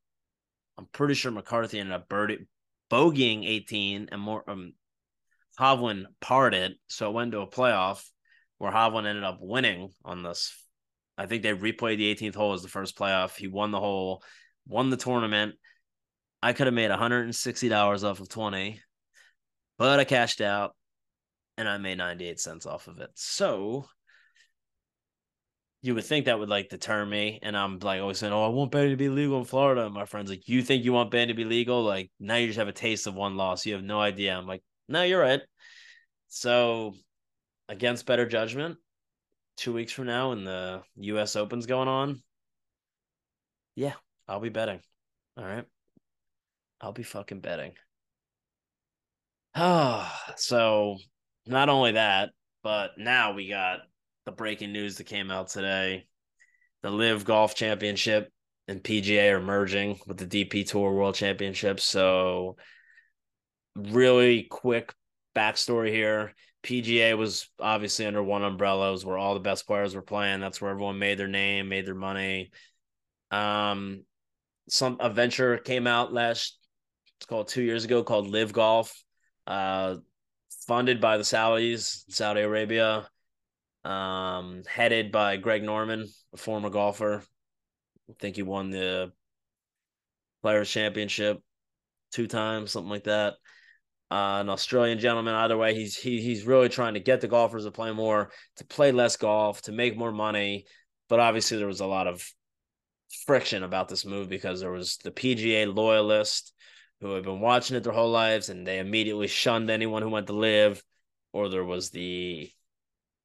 I'm 0.78 0.88
pretty 0.92 1.14
sure 1.14 1.32
McCarthy 1.32 1.80
ended 1.80 1.94
up 1.94 2.10
birdie, 2.10 2.48
bogeying 2.92 3.46
18 3.46 4.10
and 4.12 4.22
more 4.22 4.44
um 4.50 4.74
Hovland 5.60 6.06
parted, 6.20 6.74
so 6.88 7.10
it 7.10 7.14
went 7.14 7.32
to 7.32 7.40
a 7.40 7.48
playoff 7.48 8.04
where 8.58 8.72
Hovland 8.72 9.08
ended 9.08 9.24
up 9.24 9.38
winning 9.40 9.92
on 10.04 10.22
this. 10.22 10.54
I 11.18 11.28
think 11.28 11.44
they 11.44 11.54
replayed 11.54 11.98
the 11.98 12.14
18th 12.14 12.36
hole 12.36 12.54
as 12.54 12.62
the 12.62 12.68
first 12.68 12.98
playoff. 12.98 13.38
He 13.38 13.48
won 13.48 13.72
the 13.72 13.80
hole, 13.80 14.22
won 14.68 14.90
the 14.90 14.98
tournament. 14.98 15.56
I 16.46 16.54
could 16.54 16.68
have 16.68 16.76
made 16.76 16.92
$160 16.92 18.04
off 18.04 18.20
of 18.20 18.30
20, 18.30 18.80
but 19.80 20.00
I 20.00 20.04
cashed 20.04 20.42
out 20.42 20.76
and 21.58 21.68
I 21.68 21.80
made 21.80 21.98
98 21.98 22.40
cents 22.40 22.68
off 22.68 22.88
of 22.88 23.00
it. 23.00 23.10
So 23.16 23.88
you 25.82 25.96
would 25.96 26.04
think 26.04 26.26
that 26.26 26.38
would 26.38 26.48
like 26.48 26.70
deter 26.70 27.04
me. 27.04 27.40
And 27.42 27.58
I'm 27.58 27.80
like 27.80 28.00
always 28.00 28.20
saying, 28.20 28.32
Oh, 28.32 28.46
I 28.46 28.50
want 28.50 28.70
betting 28.70 28.92
to 28.92 28.96
be 28.96 29.10
legal 29.10 29.40
in 29.40 29.46
Florida. 29.46 29.86
And 29.86 29.94
my 29.96 30.06
friend's 30.06 30.30
like, 30.30 30.48
You 30.48 30.62
think 30.62 30.86
you 30.86 30.94
want 30.94 31.10
betting 31.10 31.30
to 31.30 31.34
be 31.34 31.46
legal? 31.46 31.82
Like 31.82 32.12
now 32.20 32.36
you 32.36 32.46
just 32.46 32.60
have 32.60 32.68
a 32.68 32.72
taste 32.72 33.08
of 33.08 33.16
one 33.16 33.38
loss. 33.38 33.66
You 33.66 33.74
have 33.74 33.84
no 33.84 34.00
idea. 34.00 34.38
I'm 34.38 34.46
like, 34.46 34.62
No, 34.88 35.02
you're 35.02 35.22
right. 35.22 35.42
So 36.28 36.94
against 37.70 38.06
better 38.06 38.28
judgment, 38.28 38.78
two 39.58 39.74
weeks 39.74 39.94
from 39.94 40.06
now 40.06 40.32
and 40.32 40.46
the 40.46 40.84
US 40.98 41.36
Open's 41.36 41.66
going 41.66 41.88
on. 41.88 42.22
Yeah, 43.74 43.94
I'll 44.28 44.40
be 44.40 44.50
betting. 44.50 44.82
All 45.38 45.44
right. 45.44 45.66
I'll 46.82 46.92
be 46.92 47.04
fucking 47.04 47.40
betting. 47.42 47.74
Ah, 49.56 50.34
so 50.38 50.98
not 51.46 51.70
only 51.70 51.94
that, 51.94 52.30
but 52.64 52.92
now 52.98 53.34
we 53.34 53.48
got 53.50 53.80
the 54.26 54.32
breaking 54.32 54.74
news 54.74 54.98
that 54.98 55.06
came 55.06 55.32
out 55.32 55.50
today. 55.50 56.08
The 56.82 56.90
LIV 56.90 57.26
Golf 57.26 57.56
Championship 57.56 58.32
and 58.68 58.84
PGA 58.84 59.32
are 59.32 59.42
merging 59.42 60.00
with 60.08 60.18
the 60.18 60.26
DP 60.26 60.68
Tour 60.68 60.94
World 60.94 61.16
Championship. 61.16 61.80
So, 61.80 62.58
really 63.76 64.44
quick 64.44 64.94
backstory 65.36 65.90
here. 65.90 66.34
PGA 66.64 67.16
was 67.16 67.48
obviously 67.60 68.08
under 68.08 68.24
one 68.24 68.44
umbrella, 68.44 68.92
was 68.92 69.06
where 69.06 69.18
all 69.18 69.36
the 69.36 69.40
best 69.40 69.68
players 69.68 69.94
were 69.94 70.02
playing. 70.02 70.40
That's 70.40 70.60
where 70.60 70.72
everyone 70.72 70.98
made 70.98 71.20
their 71.20 71.28
name, 71.28 71.70
made 71.70 71.86
their 71.86 71.94
money. 71.94 72.52
Um, 73.30 74.04
some 74.68 74.98
a 75.00 75.12
venture 75.12 75.58
came 75.60 75.86
out 75.86 76.12
last, 76.12 76.58
it's 77.18 77.26
called 77.28 77.48
two 77.48 77.64
years 77.64 77.86
ago, 77.86 78.04
called 78.04 78.28
LIV 78.28 78.54
Golf, 78.54 79.04
uh, 79.48 79.96
funded 80.68 81.00
by 81.02 81.18
the 81.18 81.24
Saudis, 81.24 82.04
Saudi 82.10 82.42
Arabia 82.42 83.08
um, 83.86 84.64
headed 84.68 85.12
by 85.12 85.38
Greg 85.38 85.64
Norman, 85.64 86.08
a 86.34 86.38
former 86.38 86.70
golfer. 86.70 87.24
I 88.10 88.14
think 88.20 88.36
he 88.36 88.42
won 88.42 88.72
the 88.72 89.12
Players 90.42 90.70
Championship 90.70 91.40
two 92.12 92.28
times, 92.28 92.72
something 92.72 92.90
like 92.90 93.04
that. 93.06 93.36
Uh, 94.12 94.42
an 94.42 94.50
Australian 94.50 95.00
gentleman. 95.00 95.36
Either 95.36 95.58
way, 95.58 95.74
he's 95.74 95.96
he, 95.96 96.22
he's 96.22 96.46
really 96.46 96.70
trying 96.70 96.96
to 96.96 97.00
get 97.00 97.22
the 97.22 97.28
golfers 97.28 97.66
to 97.66 97.72
play 97.72 97.92
more, 97.92 98.32
to 98.58 98.66
play 98.66 98.92
less 98.92 99.18
golf, 99.18 99.62
to 99.64 99.72
make 99.72 99.98
more 99.98 100.12
money. 100.12 100.66
But 101.08 101.20
obviously, 101.20 101.58
there 101.58 101.68
was 101.68 101.80
a 101.80 101.88
lot 101.88 102.08
of 102.08 102.28
friction 103.26 103.64
about 103.64 103.88
this 103.88 104.06
move 104.06 104.30
because 104.30 104.60
there 104.60 104.72
was 104.72 104.98
the 104.98 105.12
PGA 105.12 105.74
loyalists 105.74 106.54
who 107.02 107.14
had 107.14 107.24
been 107.24 107.40
watching 107.40 107.76
it 107.76 107.84
their 107.84 107.94
whole 107.94 108.12
lives, 108.12 108.50
and 108.50 108.66
they 108.66 108.80
immediately 108.80 109.28
shunned 109.28 109.70
anyone 109.70 110.02
who 110.02 110.10
went 110.10 110.28
to 110.28 110.34
LIV, 110.34 110.84
or 111.34 111.50
there 111.50 111.64
was 111.64 111.90
the 111.90 112.52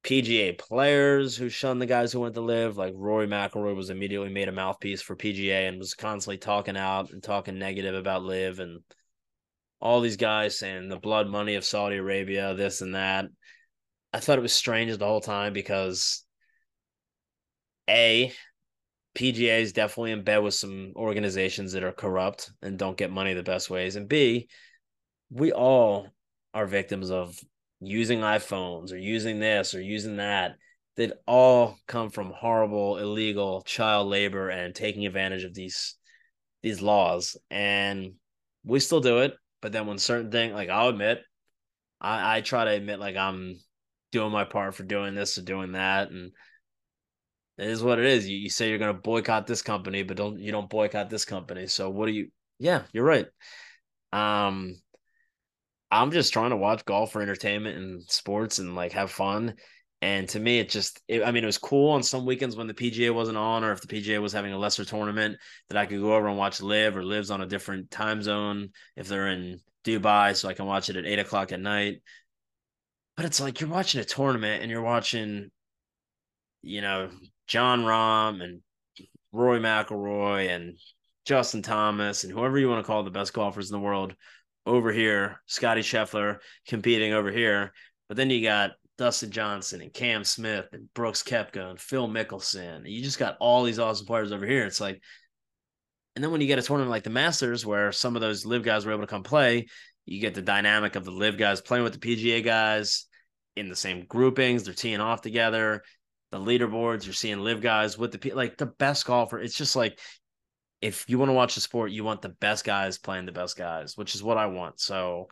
PGA 0.03 0.57
players 0.57 1.37
who 1.37 1.49
shunned 1.49 1.81
the 1.81 1.85
guys 1.85 2.11
who 2.11 2.19
went 2.19 2.33
to 2.33 2.41
LIV. 2.41 2.77
like 2.77 2.93
Rory 2.95 3.27
McIlroy 3.27 3.75
was 3.75 3.89
immediately 3.89 4.29
made 4.29 4.47
a 4.47 4.51
mouthpiece 4.51 5.01
for 5.01 5.15
PGA 5.15 5.67
and 5.67 5.77
was 5.77 5.93
constantly 5.93 6.37
talking 6.37 6.75
out 6.75 7.11
and 7.11 7.21
talking 7.21 7.59
negative 7.59 7.93
about 7.93 8.23
LIV 8.23 8.59
and 8.59 8.79
all 9.79 10.01
these 10.01 10.17
guys 10.17 10.57
saying 10.57 10.89
the 10.89 10.97
blood 10.97 11.27
money 11.27 11.55
of 11.55 11.65
Saudi 11.65 11.97
Arabia, 11.97 12.53
this 12.53 12.81
and 12.81 12.95
that. 12.95 13.25
I 14.13 14.19
thought 14.19 14.37
it 14.37 14.43
was 14.43 14.53
strange 14.53 14.95
the 14.97 15.05
whole 15.05 15.21
time 15.21 15.53
because 15.53 16.23
A, 17.89 18.33
PGA 19.15 19.61
is 19.61 19.73
definitely 19.73 20.11
in 20.11 20.23
bed 20.23 20.39
with 20.39 20.53
some 20.53 20.93
organizations 20.95 21.73
that 21.73 21.83
are 21.83 21.91
corrupt 21.91 22.51
and 22.61 22.77
don't 22.77 22.97
get 22.97 23.11
money 23.11 23.33
the 23.33 23.43
best 23.43 23.69
ways. 23.69 23.95
And 23.95 24.07
B, 24.07 24.47
we 25.29 25.51
all 25.51 26.07
are 26.53 26.65
victims 26.65 27.11
of 27.11 27.37
using 27.79 28.19
iPhones 28.19 28.91
or 28.91 28.97
using 28.97 29.39
this 29.39 29.73
or 29.73 29.81
using 29.81 30.17
that. 30.17 30.55
That 30.97 31.21
all 31.25 31.77
come 31.87 32.09
from 32.09 32.33
horrible 32.35 32.97
illegal 32.97 33.61
child 33.61 34.07
labor 34.07 34.49
and 34.49 34.75
taking 34.75 35.05
advantage 35.05 35.45
of 35.45 35.53
these 35.53 35.95
these 36.61 36.81
laws. 36.81 37.37
And 37.49 38.15
we 38.65 38.79
still 38.79 38.99
do 38.99 39.19
it. 39.19 39.33
But 39.61 39.71
then 39.71 39.87
when 39.87 39.97
certain 39.97 40.31
thing 40.31 40.53
like 40.53 40.69
i'll 40.69 40.89
admit 40.89 41.21
i 42.01 42.37
i 42.37 42.41
try 42.41 42.65
to 42.65 42.71
admit 42.71 42.99
like 42.99 43.15
i'm 43.15 43.55
doing 44.11 44.31
my 44.31 44.43
part 44.43 44.75
for 44.75 44.83
doing 44.83 45.15
this 45.15 45.37
or 45.37 45.41
doing 45.41 45.73
that. 45.73 46.11
And 46.11 46.31
it 47.61 47.69
is 47.69 47.83
what 47.83 47.99
it 47.99 48.05
is 48.05 48.27
you, 48.27 48.37
you 48.37 48.49
say 48.49 48.69
you're 48.69 48.77
going 48.77 48.93
to 48.93 49.01
boycott 49.01 49.47
this 49.47 49.61
company 49.61 50.03
but 50.03 50.17
don't 50.17 50.39
you 50.39 50.51
don't 50.51 50.69
boycott 50.69 51.09
this 51.09 51.25
company 51.25 51.67
so 51.67 51.89
what 51.89 52.07
do 52.07 52.11
you 52.11 52.29
yeah 52.59 52.83
you're 52.91 53.05
right 53.05 53.27
um 54.11 54.75
I'm 55.91 56.11
just 56.11 56.31
trying 56.31 56.51
to 56.51 56.57
watch 56.57 56.85
golf 56.85 57.11
for 57.11 57.21
entertainment 57.21 57.77
and 57.77 58.01
sports 58.03 58.59
and 58.59 58.75
like 58.75 58.93
have 58.93 59.11
fun. 59.11 59.55
And 60.01 60.27
to 60.29 60.39
me, 60.39 60.57
it 60.57 60.69
just, 60.69 60.99
it, 61.07 61.21
I 61.23 61.31
mean, 61.31 61.43
it 61.43 61.47
was 61.47 61.57
cool 61.57 61.91
on 61.91 62.01
some 62.01 62.25
weekends 62.25 62.55
when 62.55 62.65
the 62.65 62.73
PGA 62.73 63.13
wasn't 63.13 63.37
on, 63.37 63.63
or 63.63 63.71
if 63.71 63.81
the 63.81 63.87
PGA 63.87 64.19
was 64.19 64.33
having 64.33 64.53
a 64.53 64.57
lesser 64.57 64.85
tournament, 64.85 65.37
that 65.67 65.77
I 65.77 65.85
could 65.85 65.99
go 65.99 66.15
over 66.15 66.27
and 66.27 66.37
watch 66.37 66.61
LIV 66.61 66.97
or 66.97 67.03
Lives 67.03 67.29
on 67.29 67.41
a 67.41 67.45
different 67.45 67.91
time 67.91 68.23
zone 68.23 68.69
if 68.95 69.07
they're 69.07 69.27
in 69.27 69.59
Dubai, 69.83 70.35
so 70.35 70.49
I 70.49 70.53
can 70.53 70.65
watch 70.65 70.89
it 70.89 70.95
at 70.95 71.05
eight 71.05 71.19
o'clock 71.19 71.51
at 71.51 71.59
night. 71.59 72.01
But 73.15 73.25
it's 73.25 73.41
like 73.41 73.59
you're 73.59 73.69
watching 73.69 74.01
a 74.01 74.05
tournament 74.05 74.63
and 74.63 74.71
you're 74.71 74.81
watching, 74.81 75.51
you 76.63 76.81
know, 76.81 77.11
Jon 77.51 77.81
Rahm 77.81 78.41
and 78.41 78.61
Roy 79.33 79.59
McIlroy 79.59 80.47
and 80.55 80.77
Justin 81.25 81.61
Thomas 81.61 82.23
and 82.23 82.31
whoever 82.31 82.57
you 82.57 82.69
want 82.69 82.81
to 82.81 82.87
call 82.87 83.03
the 83.03 83.11
best 83.11 83.33
golfers 83.33 83.69
in 83.69 83.73
the 83.73 83.83
world 83.83 84.15
over 84.65 84.93
here, 84.93 85.41
Scotty 85.47 85.81
Scheffler 85.81 86.37
competing 86.65 87.11
over 87.11 87.29
here. 87.29 87.73
But 88.07 88.15
then 88.15 88.29
you 88.29 88.41
got 88.41 88.71
Dustin 88.97 89.31
Johnson 89.31 89.81
and 89.81 89.91
Cam 89.91 90.23
Smith 90.23 90.67
and 90.71 90.87
Brooks 90.93 91.23
Koepka 91.23 91.71
and 91.71 91.77
Phil 91.77 92.07
Mickelson. 92.07 92.89
You 92.89 93.03
just 93.03 93.19
got 93.19 93.35
all 93.41 93.63
these 93.65 93.79
awesome 93.79 94.05
players 94.05 94.31
over 94.31 94.45
here. 94.45 94.65
It's 94.65 94.79
like, 94.79 95.01
and 96.15 96.23
then 96.23 96.31
when 96.31 96.39
you 96.39 96.47
get 96.47 96.59
a 96.59 96.61
tournament 96.61 96.91
like 96.91 97.03
the 97.03 97.09
Masters, 97.09 97.65
where 97.65 97.91
some 97.91 98.15
of 98.15 98.21
those 98.21 98.45
LIV 98.45 98.63
guys 98.63 98.85
were 98.85 98.93
able 98.93 99.01
to 99.01 99.07
come 99.07 99.23
play, 99.23 99.67
you 100.05 100.21
get 100.21 100.35
the 100.35 100.41
dynamic 100.41 100.95
of 100.95 101.03
the 101.03 101.11
LIV 101.11 101.37
guys 101.37 101.59
playing 101.59 101.83
with 101.83 101.99
the 101.99 102.15
PGA 102.15 102.45
guys 102.45 103.07
in 103.57 103.67
the 103.67 103.75
same 103.75 104.05
groupings. 104.05 104.63
They're 104.63 104.73
teeing 104.73 105.01
off 105.01 105.21
together. 105.21 105.83
The 106.31 106.39
leaderboards, 106.39 107.05
you're 107.05 107.13
seeing 107.13 107.39
LIV 107.39 107.61
guys 107.61 107.97
with 107.97 108.11
the 108.11 108.31
like 108.31 108.57
the 108.57 108.65
best 108.65 109.05
golfer. 109.05 109.39
It's 109.39 109.57
just 109.57 109.75
like 109.75 109.99
if 110.81 111.05
you 111.07 111.19
want 111.19 111.29
to 111.29 111.33
watch 111.33 111.55
the 111.55 111.61
sport, 111.61 111.91
you 111.91 112.03
want 112.03 112.21
the 112.21 112.29
best 112.29 112.65
guys 112.65 112.97
playing 112.97 113.25
the 113.25 113.31
best 113.31 113.57
guys, 113.57 113.97
which 113.97 114.15
is 114.15 114.23
what 114.23 114.37
I 114.37 114.47
want. 114.47 114.79
So 114.79 115.29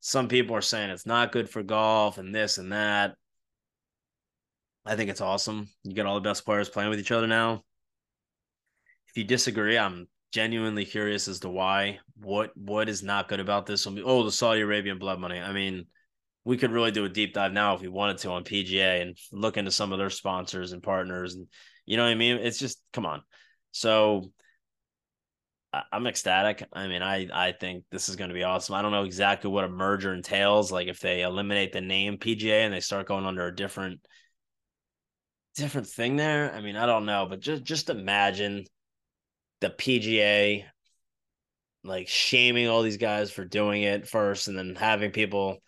some 0.00 0.28
people 0.28 0.54
are 0.56 0.60
saying 0.60 0.90
it's 0.90 1.06
not 1.06 1.32
good 1.32 1.48
for 1.48 1.62
golf 1.62 2.18
and 2.18 2.34
this 2.34 2.58
and 2.58 2.72
that. 2.72 3.14
I 4.84 4.96
think 4.96 5.10
it's 5.10 5.20
awesome. 5.20 5.68
You 5.84 5.94
get 5.94 6.06
all 6.06 6.14
the 6.14 6.28
best 6.28 6.44
players 6.44 6.68
playing 6.68 6.90
with 6.90 7.00
each 7.00 7.12
other 7.12 7.26
now. 7.26 7.62
If 9.08 9.16
you 9.16 9.24
disagree, 9.24 9.78
I'm 9.78 10.08
genuinely 10.32 10.84
curious 10.84 11.28
as 11.28 11.40
to 11.40 11.48
why. 11.48 11.98
What 12.16 12.56
what 12.56 12.88
is 12.88 13.02
not 13.02 13.28
good 13.28 13.40
about 13.40 13.66
this? 13.66 13.86
Oh, 13.86 14.24
the 14.24 14.32
Saudi 14.32 14.60
Arabian 14.60 14.98
blood 14.98 15.18
money. 15.18 15.38
I 15.38 15.52
mean, 15.52 15.86
we 16.44 16.56
could 16.56 16.72
really 16.72 16.90
do 16.90 17.04
a 17.04 17.08
deep 17.08 17.34
dive 17.34 17.52
now 17.52 17.74
if 17.74 17.80
we 17.80 17.88
wanted 17.88 18.18
to 18.18 18.30
on 18.30 18.44
PGA 18.44 19.02
and 19.02 19.16
look 19.32 19.56
into 19.56 19.70
some 19.70 19.92
of 19.92 19.98
their 19.98 20.10
sponsors 20.10 20.72
and 20.72 20.82
partners 20.82 21.34
and 21.34 21.46
you 21.86 21.96
know 21.96 22.04
what 22.04 22.10
I 22.10 22.14
mean? 22.14 22.36
It's 22.36 22.58
just 22.58 22.80
come 22.92 23.04
on. 23.04 23.22
So 23.72 24.30
I'm 25.92 26.06
ecstatic. 26.06 26.66
I 26.72 26.88
mean, 26.88 27.02
I 27.02 27.28
I 27.32 27.52
think 27.52 27.84
this 27.90 28.08
is 28.08 28.16
going 28.16 28.28
to 28.30 28.34
be 28.34 28.42
awesome. 28.42 28.74
I 28.74 28.82
don't 28.82 28.92
know 28.92 29.04
exactly 29.04 29.50
what 29.50 29.64
a 29.64 29.68
merger 29.68 30.12
entails. 30.14 30.72
Like 30.72 30.88
if 30.88 31.00
they 31.00 31.22
eliminate 31.22 31.72
the 31.72 31.80
name 31.80 32.18
PGA 32.18 32.64
and 32.64 32.72
they 32.72 32.80
start 32.80 33.06
going 33.06 33.26
under 33.26 33.46
a 33.46 33.54
different 33.54 34.00
different 35.54 35.86
thing 35.86 36.16
there. 36.16 36.52
I 36.54 36.60
mean, 36.60 36.76
I 36.76 36.86
don't 36.86 37.06
know, 37.06 37.26
but 37.28 37.40
just 37.40 37.64
just 37.64 37.90
imagine 37.90 38.64
the 39.60 39.70
PGA 39.70 40.64
like 41.82 42.08
shaming 42.08 42.68
all 42.68 42.82
these 42.82 42.98
guys 42.98 43.30
for 43.30 43.44
doing 43.44 43.82
it 43.82 44.06
first, 44.08 44.48
and 44.48 44.58
then 44.58 44.74
having 44.74 45.10
people. 45.12 45.58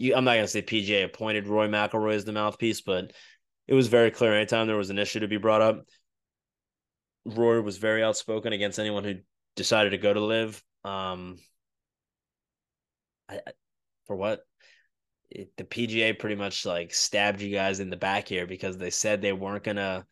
You, 0.00 0.14
I'm 0.14 0.24
not 0.24 0.36
gonna 0.36 0.48
say 0.48 0.62
PGA 0.62 1.04
appointed 1.04 1.46
Roy 1.46 1.68
McIlroy 1.68 2.14
as 2.14 2.24
the 2.24 2.32
mouthpiece, 2.32 2.80
but 2.80 3.12
it 3.68 3.74
was 3.74 3.88
very 3.88 4.10
clear 4.10 4.32
anytime 4.32 4.66
there 4.66 4.76
was 4.76 4.88
an 4.88 4.98
issue 4.98 5.20
to 5.20 5.28
be 5.28 5.36
brought 5.36 5.60
up. 5.60 5.84
Roy 7.26 7.60
was 7.60 7.76
very 7.76 8.02
outspoken 8.02 8.54
against 8.54 8.78
anyone 8.78 9.04
who 9.04 9.16
decided 9.56 9.90
to 9.90 9.98
go 9.98 10.14
to 10.14 10.20
LIV. 10.20 10.62
Um, 10.84 11.38
I, 13.28 13.40
for 14.06 14.16
what? 14.16 14.40
It, 15.28 15.54
the 15.58 15.64
PGA 15.64 16.18
pretty 16.18 16.34
much 16.34 16.64
like 16.64 16.94
stabbed 16.94 17.42
you 17.42 17.54
guys 17.54 17.78
in 17.78 17.90
the 17.90 17.96
back 17.98 18.26
here 18.26 18.46
because 18.46 18.78
they 18.78 18.90
said 18.90 19.20
they 19.20 19.34
weren't 19.34 19.64
gonna, 19.64 20.06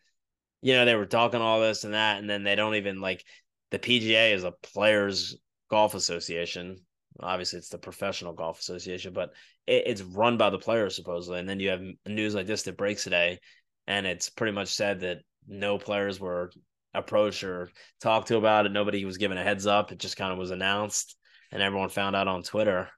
you 0.60 0.74
know, 0.74 0.84
they 0.84 0.96
were 0.96 1.06
talking 1.06 1.40
all 1.40 1.62
this 1.62 1.84
and 1.84 1.94
that, 1.94 2.18
and 2.18 2.28
then 2.28 2.44
they 2.44 2.56
don't 2.56 2.74
even 2.74 3.00
like 3.00 3.24
the 3.70 3.78
PGA 3.78 4.34
is 4.34 4.44
a 4.44 4.52
players 4.52 5.38
golf 5.70 5.94
association. 5.94 6.78
Obviously, 7.20 7.58
it's 7.58 7.68
the 7.68 7.78
professional 7.78 8.32
golf 8.32 8.60
association, 8.60 9.12
but 9.12 9.30
it, 9.66 9.84
it's 9.86 10.02
run 10.02 10.36
by 10.36 10.50
the 10.50 10.58
players 10.58 10.94
supposedly. 10.94 11.40
And 11.40 11.48
then 11.48 11.60
you 11.60 11.70
have 11.70 11.82
news 12.06 12.34
like 12.34 12.46
this 12.46 12.62
that 12.64 12.76
breaks 12.76 13.04
today, 13.04 13.40
and 13.86 14.06
it's 14.06 14.30
pretty 14.30 14.52
much 14.52 14.68
said 14.68 15.00
that 15.00 15.18
no 15.46 15.78
players 15.78 16.20
were 16.20 16.50
approached 16.94 17.44
or 17.44 17.70
talked 18.00 18.28
to 18.28 18.36
about 18.36 18.66
it. 18.66 18.72
Nobody 18.72 19.04
was 19.04 19.18
given 19.18 19.38
a 19.38 19.42
heads 19.42 19.66
up. 19.66 19.92
It 19.92 19.98
just 19.98 20.16
kind 20.16 20.32
of 20.32 20.38
was 20.38 20.50
announced 20.50 21.16
and 21.50 21.62
everyone 21.62 21.88
found 21.88 22.16
out 22.16 22.28
on 22.28 22.42
Twitter. 22.42 22.88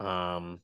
Um, 0.00 0.60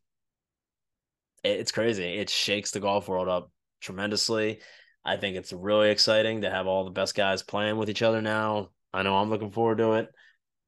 it, 1.43 1.61
it's 1.61 1.73
crazy. 1.73 2.05
It 2.05 2.31
shakes 2.31 2.71
the 2.71 2.81
golf 2.81 3.09
world 3.09 3.29
up 3.29 3.51
tremendously. 3.81 4.61
I 5.05 5.17
think 5.17 5.37
it's 5.37 5.53
really 5.53 5.91
exciting 5.91 6.43
to 6.43 6.51
have 6.51 6.67
all 6.67 6.85
the 6.85 6.91
best 6.91 7.15
guys 7.15 7.43
playing 7.43 7.77
with 7.77 7.91
each 7.91 8.03
other 8.03 8.23
now. 8.23 8.71
I 8.93 9.03
know 9.03 9.17
I'm 9.17 9.31
looking 9.31 9.51
forward 9.51 9.79
to 9.79 9.93
it. 9.95 10.09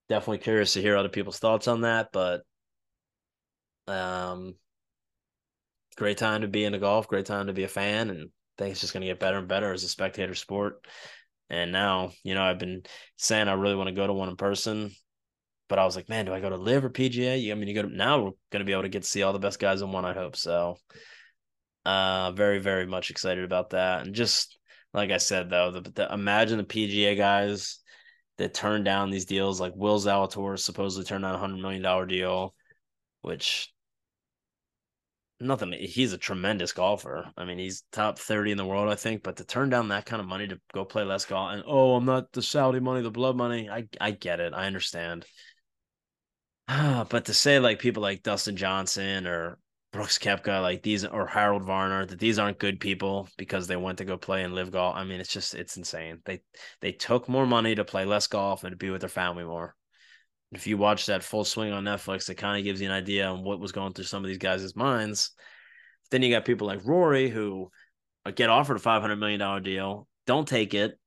Definitely 0.08 0.38
curious 0.38 0.74
to 0.74 0.82
hear 0.82 0.96
other 0.96 1.08
people's 1.08 1.38
thoughts 1.38 1.68
on 1.68 1.82
that, 1.82 2.10
but 2.12 2.42
um 3.86 4.54
great 5.96 6.18
time 6.18 6.42
to 6.42 6.48
be 6.48 6.64
into 6.64 6.78
golf, 6.78 7.08
great 7.08 7.26
time 7.26 7.46
to 7.46 7.52
be 7.52 7.64
a 7.64 7.68
fan, 7.68 8.10
and 8.10 8.20
I 8.20 8.62
think 8.62 8.72
it's 8.72 8.80
just 8.80 8.92
gonna 8.92 9.06
get 9.06 9.20
better 9.20 9.38
and 9.38 9.48
better 9.48 9.72
as 9.72 9.84
a 9.84 9.88
spectator 9.88 10.34
sport. 10.34 10.86
And 11.50 11.72
now, 11.72 12.12
you 12.22 12.34
know, 12.34 12.42
I've 12.42 12.58
been 12.58 12.82
saying 13.16 13.48
I 13.48 13.52
really 13.52 13.76
want 13.76 13.88
to 13.88 13.94
go 13.94 14.06
to 14.06 14.12
one 14.12 14.28
in 14.28 14.36
person, 14.36 14.90
but 15.68 15.78
I 15.78 15.84
was 15.84 15.94
like, 15.96 16.08
man, 16.08 16.24
do 16.24 16.32
I 16.32 16.40
go 16.40 16.50
to 16.50 16.56
LIV 16.56 16.84
or 16.84 16.90
PGA? 16.90 17.50
I 17.50 17.54
mean, 17.54 17.68
you 17.68 17.74
go 17.74 17.82
to, 17.82 17.94
now 17.94 18.20
we're 18.22 18.58
to 18.58 18.64
be 18.64 18.72
able 18.72 18.82
to 18.82 18.88
get 18.88 19.02
to 19.02 19.08
see 19.08 19.22
all 19.22 19.32
the 19.32 19.38
best 19.38 19.58
guys 19.58 19.82
in 19.82 19.92
one, 19.92 20.04
I 20.04 20.14
hope. 20.14 20.36
So, 20.36 20.76
uh, 21.84 22.32
very, 22.32 22.58
very 22.58 22.86
much 22.86 23.10
excited 23.10 23.44
about 23.44 23.70
that. 23.70 24.06
And 24.06 24.14
just 24.14 24.58
like 24.92 25.10
I 25.10 25.18
said, 25.18 25.50
though, 25.50 25.70
the, 25.70 25.80
the 25.82 26.12
imagine 26.12 26.58
the 26.58 26.64
PGA 26.64 27.16
guys 27.16 27.78
that 28.38 28.54
turned 28.54 28.84
down 28.84 29.10
these 29.10 29.24
deals, 29.24 29.60
like 29.60 29.72
Will 29.76 29.98
Zalatoris 29.98 30.60
supposedly 30.60 31.04
turned 31.04 31.22
down 31.22 31.34
a 31.34 31.38
hundred 31.38 31.62
million 31.62 31.82
dollar 31.82 32.06
deal, 32.06 32.54
which 33.22 33.72
nothing. 35.40 35.72
He's 35.72 36.12
a 36.12 36.18
tremendous 36.18 36.72
golfer. 36.72 37.30
I 37.36 37.44
mean, 37.44 37.58
he's 37.58 37.84
top 37.92 38.18
30 38.18 38.52
in 38.52 38.56
the 38.56 38.66
world, 38.66 38.88
I 38.88 38.94
think. 38.94 39.22
But 39.22 39.36
to 39.36 39.44
turn 39.44 39.70
down 39.70 39.88
that 39.88 40.06
kind 40.06 40.20
of 40.20 40.26
money 40.26 40.48
to 40.48 40.60
go 40.72 40.84
play 40.84 41.04
less 41.04 41.24
golf 41.24 41.52
and 41.52 41.62
oh, 41.66 41.94
I'm 41.94 42.04
not 42.04 42.32
the 42.32 42.42
Saudi 42.42 42.80
money, 42.80 43.02
the 43.02 43.10
blood 43.10 43.36
money. 43.36 43.68
I 43.68 43.88
I 44.00 44.10
get 44.12 44.40
it. 44.40 44.52
I 44.54 44.66
understand. 44.66 45.26
but 46.68 47.26
to 47.26 47.34
say 47.34 47.58
like 47.58 47.78
people 47.78 48.02
like 48.02 48.22
Dustin 48.22 48.56
Johnson 48.56 49.26
or 49.26 49.58
Brooks 49.94 50.18
Koepka, 50.18 50.60
like 50.60 50.82
these 50.82 51.06
or 51.06 51.26
Harold 51.26 51.62
Varner, 51.62 52.04
that 52.04 52.18
these 52.18 52.38
aren't 52.38 52.58
good 52.58 52.80
people 52.80 53.28
because 53.38 53.66
they 53.66 53.76
went 53.76 53.98
to 53.98 54.04
go 54.04 54.18
play 54.18 54.42
and 54.42 54.54
LIV 54.54 54.72
golf. 54.72 54.96
I 54.96 55.04
mean, 55.04 55.20
it's 55.20 55.32
just 55.32 55.54
it's 55.54 55.78
insane. 55.78 56.18
They 56.26 56.42
they 56.82 56.92
took 56.92 57.28
more 57.28 57.46
money 57.46 57.74
to 57.74 57.84
play 57.84 58.04
less 58.04 58.26
golf 58.26 58.64
and 58.64 58.72
to 58.72 58.76
be 58.76 58.90
with 58.90 59.00
their 59.00 59.08
family 59.08 59.44
more 59.44 59.74
if 60.54 60.66
you 60.66 60.76
watch 60.76 61.06
that 61.06 61.22
full 61.22 61.44
swing 61.44 61.72
on 61.72 61.84
Netflix, 61.84 62.28
it 62.28 62.36
kind 62.36 62.58
of 62.58 62.64
gives 62.64 62.80
you 62.80 62.86
an 62.88 62.94
idea 62.94 63.26
on 63.26 63.42
what 63.42 63.60
was 63.60 63.72
going 63.72 63.92
through 63.92 64.04
some 64.04 64.24
of 64.24 64.28
these 64.28 64.38
guys' 64.38 64.76
minds. 64.76 65.32
Then 66.10 66.22
you 66.22 66.30
got 66.30 66.44
people 66.44 66.66
like 66.66 66.84
Rory 66.84 67.28
who 67.28 67.70
uh, 68.24 68.30
get 68.30 68.50
offered 68.50 68.76
a 68.76 68.80
five 68.80 69.02
hundred 69.02 69.16
million 69.16 69.40
dollar 69.40 69.60
deal, 69.60 70.06
don't 70.26 70.46
take 70.46 70.74
it, 70.74 70.98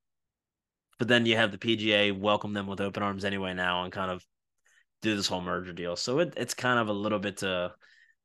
but 0.98 1.08
then 1.08 1.26
you 1.26 1.36
have 1.36 1.52
the 1.52 1.58
PGA 1.58 2.18
welcome 2.18 2.52
them 2.52 2.66
with 2.66 2.80
open 2.80 3.02
arms 3.02 3.24
anyway 3.24 3.54
now 3.54 3.84
and 3.84 3.92
kind 3.92 4.10
of 4.10 4.24
do 5.00 5.16
this 5.16 5.28
whole 5.28 5.40
merger 5.40 5.72
deal. 5.72 5.96
So 5.96 6.18
it, 6.18 6.34
it's 6.36 6.54
kind 6.54 6.78
of 6.78 6.88
a 6.88 6.92
little 6.92 7.18
bit 7.18 7.38
to 7.38 7.72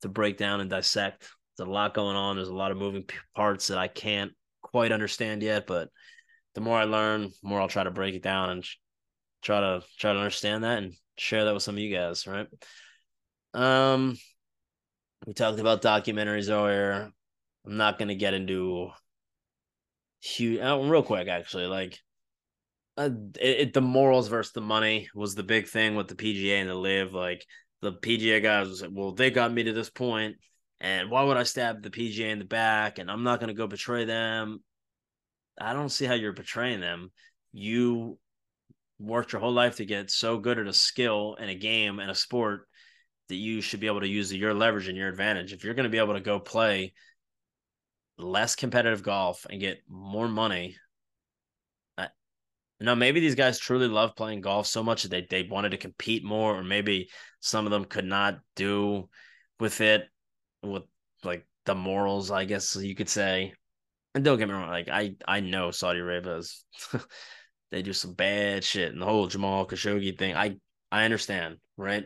to 0.04 0.10
break 0.10 0.38
down 0.38 0.62
and 0.62 0.70
dissect 0.70 1.28
there's 1.58 1.68
a 1.68 1.72
lot 1.72 1.94
going 1.94 2.16
on. 2.16 2.36
There's 2.36 2.48
a 2.48 2.56
lot 2.56 2.72
of 2.72 2.78
moving 2.78 3.06
parts 3.36 3.68
that 3.68 3.78
I 3.78 3.88
can't 3.88 4.32
quite 4.62 4.92
understand 4.92 5.44
yet, 5.44 5.68
but 5.68 5.90
the 6.56 6.62
more 6.62 6.78
I 6.78 6.86
learn, 6.86 7.24
the 7.24 7.32
more 7.44 7.62
I'll 7.62 7.68
try 7.68 7.84
to 7.84 7.92
break 7.92 8.16
it 8.16 8.24
down 8.24 8.50
and 8.50 8.66
try 9.42 9.60
to 9.60 9.84
try 10.00 10.14
to 10.14 10.20
understand 10.20 10.64
that 10.64 10.80
and 10.80 10.94
share 11.18 11.46
that 11.46 11.54
with 11.54 11.64
some 11.64 11.76
of 11.76 11.80
you 11.80 11.96
guys, 11.96 12.26
right? 12.28 12.48
Um 13.54 14.18
we 15.28 15.34
talked 15.34 15.60
about 15.60 15.82
documentaries 15.82 16.50
earlier. 16.50 17.12
I'm 17.66 17.78
not 17.78 18.00
gonna 18.00 18.16
get 18.16 18.34
into 18.34 18.90
huge 20.22 20.60
oh, 20.62 20.88
real 20.88 21.04
quick 21.04 21.28
actually, 21.28 21.68
like 21.68 22.00
uh, 22.98 23.10
it, 23.40 23.60
it, 23.60 23.74
the 23.74 23.82
morals 23.82 24.28
versus 24.28 24.54
the 24.54 24.62
money 24.62 25.10
was 25.16 25.34
the 25.34 25.44
big 25.44 25.68
thing 25.68 25.96
with 25.96 26.08
the 26.08 26.16
PGA 26.16 26.62
and 26.62 26.70
the 26.70 26.76
LIV. 26.76 27.14
Like 27.14 27.46
the 27.84 27.94
PGA 27.94 28.42
guys 28.42 28.68
was 28.68 28.82
like, 28.82 28.92
well, 28.94 29.12
they 29.12 29.30
got 29.30 29.54
me 29.54 29.64
to 29.64 29.74
this 29.74 29.90
point, 29.90 30.38
and 30.80 31.12
why 31.12 31.24
would 31.24 31.38
I 31.38 31.44
stab 31.44 31.84
the 31.84 31.90
PGA 31.90 32.32
in 32.32 32.40
the 32.40 32.46
back? 32.46 32.98
And 32.98 33.12
I'm 33.12 33.24
not 33.24 33.40
gonna 33.40 33.54
go 33.54 33.68
betray 33.68 34.06
them. 34.06 34.64
I 35.60 35.74
don't 35.74 35.90
see 35.90 36.06
how 36.06 36.16
you're 36.16 36.34
betraying 36.34 36.80
them. 36.80 37.12
You 37.52 38.18
worked 39.00 39.34
your 39.34 39.42
whole 39.42 39.54
life 39.54 39.78
to 39.78 39.86
get 39.86 40.10
so 40.10 40.38
good 40.38 40.58
at 40.58 40.68
a 40.68 40.74
skill 40.74 41.36
and 41.40 41.50
a 41.50 41.56
game 41.56 42.00
and 42.00 42.10
a 42.10 42.16
sport 42.16 42.68
that 43.30 43.36
you 43.36 43.62
should 43.62 43.80
be 43.80 43.88
able 43.88 44.02
to 44.02 44.08
use 44.08 44.34
your 44.34 44.54
leverage 44.54 44.88
and 44.88 44.98
your 44.98 45.10
advantage. 45.10 45.54
If 45.54 45.64
you're 45.64 45.74
going 45.74 45.86
to 45.86 45.90
be 45.90 45.98
able 45.98 46.14
to 46.14 46.22
go 46.22 46.40
play 46.40 46.94
less 48.18 48.56
competitive 48.56 49.04
golf 49.04 49.46
and 49.50 49.60
get 49.60 49.80
more 49.88 50.28
money, 50.28 50.78
no, 52.84 52.96
maybe 52.96 53.22
these 53.22 53.36
guys 53.36 53.60
truly 53.60 53.88
love 53.88 54.14
playing 54.14 54.42
golf 54.42 54.68
so 54.68 54.84
much 54.84 55.04
that 55.04 55.10
they, 55.10 55.26
they 55.30 55.48
wanted 55.48 55.70
to 55.70 55.78
compete 55.78 56.22
more, 56.22 56.54
or 56.54 56.64
maybe 56.66 57.10
some 57.40 57.66
of 57.66 57.72
them 57.72 57.86
could 57.86 58.04
not 58.04 58.40
do 58.58 59.08
with 59.58 59.80
it 59.80 60.04
with 60.62 60.84
like 61.24 61.48
the 61.66 61.76
morals, 61.76 62.30
I 62.30 62.44
guess 62.44 62.76
you 62.76 62.94
could 62.94 63.08
say. 63.08 63.54
And 64.14 64.26
don't 64.26 64.38
get 64.38 64.50
me 64.50 64.54
wrong, 64.54 64.68
like 64.68 64.90
I 64.90 65.16
I 65.26 65.40
know 65.40 65.72
Saudi 65.72 66.00
Arabia 66.00 66.36
is 66.36 66.66
they 67.72 67.84
do 67.84 67.94
some 67.94 68.16
bad 68.16 68.66
shit 68.66 68.92
and 68.92 69.02
the 69.02 69.06
whole 69.06 69.28
Jamal 69.28 69.66
Khashoggi 69.66 70.20
thing. 70.20 70.36
I 70.36 70.58
I 70.92 71.06
understand, 71.06 71.60
right? 71.78 72.04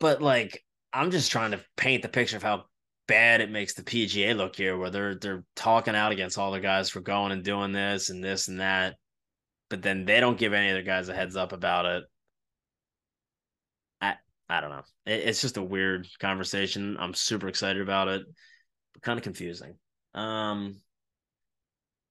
But 0.00 0.20
like 0.20 0.62
I'm 0.92 1.10
just 1.10 1.32
trying 1.32 1.52
to 1.52 1.64
paint 1.78 2.02
the 2.02 2.10
picture 2.10 2.36
of 2.36 2.42
how 2.42 2.64
bad 3.08 3.40
it 3.40 3.50
makes 3.50 3.74
the 3.74 3.82
PGA 3.82 4.36
look 4.36 4.54
here, 4.54 4.76
where 4.78 4.90
they're 4.90 5.16
they're 5.16 5.44
talking 5.56 5.96
out 5.96 6.12
against 6.12 6.38
all 6.38 6.52
the 6.52 6.60
guys 6.60 6.90
for 6.90 7.00
going 7.00 7.32
and 7.32 7.42
doing 7.42 7.72
this 7.72 8.10
and 8.10 8.22
this 8.22 8.46
and 8.46 8.60
that, 8.60 8.94
but 9.68 9.82
then 9.82 10.04
they 10.04 10.20
don't 10.20 10.38
give 10.38 10.52
any 10.52 10.70
of 10.70 10.76
the 10.76 10.82
guys 10.82 11.08
a 11.08 11.14
heads 11.14 11.34
up 11.34 11.52
about 11.52 11.86
it. 11.86 12.04
I 14.00 14.14
I 14.48 14.60
don't 14.60 14.70
know. 14.70 14.84
It, 15.06 15.28
it's 15.28 15.40
just 15.40 15.56
a 15.56 15.62
weird 15.62 16.06
conversation. 16.20 16.96
I'm 17.00 17.14
super 17.14 17.48
excited 17.48 17.82
about 17.82 18.08
it, 18.08 18.22
but 18.94 19.02
kind 19.02 19.18
of 19.18 19.24
confusing. 19.24 19.74
Um, 20.14 20.80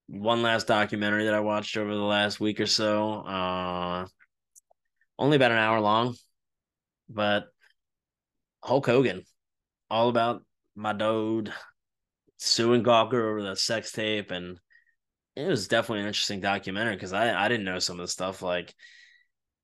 one 0.07 0.41
last 0.41 0.67
documentary 0.67 1.25
that 1.25 1.33
I 1.33 1.41
watched 1.41 1.77
over 1.77 1.93
the 1.93 2.01
last 2.01 2.39
week 2.39 2.59
or 2.59 2.65
so. 2.65 3.21
Uh, 3.21 4.07
only 5.19 5.35
about 5.35 5.51
an 5.51 5.57
hour 5.57 5.79
long, 5.79 6.15
but 7.09 7.47
Hulk 8.63 8.85
Hogan, 8.85 9.23
all 9.89 10.09
about 10.09 10.43
my 10.77 10.93
dude 10.93 11.51
suing 12.37 12.83
Gawker 12.83 13.15
over 13.15 13.43
the 13.43 13.55
sex 13.55 13.91
tape, 13.91 14.31
and 14.31 14.59
it 15.35 15.47
was 15.47 15.67
definitely 15.67 16.01
an 16.01 16.07
interesting 16.07 16.39
documentary 16.39 16.95
because 16.95 17.13
I 17.13 17.33
I 17.33 17.47
didn't 17.49 17.65
know 17.65 17.79
some 17.79 17.99
of 17.99 18.05
the 18.05 18.11
stuff 18.11 18.41
like 18.41 18.73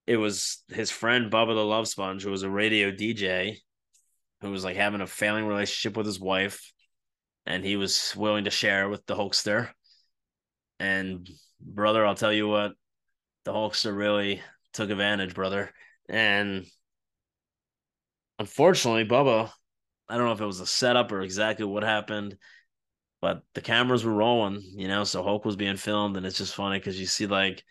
it 0.08 0.17
was 0.17 0.63
his 0.69 0.91
friend 0.91 1.32
Bubba 1.32 1.56
the 1.56 1.63
Love 1.63 1.88
Sponge, 1.88 2.23
who 2.23 2.32
was 2.32 2.43
a 2.43 2.49
radio 2.49 2.91
DJ, 2.91 3.58
who 4.41 4.52
was 4.52 4.63
like 4.63 4.76
having 4.76 5.02
a 5.02 5.08
failing 5.08 5.45
relationship 5.45 5.95
with 5.95 6.08
his 6.08 6.19
wife, 6.19 6.73
and 7.45 7.63
he 7.63 7.78
was 7.78 8.13
willing 8.17 8.45
to 8.45 8.49
share 8.49 8.89
with 8.89 9.06
the 9.06 9.15
Hulkster. 9.15 9.69
And 10.80 11.30
brother, 11.62 12.06
I'll 12.06 12.15
tell 12.15 12.34
you 12.34 12.47
what, 12.47 12.73
the 13.45 13.54
Hulkster 13.54 13.95
really 13.95 14.41
took 14.73 14.89
advantage, 14.89 15.36
brother. 15.36 15.71
And 16.10 16.65
unfortunately, 18.39 19.06
Bubba, 19.06 19.52
I 20.13 20.17
don't 20.17 20.28
know 20.28 20.34
if 20.34 20.41
it 20.41 20.45
was 20.45 20.60
a 20.60 20.65
setup 20.65 21.12
or 21.12 21.21
exactly 21.21 21.65
what 21.65 21.84
happened, 21.84 22.38
but 23.21 23.41
the 23.54 23.62
cameras 23.62 24.06
were 24.06 24.13
rolling, 24.13 24.62
you 24.62 24.88
know, 24.88 25.04
so 25.04 25.23
Hulk 25.23 25.45
was 25.45 25.56
being 25.56 25.78
filmed, 25.78 26.17
and 26.17 26.26
it's 26.26 26.38
just 26.38 26.56
funny 26.56 26.80
because 26.80 26.99
you 26.99 27.06
see 27.06 27.26
like 27.26 27.63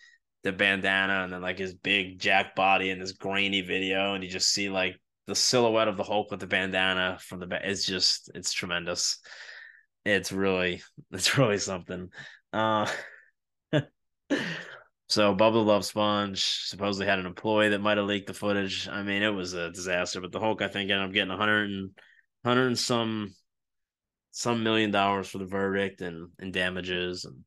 the 0.42 0.52
bandana 0.52 1.24
and 1.24 1.33
then 1.33 1.42
like 1.42 1.59
his 1.59 1.74
big 1.74 2.18
jack 2.18 2.57
body 2.57 2.90
and 2.90 3.00
this 3.00 3.12
grainy 3.12 3.61
video, 3.61 4.14
and 4.14 4.24
you 4.24 4.31
just 4.31 4.50
see 4.50 4.68
like 4.68 4.96
the 5.26 5.35
silhouette 5.35 5.88
of 5.88 5.96
the 5.96 6.02
Hulk 6.02 6.31
with 6.31 6.40
the 6.40 6.46
bandana 6.46 7.18
from 7.20 7.40
the 7.40 7.46
back. 7.46 7.62
It's 7.64 7.85
just 7.85 8.31
it's 8.35 8.52
tremendous 8.52 9.18
it's 10.05 10.33
really 10.33 10.83
it's 11.12 11.37
really 11.38 11.59
something. 11.59 12.11
Uh 12.52 12.90
so 15.09 15.35
Bubba 15.35 15.64
Love 15.64 15.85
Sponge 15.85 16.44
supposedly 16.64 17.07
had 17.07 17.18
an 17.18 17.26
employee 17.26 17.70
that 17.70 17.81
might 17.81 17.98
have 17.98 18.07
leaked 18.07 18.26
the 18.26 18.35
footage. 18.35 18.88
I 18.88 19.02
mean, 19.02 19.22
it 19.22 19.31
was 19.31 19.55
a 19.55 19.70
disaster, 19.70 20.20
but 20.20 20.33
the 20.33 20.40
Hulk 20.40 20.62
I 20.62 20.68
think 20.68 20.90
ended 20.90 21.07
up 21.07 21.12
getting 21.12 21.31
100 21.31 21.70
and 21.70 21.90
100 22.42 22.66
and 22.66 22.78
some 22.78 23.35
some 24.33 24.62
million 24.62 24.90
dollars 24.90 25.28
for 25.28 25.38
the 25.38 25.44
verdict 25.46 26.00
and 26.00 26.31
and 26.38 26.52
damages 26.52 27.24
and 27.24 27.44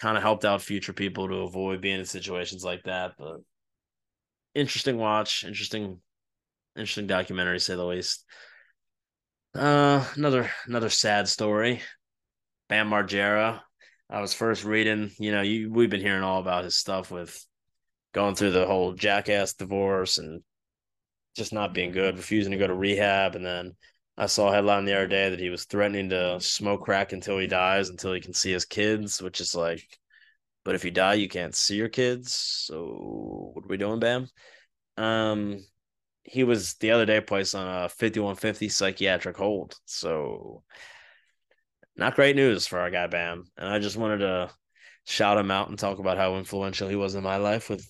kind 0.00 0.16
of 0.16 0.22
helped 0.22 0.44
out 0.44 0.60
future 0.60 0.92
people 0.92 1.28
to 1.28 1.36
avoid 1.36 1.80
being 1.80 2.00
in 2.00 2.04
situations 2.04 2.64
like 2.64 2.82
that, 2.84 3.12
but 3.18 3.36
interesting 4.54 4.98
watch, 4.98 5.44
interesting 5.44 6.00
interesting 6.76 7.06
documentary 7.06 7.60
say 7.60 7.74
the 7.74 7.84
least. 7.84 8.24
Uh, 9.54 10.04
another 10.16 10.50
another 10.66 10.88
sad 10.88 11.28
story. 11.28 11.80
Bam 12.68 12.90
Margera. 12.90 13.60
I 14.10 14.20
was 14.20 14.34
first 14.34 14.64
reading, 14.64 15.10
you 15.18 15.32
know, 15.32 15.42
you 15.42 15.70
we've 15.72 15.90
been 15.90 16.00
hearing 16.00 16.22
all 16.22 16.40
about 16.40 16.64
his 16.64 16.76
stuff 16.76 17.10
with 17.10 17.44
going 18.12 18.34
through 18.34 18.52
the 18.52 18.66
whole 18.66 18.92
jackass 18.92 19.54
divorce 19.54 20.18
and 20.18 20.42
just 21.36 21.52
not 21.52 21.74
being 21.74 21.92
good, 21.92 22.16
refusing 22.16 22.52
to 22.52 22.58
go 22.58 22.66
to 22.66 22.74
rehab, 22.74 23.36
and 23.36 23.44
then 23.44 23.72
I 24.22 24.26
saw 24.26 24.50
a 24.50 24.52
headline 24.52 24.84
the 24.84 24.94
other 24.94 25.08
day 25.08 25.30
that 25.30 25.40
he 25.40 25.50
was 25.50 25.64
threatening 25.64 26.10
to 26.10 26.40
smoke 26.40 26.84
crack 26.84 27.12
until 27.12 27.38
he 27.38 27.48
dies, 27.48 27.88
until 27.88 28.12
he 28.12 28.20
can 28.20 28.32
see 28.32 28.52
his 28.52 28.64
kids, 28.64 29.20
which 29.20 29.40
is 29.40 29.52
like, 29.52 29.82
but 30.64 30.76
if 30.76 30.84
you 30.84 30.92
die, 30.92 31.14
you 31.14 31.28
can't 31.28 31.56
see 31.56 31.74
your 31.74 31.88
kids. 31.88 32.32
So 32.32 33.50
what 33.52 33.64
are 33.64 33.68
we 33.68 33.78
doing, 33.78 33.98
Bam? 33.98 34.28
Um, 34.96 35.58
he 36.22 36.44
was 36.44 36.74
the 36.74 36.92
other 36.92 37.04
day 37.04 37.20
placed 37.20 37.56
on 37.56 37.66
a 37.66 37.88
5150 37.88 38.68
psychiatric 38.68 39.36
hold. 39.36 39.74
So 39.86 40.62
not 41.96 42.14
great 42.14 42.36
news 42.36 42.68
for 42.68 42.78
our 42.78 42.92
guy 42.92 43.08
Bam. 43.08 43.42
And 43.56 43.68
I 43.68 43.80
just 43.80 43.96
wanted 43.96 44.18
to 44.18 44.52
shout 45.04 45.36
him 45.36 45.50
out 45.50 45.68
and 45.68 45.76
talk 45.76 45.98
about 45.98 46.16
how 46.16 46.36
influential 46.36 46.88
he 46.88 46.94
was 46.94 47.16
in 47.16 47.24
my 47.24 47.38
life 47.38 47.68
with 47.68 47.84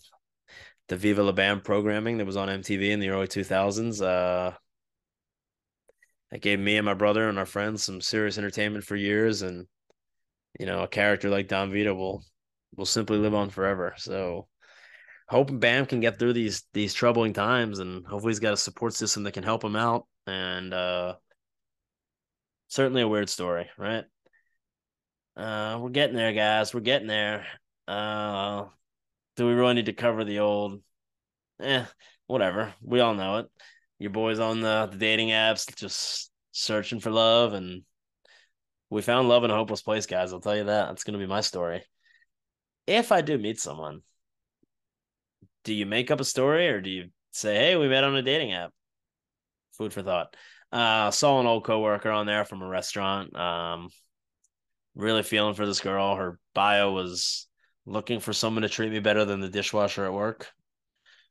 the 0.88 0.96
Viva 0.96 1.22
La 1.22 1.32
Bam 1.32 1.60
programming 1.60 2.16
that 2.16 2.26
was 2.26 2.38
on 2.38 2.48
MTV 2.48 2.88
in 2.88 3.00
the 3.00 3.10
early 3.10 3.28
2000s. 3.28 4.00
Uh, 4.00 4.56
that 6.32 6.40
gave 6.40 6.58
me 6.58 6.78
and 6.78 6.86
my 6.86 6.94
brother 6.94 7.28
and 7.28 7.38
our 7.38 7.46
friends 7.46 7.84
some 7.84 8.00
serious 8.00 8.38
entertainment 8.38 8.84
for 8.84 8.96
years. 8.96 9.42
And, 9.42 9.66
you 10.58 10.64
know, 10.64 10.82
a 10.82 10.88
character 10.88 11.28
like 11.28 11.46
Don 11.46 11.70
Vito 11.70 11.94
will 11.94 12.24
will 12.74 12.86
simply 12.86 13.18
live 13.18 13.34
on 13.34 13.50
forever. 13.50 13.92
So 13.98 14.48
hoping 15.28 15.60
Bam 15.60 15.84
can 15.84 16.00
get 16.00 16.18
through 16.18 16.32
these 16.32 16.64
these 16.72 16.94
troubling 16.94 17.34
times, 17.34 17.78
and 17.78 18.06
hopefully 18.06 18.30
he's 18.30 18.40
got 18.40 18.54
a 18.54 18.56
support 18.56 18.94
system 18.94 19.24
that 19.24 19.32
can 19.32 19.44
help 19.44 19.62
him 19.62 19.76
out. 19.76 20.06
And 20.26 20.72
uh, 20.72 21.16
certainly 22.68 23.02
a 23.02 23.08
weird 23.08 23.28
story, 23.28 23.68
right? 23.76 24.04
Uh, 25.36 25.78
we're 25.82 25.90
getting 25.90 26.16
there, 26.16 26.32
guys. 26.32 26.72
We're 26.72 26.80
getting 26.80 27.08
there. 27.08 27.46
Uh, 27.86 28.64
do 29.36 29.46
we 29.46 29.52
really 29.52 29.74
need 29.74 29.86
to 29.86 29.92
cover 29.92 30.24
the 30.24 30.38
old? 30.38 30.80
Eh, 31.60 31.84
whatever. 32.26 32.72
We 32.80 33.00
all 33.00 33.14
know 33.14 33.38
it. 33.38 33.46
Your 34.02 34.10
boys 34.10 34.40
on 34.40 34.60
the, 34.60 34.88
the 34.90 34.98
dating 34.98 35.28
apps 35.28 35.74
just 35.76 36.30
searching 36.50 37.00
for 37.00 37.10
love, 37.10 37.52
and 37.52 37.82
we 38.90 39.00
found 39.00 39.28
love 39.28 39.44
in 39.44 39.50
a 39.50 39.56
hopeless 39.56 39.82
place, 39.82 40.06
guys. 40.06 40.32
I'll 40.32 40.40
tell 40.40 40.56
you 40.56 40.64
that. 40.64 40.88
That's 40.88 41.04
gonna 41.04 41.18
be 41.18 41.26
my 41.26 41.40
story. 41.40 41.84
If 42.86 43.12
I 43.12 43.20
do 43.20 43.38
meet 43.38 43.60
someone 43.60 44.02
do 45.64 45.74
you 45.74 45.86
make 45.86 46.10
up 46.10 46.20
a 46.20 46.24
story 46.24 46.68
or 46.68 46.80
do 46.80 46.90
you 46.90 47.10
say, 47.30 47.54
"Hey, 47.56 47.76
we 47.76 47.88
met 47.88 48.04
on 48.04 48.16
a 48.16 48.22
dating 48.22 48.52
app"? 48.52 48.72
Food 49.72 49.92
for 49.92 50.02
thought. 50.02 50.36
Uh, 50.70 51.10
saw 51.10 51.40
an 51.40 51.46
old 51.46 51.64
coworker 51.64 52.10
on 52.10 52.26
there 52.26 52.44
from 52.44 52.62
a 52.62 52.68
restaurant. 52.68 53.34
Um, 53.36 53.90
really 54.94 55.22
feeling 55.22 55.54
for 55.54 55.66
this 55.66 55.80
girl. 55.80 56.16
Her 56.16 56.38
bio 56.54 56.92
was 56.92 57.46
looking 57.86 58.20
for 58.20 58.32
someone 58.32 58.62
to 58.62 58.68
treat 58.68 58.90
me 58.90 59.00
better 59.00 59.24
than 59.24 59.40
the 59.40 59.48
dishwasher 59.48 60.04
at 60.04 60.12
work. 60.12 60.50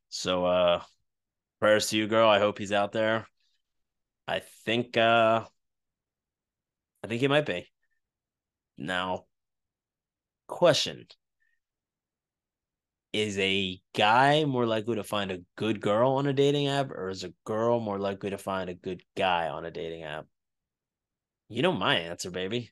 So, 0.09 0.45
uh, 0.45 0.84
prayers 1.62 1.89
to 1.89 1.97
you, 1.97 2.07
girl. 2.07 2.30
I 2.30 2.39
hope 2.39 2.57
he's 2.57 2.74
out 2.74 2.91
there. 2.91 3.28
I 4.28 4.41
think, 4.66 4.97
uh, 4.97 5.45
I 7.03 7.07
think 7.07 7.22
he 7.22 7.28
might 7.28 7.45
be. 7.45 7.68
Now, 8.78 9.26
question 10.47 11.07
is 13.14 13.38
a 13.39 13.80
guy 13.93 14.45
more 14.45 14.66
likely 14.66 14.95
to 14.95 15.03
find 15.03 15.32
a 15.32 15.41
good 15.57 15.82
girl 15.82 16.14
on 16.14 16.28
a 16.28 16.34
dating 16.34 16.68
app 16.68 16.91
or 16.91 17.09
is 17.09 17.24
a 17.24 17.34
girl 17.45 17.80
more 17.80 17.99
likely 17.99 18.30
to 18.30 18.38
find 18.38 18.70
a 18.70 18.74
good 18.74 19.01
guy 19.18 19.49
on 19.49 19.66
a 19.66 19.72
dating 19.72 20.03
app 20.03 20.26
You 21.49 21.62
know 21.62 21.74
my 21.74 21.95
answer, 21.95 22.32
baby. 22.32 22.72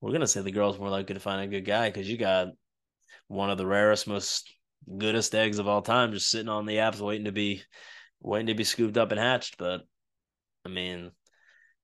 We're 0.00 0.12
gonna 0.12 0.26
say 0.26 0.42
the 0.42 0.52
girl's 0.52 0.78
more 0.78 0.90
likely 0.90 1.14
to 1.14 1.20
find 1.20 1.42
a 1.42 1.48
good 1.48 1.64
guy 1.64 1.88
because 1.88 2.08
you 2.08 2.18
got 2.18 2.48
one 3.26 3.50
of 3.50 3.58
the 3.58 3.66
rarest, 3.66 4.06
most 4.06 4.48
goodest 4.96 5.34
eggs 5.34 5.58
of 5.58 5.66
all 5.66 5.82
time 5.82 6.12
just 6.12 6.30
sitting 6.30 6.48
on 6.48 6.66
the 6.66 6.76
apps 6.76 7.00
waiting 7.00 7.24
to 7.24 7.32
be 7.32 7.62
waiting 8.20 8.48
to 8.48 8.54
be 8.54 8.64
scooped 8.64 8.96
up 8.96 9.10
and 9.10 9.20
hatched. 9.20 9.58
But 9.58 9.82
I 10.64 10.68
mean, 10.68 11.10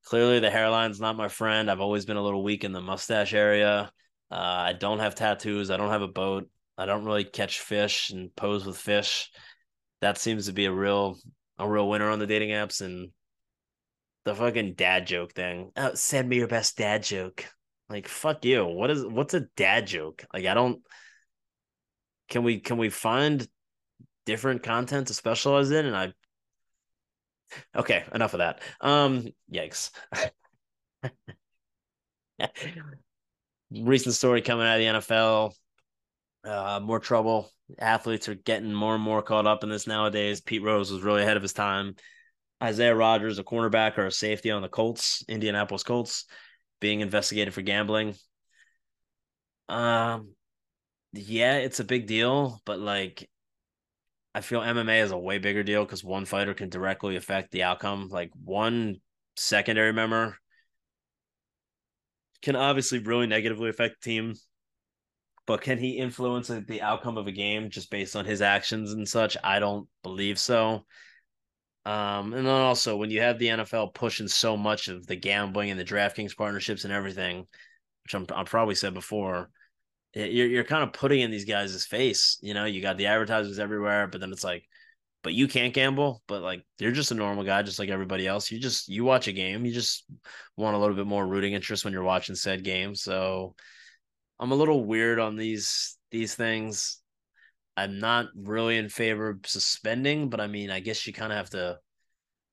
clearly 0.04 0.40
the 0.40 0.50
hairline's 0.50 1.00
not 1.00 1.16
my 1.16 1.28
friend. 1.28 1.70
I've 1.70 1.80
always 1.80 2.04
been 2.04 2.16
a 2.16 2.22
little 2.22 2.42
weak 2.42 2.64
in 2.64 2.72
the 2.72 2.80
mustache 2.80 3.34
area. 3.34 3.90
Uh, 4.30 4.34
I 4.34 4.72
don't 4.72 4.98
have 4.98 5.14
tattoos. 5.14 5.70
I 5.70 5.76
don't 5.76 5.90
have 5.90 6.02
a 6.02 6.08
boat. 6.08 6.48
I 6.76 6.86
don't 6.86 7.04
really 7.04 7.24
catch 7.24 7.60
fish 7.60 8.10
and 8.10 8.34
pose 8.34 8.66
with 8.66 8.76
fish. 8.76 9.30
That 10.00 10.18
seems 10.18 10.46
to 10.46 10.52
be 10.52 10.66
a 10.66 10.72
real 10.72 11.16
a 11.58 11.68
real 11.68 11.88
winner 11.88 12.10
on 12.10 12.18
the 12.18 12.26
dating 12.26 12.50
apps 12.50 12.80
and 12.80 13.10
the 14.24 14.34
fucking 14.34 14.74
dad 14.74 15.06
joke 15.06 15.32
thing. 15.32 15.70
Oh, 15.76 15.94
send 15.94 16.28
me 16.28 16.36
your 16.36 16.48
best 16.48 16.76
dad 16.76 17.02
joke. 17.02 17.46
Like 17.88 18.08
fuck 18.08 18.44
you. 18.44 18.64
What 18.66 18.90
is 18.90 19.04
what's 19.06 19.34
a 19.34 19.46
dad 19.56 19.86
joke? 19.86 20.24
Like 20.32 20.46
I 20.46 20.54
don't 20.54 20.80
can 22.28 22.42
we 22.42 22.58
can 22.58 22.78
we 22.78 22.88
find 22.88 23.46
different 24.26 24.62
content 24.62 25.08
to 25.08 25.14
specialize 25.14 25.70
in 25.70 25.86
and 25.86 25.96
I 25.96 26.12
Okay, 27.76 28.04
enough 28.14 28.34
of 28.34 28.38
that. 28.38 28.60
Um 28.80 29.28
yikes. 29.52 29.90
Recent 33.70 34.14
story 34.14 34.42
coming 34.42 34.66
out 34.66 34.74
of 34.74 34.80
the 34.80 34.86
NFL. 34.86 35.54
Uh, 36.44 36.80
more 36.82 37.00
trouble. 37.00 37.50
Athletes 37.78 38.28
are 38.28 38.34
getting 38.34 38.72
more 38.72 38.94
and 38.94 39.02
more 39.02 39.22
caught 39.22 39.46
up 39.46 39.64
in 39.64 39.70
this 39.70 39.86
nowadays. 39.86 40.40
Pete 40.40 40.62
Rose 40.62 40.92
was 40.92 41.02
really 41.02 41.22
ahead 41.22 41.36
of 41.36 41.42
his 41.42 41.52
time. 41.54 41.96
Isaiah 42.62 42.94
Rogers, 42.94 43.38
a 43.38 43.44
cornerback 43.44 43.98
or 43.98 44.06
a 44.06 44.12
safety 44.12 44.50
on 44.50 44.62
the 44.62 44.68
Colts, 44.68 45.24
Indianapolis 45.28 45.82
Colts, 45.82 46.26
being 46.80 47.00
investigated 47.00 47.54
for 47.54 47.62
gambling. 47.62 48.14
Um, 49.68 50.34
yeah, 51.12 51.56
it's 51.56 51.80
a 51.80 51.84
big 51.84 52.06
deal, 52.06 52.60
but 52.64 52.78
like, 52.78 53.28
I 54.34 54.40
feel 54.40 54.60
MMA 54.60 55.02
is 55.02 55.12
a 55.12 55.18
way 55.18 55.38
bigger 55.38 55.62
deal 55.62 55.84
because 55.84 56.02
one 56.02 56.24
fighter 56.24 56.54
can 56.54 56.68
directly 56.68 57.16
affect 57.16 57.52
the 57.52 57.62
outcome. 57.62 58.08
Like 58.10 58.30
one 58.42 58.96
secondary 59.36 59.92
member 59.92 60.36
can 62.42 62.56
obviously 62.56 62.98
really 62.98 63.26
negatively 63.26 63.70
affect 63.70 64.02
the 64.02 64.10
team, 64.10 64.34
but 65.46 65.60
can 65.60 65.78
he 65.78 65.98
influence 65.98 66.48
the 66.48 66.82
outcome 66.82 67.16
of 67.16 67.26
a 67.26 67.32
game 67.32 67.70
just 67.70 67.90
based 67.90 68.16
on 68.16 68.24
his 68.24 68.42
actions 68.42 68.92
and 68.92 69.08
such? 69.08 69.36
I 69.42 69.60
don't 69.60 69.88
believe 70.02 70.38
so. 70.38 70.84
Um, 71.86 72.32
and 72.32 72.46
then 72.46 72.54
also 72.54 72.96
when 72.96 73.10
you 73.10 73.20
have 73.20 73.38
the 73.38 73.48
NFL 73.48 73.94
pushing 73.94 74.26
so 74.26 74.56
much 74.56 74.88
of 74.88 75.06
the 75.06 75.16
gambling 75.16 75.70
and 75.70 75.78
the 75.78 75.84
DraftKings 75.84 76.36
partnerships 76.36 76.84
and 76.84 76.92
everything, 76.92 77.46
which 78.04 78.14
I'm 78.14 78.26
I 78.34 78.42
probably 78.44 78.74
said 78.74 78.94
before, 78.94 79.50
you're 80.14 80.46
you're 80.46 80.64
kind 80.64 80.82
of 80.82 80.92
putting 80.92 81.20
in 81.20 81.30
these 81.30 81.44
guys' 81.44 81.84
face. 81.86 82.38
You 82.40 82.54
know, 82.54 82.64
you 82.64 82.80
got 82.80 82.96
the 82.96 83.06
advertisers 83.06 83.58
everywhere, 83.58 84.06
but 84.06 84.20
then 84.20 84.32
it's 84.32 84.44
like, 84.44 84.64
but 85.22 85.34
you 85.34 85.48
can't 85.48 85.74
gamble. 85.74 86.22
But 86.28 86.42
like 86.42 86.64
you're 86.78 86.92
just 86.92 87.10
a 87.12 87.16
normal 87.16 87.44
guy, 87.44 87.62
just 87.62 87.78
like 87.78 87.88
everybody 87.88 88.26
else. 88.26 88.50
You 88.50 88.60
just 88.60 88.88
you 88.88 89.04
watch 89.04 89.28
a 89.28 89.32
game, 89.32 89.64
you 89.64 89.72
just 89.72 90.04
want 90.56 90.76
a 90.76 90.78
little 90.78 90.96
bit 90.96 91.06
more 91.06 91.26
rooting 91.26 91.54
interest 91.54 91.84
when 91.84 91.92
you're 91.92 92.02
watching 92.02 92.34
said 92.34 92.64
game. 92.64 92.94
So 92.94 93.54
I'm 94.38 94.52
a 94.52 94.56
little 94.56 94.84
weird 94.84 95.18
on 95.18 95.36
these 95.36 95.96
these 96.10 96.34
things. 96.34 97.00
I'm 97.76 97.98
not 97.98 98.26
really 98.36 98.76
in 98.76 98.88
favor 98.88 99.30
of 99.30 99.40
suspending, 99.46 100.30
but 100.30 100.40
I 100.40 100.46
mean, 100.46 100.70
I 100.70 100.80
guess 100.80 101.06
you 101.06 101.12
kind 101.12 101.32
of 101.32 101.38
have 101.38 101.50
to 101.50 101.78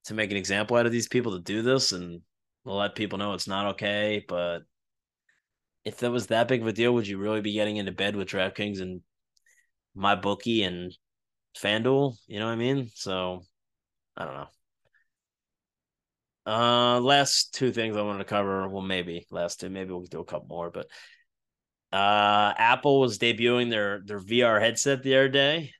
to 0.05 0.13
make 0.13 0.31
an 0.31 0.37
example 0.37 0.77
out 0.77 0.87
of 0.87 0.91
these 0.91 1.07
people 1.07 1.33
to 1.33 1.39
do 1.39 1.61
this 1.61 1.91
and 1.91 2.21
let 2.65 2.95
people 2.95 3.19
know 3.19 3.33
it's 3.33 3.47
not 3.47 3.73
okay. 3.73 4.25
But 4.27 4.61
if 5.83 5.97
that 5.97 6.11
was 6.11 6.27
that 6.27 6.47
big 6.47 6.61
of 6.61 6.67
a 6.67 6.73
deal, 6.73 6.93
would 6.93 7.07
you 7.07 7.17
really 7.17 7.41
be 7.41 7.53
getting 7.53 7.77
into 7.77 7.91
bed 7.91 8.15
with 8.15 8.29
DraftKings 8.29 8.81
and 8.81 9.01
my 9.95 10.15
bookie 10.15 10.63
and 10.63 10.95
FanDuel? 11.57 12.15
You 12.27 12.39
know 12.39 12.45
what 12.45 12.53
I 12.53 12.57
mean? 12.57 12.89
So 12.93 13.41
I 14.15 14.25
don't 14.25 14.33
know. 14.35 14.47
Uh, 16.45 16.99
last 16.99 17.53
two 17.53 17.71
things 17.71 17.95
I 17.95 18.01
wanted 18.01 18.19
to 18.19 18.25
cover. 18.25 18.67
Well, 18.67 18.81
maybe 18.81 19.25
last 19.29 19.59
two. 19.59 19.69
Maybe 19.69 19.91
we'll 19.91 20.01
do 20.01 20.19
a 20.19 20.25
couple 20.25 20.47
more, 20.47 20.71
but 20.71 20.87
uh, 21.91 22.53
Apple 22.57 22.99
was 22.99 23.19
debuting 23.19 23.69
their 23.69 24.01
their 24.03 24.19
VR 24.19 24.59
headset 24.59 25.03
the 25.03 25.15
other 25.15 25.29
day, 25.29 25.71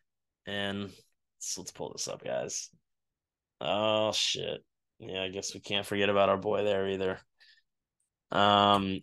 and 0.46 0.84
let's, 0.84 1.58
let's 1.58 1.72
pull 1.72 1.92
this 1.92 2.08
up, 2.08 2.24
guys. 2.24 2.70
Oh 3.60 4.12
shit! 4.12 4.64
Yeah, 5.00 5.24
I 5.24 5.30
guess 5.30 5.54
we 5.54 5.62
can't 5.62 5.86
forget 5.86 6.10
about 6.10 6.30
our 6.30 6.38
boy 6.38 6.64
there 6.64 6.88
either. 6.88 7.20
Um, 8.32 9.00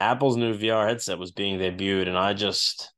Apple's 0.00 0.36
new 0.36 0.56
VR 0.56 0.86
headset 0.86 1.18
was 1.18 1.32
being 1.32 1.58
debuted, 1.58 2.08
and 2.08 2.18
I 2.18 2.34
just 2.34 2.92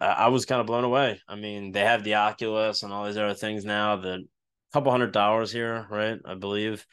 I, 0.00 0.28
was 0.28 0.44
kind 0.44 0.60
of 0.60 0.66
blown 0.66 0.84
away. 0.84 1.20
I 1.28 1.36
mean, 1.36 1.72
they 1.72 1.80
have 1.80 2.04
the 2.04 2.14
Oculus 2.14 2.82
and 2.82 2.92
all 2.92 3.06
these 3.06 3.16
other 3.16 3.34
things 3.34 3.64
now. 3.64 3.96
The 3.96 4.24
couple 4.72 4.90
hundred 4.90 5.12
dollars 5.12 5.52
here, 5.52 5.86
right? 5.90 6.18
I 6.24 6.34
believe. 6.34 6.86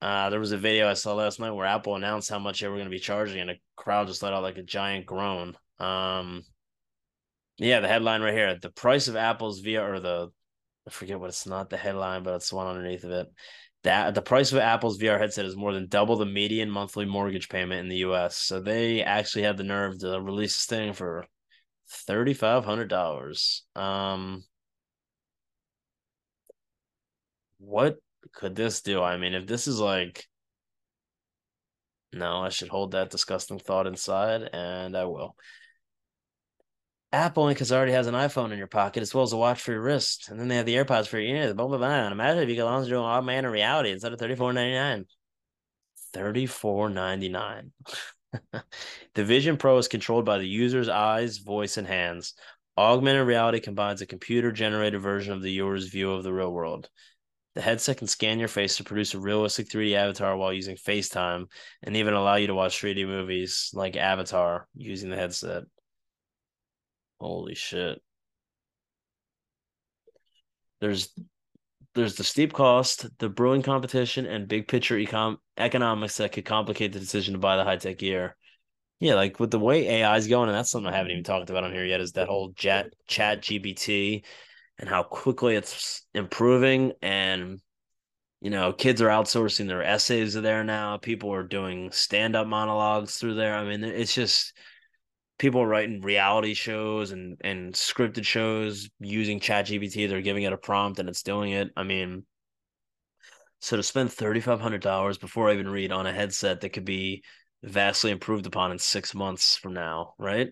Uh, 0.00 0.30
there 0.30 0.40
was 0.40 0.52
a 0.52 0.58
video 0.58 0.88
I 0.88 0.94
saw 0.94 1.14
last 1.14 1.40
night 1.40 1.50
where 1.50 1.66
Apple 1.66 1.96
announced 1.96 2.30
how 2.30 2.38
much 2.38 2.60
they 2.60 2.68
were 2.68 2.76
going 2.76 2.86
to 2.86 2.90
be 2.90 3.00
charging, 3.00 3.40
and 3.40 3.50
a 3.50 3.56
crowd 3.76 4.06
just 4.06 4.22
let 4.22 4.32
out 4.32 4.42
like 4.42 4.58
a 4.58 4.62
giant 4.62 5.06
groan. 5.06 5.56
Um, 5.80 6.44
yeah, 7.56 7.80
the 7.80 7.88
headline 7.88 8.22
right 8.22 8.34
here: 8.34 8.56
the 8.60 8.70
price 8.70 9.08
of 9.08 9.16
Apple's 9.16 9.62
VR, 9.62 9.94
or 9.94 10.00
the 10.00 10.30
I 10.86 10.90
forget 10.90 11.20
what 11.20 11.28
it's 11.28 11.46
not 11.46 11.68
the 11.70 11.76
headline, 11.76 12.22
but 12.22 12.34
it's 12.34 12.50
the 12.50 12.56
one 12.56 12.66
underneath 12.66 13.04
of 13.04 13.10
it. 13.10 13.28
That 13.84 14.14
the 14.14 14.22
price 14.22 14.52
of 14.52 14.58
Apple's 14.58 14.98
VR 14.98 15.18
headset 15.18 15.44
is 15.44 15.56
more 15.56 15.72
than 15.72 15.86
double 15.88 16.16
the 16.16 16.26
median 16.26 16.70
monthly 16.70 17.04
mortgage 17.04 17.48
payment 17.48 17.80
in 17.80 17.88
the 17.88 17.98
U.S. 17.98 18.36
So 18.36 18.60
they 18.60 19.02
actually 19.02 19.42
had 19.42 19.56
the 19.56 19.62
nerve 19.64 19.98
to 20.00 20.20
release 20.20 20.56
this 20.56 20.66
thing 20.66 20.92
for 20.92 21.26
thirty 21.88 22.34
five 22.34 22.64
hundred 22.64 22.88
dollars. 22.88 23.64
Um, 23.76 24.44
what 27.58 27.98
could 28.32 28.56
this 28.56 28.80
do? 28.82 29.02
I 29.02 29.16
mean, 29.16 29.34
if 29.34 29.46
this 29.46 29.66
is 29.68 29.78
like, 29.80 30.24
no, 32.12 32.38
I 32.42 32.48
should 32.48 32.68
hold 32.68 32.92
that 32.92 33.10
disgusting 33.10 33.58
thought 33.58 33.86
inside, 33.86 34.42
and 34.52 34.96
I 34.96 35.04
will. 35.04 35.36
Apple 37.12 37.48
because 37.48 37.72
it 37.72 37.74
already 37.74 37.92
has 37.92 38.06
an 38.06 38.14
iPhone 38.14 38.52
in 38.52 38.58
your 38.58 38.66
pocket 38.66 39.00
as 39.02 39.14
well 39.14 39.24
as 39.24 39.32
a 39.32 39.36
watch 39.36 39.62
for 39.62 39.72
your 39.72 39.80
wrist, 39.80 40.28
and 40.28 40.38
then 40.38 40.48
they 40.48 40.56
have 40.56 40.66
the 40.66 40.74
AirPods 40.74 41.06
for 41.06 41.18
your 41.18 41.36
ears. 41.36 41.54
Blah 41.54 41.66
blah 41.66 41.78
blah. 41.78 41.88
And 41.88 42.12
imagine 42.12 42.42
if 42.42 42.48
you 42.48 42.56
could 42.56 42.64
launch 42.64 42.88
doing 42.88 43.02
augmented 43.02 43.50
reality 43.50 43.90
instead 43.90 44.12
of 44.12 44.18
thirty 44.18 44.34
four 44.34 44.52
ninety 44.52 44.74
nine. 44.74 45.06
Thirty 46.12 46.46
four 46.46 46.90
ninety 46.90 47.28
nine. 47.28 47.72
the 49.14 49.24
Vision 49.24 49.56
Pro 49.56 49.78
is 49.78 49.88
controlled 49.88 50.26
by 50.26 50.38
the 50.38 50.48
user's 50.48 50.88
eyes, 50.88 51.38
voice, 51.38 51.78
and 51.78 51.86
hands. 51.86 52.34
Augmented 52.76 53.26
reality 53.26 53.58
combines 53.58 54.02
a 54.02 54.06
computer 54.06 54.52
generated 54.52 55.00
version 55.00 55.32
of 55.32 55.42
the 55.42 55.48
viewer's 55.48 55.88
view 55.88 56.12
of 56.12 56.22
the 56.22 56.32
real 56.32 56.52
world. 56.52 56.88
The 57.54 57.62
headset 57.62 57.96
can 57.96 58.06
scan 58.06 58.38
your 58.38 58.48
face 58.48 58.76
to 58.76 58.84
produce 58.84 59.14
a 59.14 59.18
realistic 59.18 59.68
3D 59.68 59.94
avatar 59.94 60.36
while 60.36 60.52
using 60.52 60.76
FaceTime 60.76 61.46
and 61.82 61.96
even 61.96 62.14
allow 62.14 62.36
you 62.36 62.46
to 62.46 62.54
watch 62.54 62.80
3D 62.80 63.04
movies 63.06 63.70
like 63.74 63.96
Avatar 63.96 64.68
using 64.76 65.10
the 65.10 65.16
headset. 65.16 65.64
Holy 67.20 67.54
shit. 67.54 68.02
There's 70.80 71.12
there's 71.94 72.16
the 72.16 72.24
steep 72.24 72.52
cost, 72.52 73.06
the 73.18 73.28
brewing 73.28 73.62
competition, 73.62 74.26
and 74.26 74.46
big 74.48 74.68
picture 74.68 74.96
econ- 74.96 75.38
economics 75.56 76.18
that 76.18 76.32
could 76.32 76.44
complicate 76.44 76.92
the 76.92 77.00
decision 77.00 77.34
to 77.34 77.40
buy 77.40 77.56
the 77.56 77.64
high 77.64 77.76
tech 77.76 77.98
gear. 77.98 78.36
Yeah, 79.00 79.14
like 79.14 79.40
with 79.40 79.50
the 79.50 79.58
way 79.58 79.88
AI 79.88 80.16
is 80.16 80.28
going, 80.28 80.48
and 80.48 80.56
that's 80.56 80.70
something 80.70 80.92
I 80.92 80.96
haven't 80.96 81.12
even 81.12 81.24
talked 81.24 81.50
about 81.50 81.64
on 81.64 81.72
here 81.72 81.84
yet, 81.84 82.00
is 82.00 82.12
that 82.12 82.28
whole 82.28 82.52
chat 82.54 82.92
chat 83.06 83.42
GPT 83.42 84.24
and 84.78 84.88
how 84.88 85.02
quickly 85.02 85.56
it's 85.56 86.06
improving 86.14 86.92
and 87.02 87.60
you 88.40 88.50
know 88.50 88.72
kids 88.72 89.02
are 89.02 89.08
outsourcing 89.08 89.66
their 89.66 89.82
essays 89.82 90.34
there 90.34 90.62
now 90.64 90.96
people 90.96 91.32
are 91.32 91.42
doing 91.42 91.90
stand-up 91.90 92.46
monologues 92.46 93.16
through 93.16 93.34
there 93.34 93.56
i 93.56 93.64
mean 93.64 93.82
it's 93.82 94.14
just 94.14 94.52
people 95.38 95.64
writing 95.64 96.00
reality 96.00 96.54
shows 96.54 97.12
and 97.12 97.36
and 97.42 97.74
scripted 97.74 98.24
shows 98.24 98.88
using 99.00 99.40
chat 99.40 99.66
gpt 99.66 100.08
they're 100.08 100.20
giving 100.20 100.42
it 100.42 100.52
a 100.52 100.58
prompt 100.58 100.98
and 100.98 101.08
it's 101.08 101.22
doing 101.22 101.52
it 101.52 101.70
i 101.76 101.82
mean 101.82 102.24
so 103.60 103.76
to 103.76 103.82
spend 103.82 104.10
$3500 104.10 105.20
before 105.20 105.48
i 105.48 105.52
even 105.52 105.68
read 105.68 105.92
on 105.92 106.06
a 106.06 106.12
headset 106.12 106.60
that 106.60 106.70
could 106.70 106.84
be 106.84 107.22
vastly 107.62 108.10
improved 108.10 108.46
upon 108.46 108.72
in 108.72 108.78
six 108.78 109.14
months 109.14 109.56
from 109.56 109.74
now 109.74 110.14
right 110.18 110.50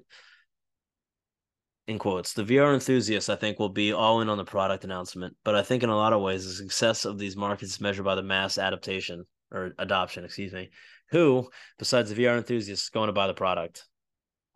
in 1.87 1.99
quotes. 1.99 2.32
The 2.32 2.45
VR 2.45 2.74
enthusiasts, 2.74 3.28
I 3.28 3.37
think, 3.37 3.59
will 3.59 3.68
be 3.68 3.93
all 3.93 4.20
in 4.20 4.28
on 4.28 4.39
the 4.39 4.45
product 4.45 4.84
announcement, 4.84 5.37
but 5.45 5.55
I 5.55 5.62
think 5.62 5.82
in 5.82 5.89
a 5.89 5.97
lot 5.97 6.12
of 6.12 6.20
ways, 6.20 6.45
the 6.45 6.53
success 6.53 7.05
of 7.05 7.18
these 7.18 7.37
markets 7.37 7.72
is 7.72 7.80
measured 7.80 8.05
by 8.05 8.14
the 8.14 8.22
mass 8.22 8.59
adaptation 8.59 9.24
or 9.53 9.72
adoption, 9.78 10.24
excuse 10.24 10.53
me. 10.53 10.70
Who, 11.11 11.49
besides 11.78 12.11
the 12.12 12.24
VR 12.24 12.37
enthusiasts, 12.37 12.87
is 12.87 12.91
going 12.91 13.07
to 13.07 13.12
buy 13.12 13.28
the 13.28 13.34
product? 13.34 13.84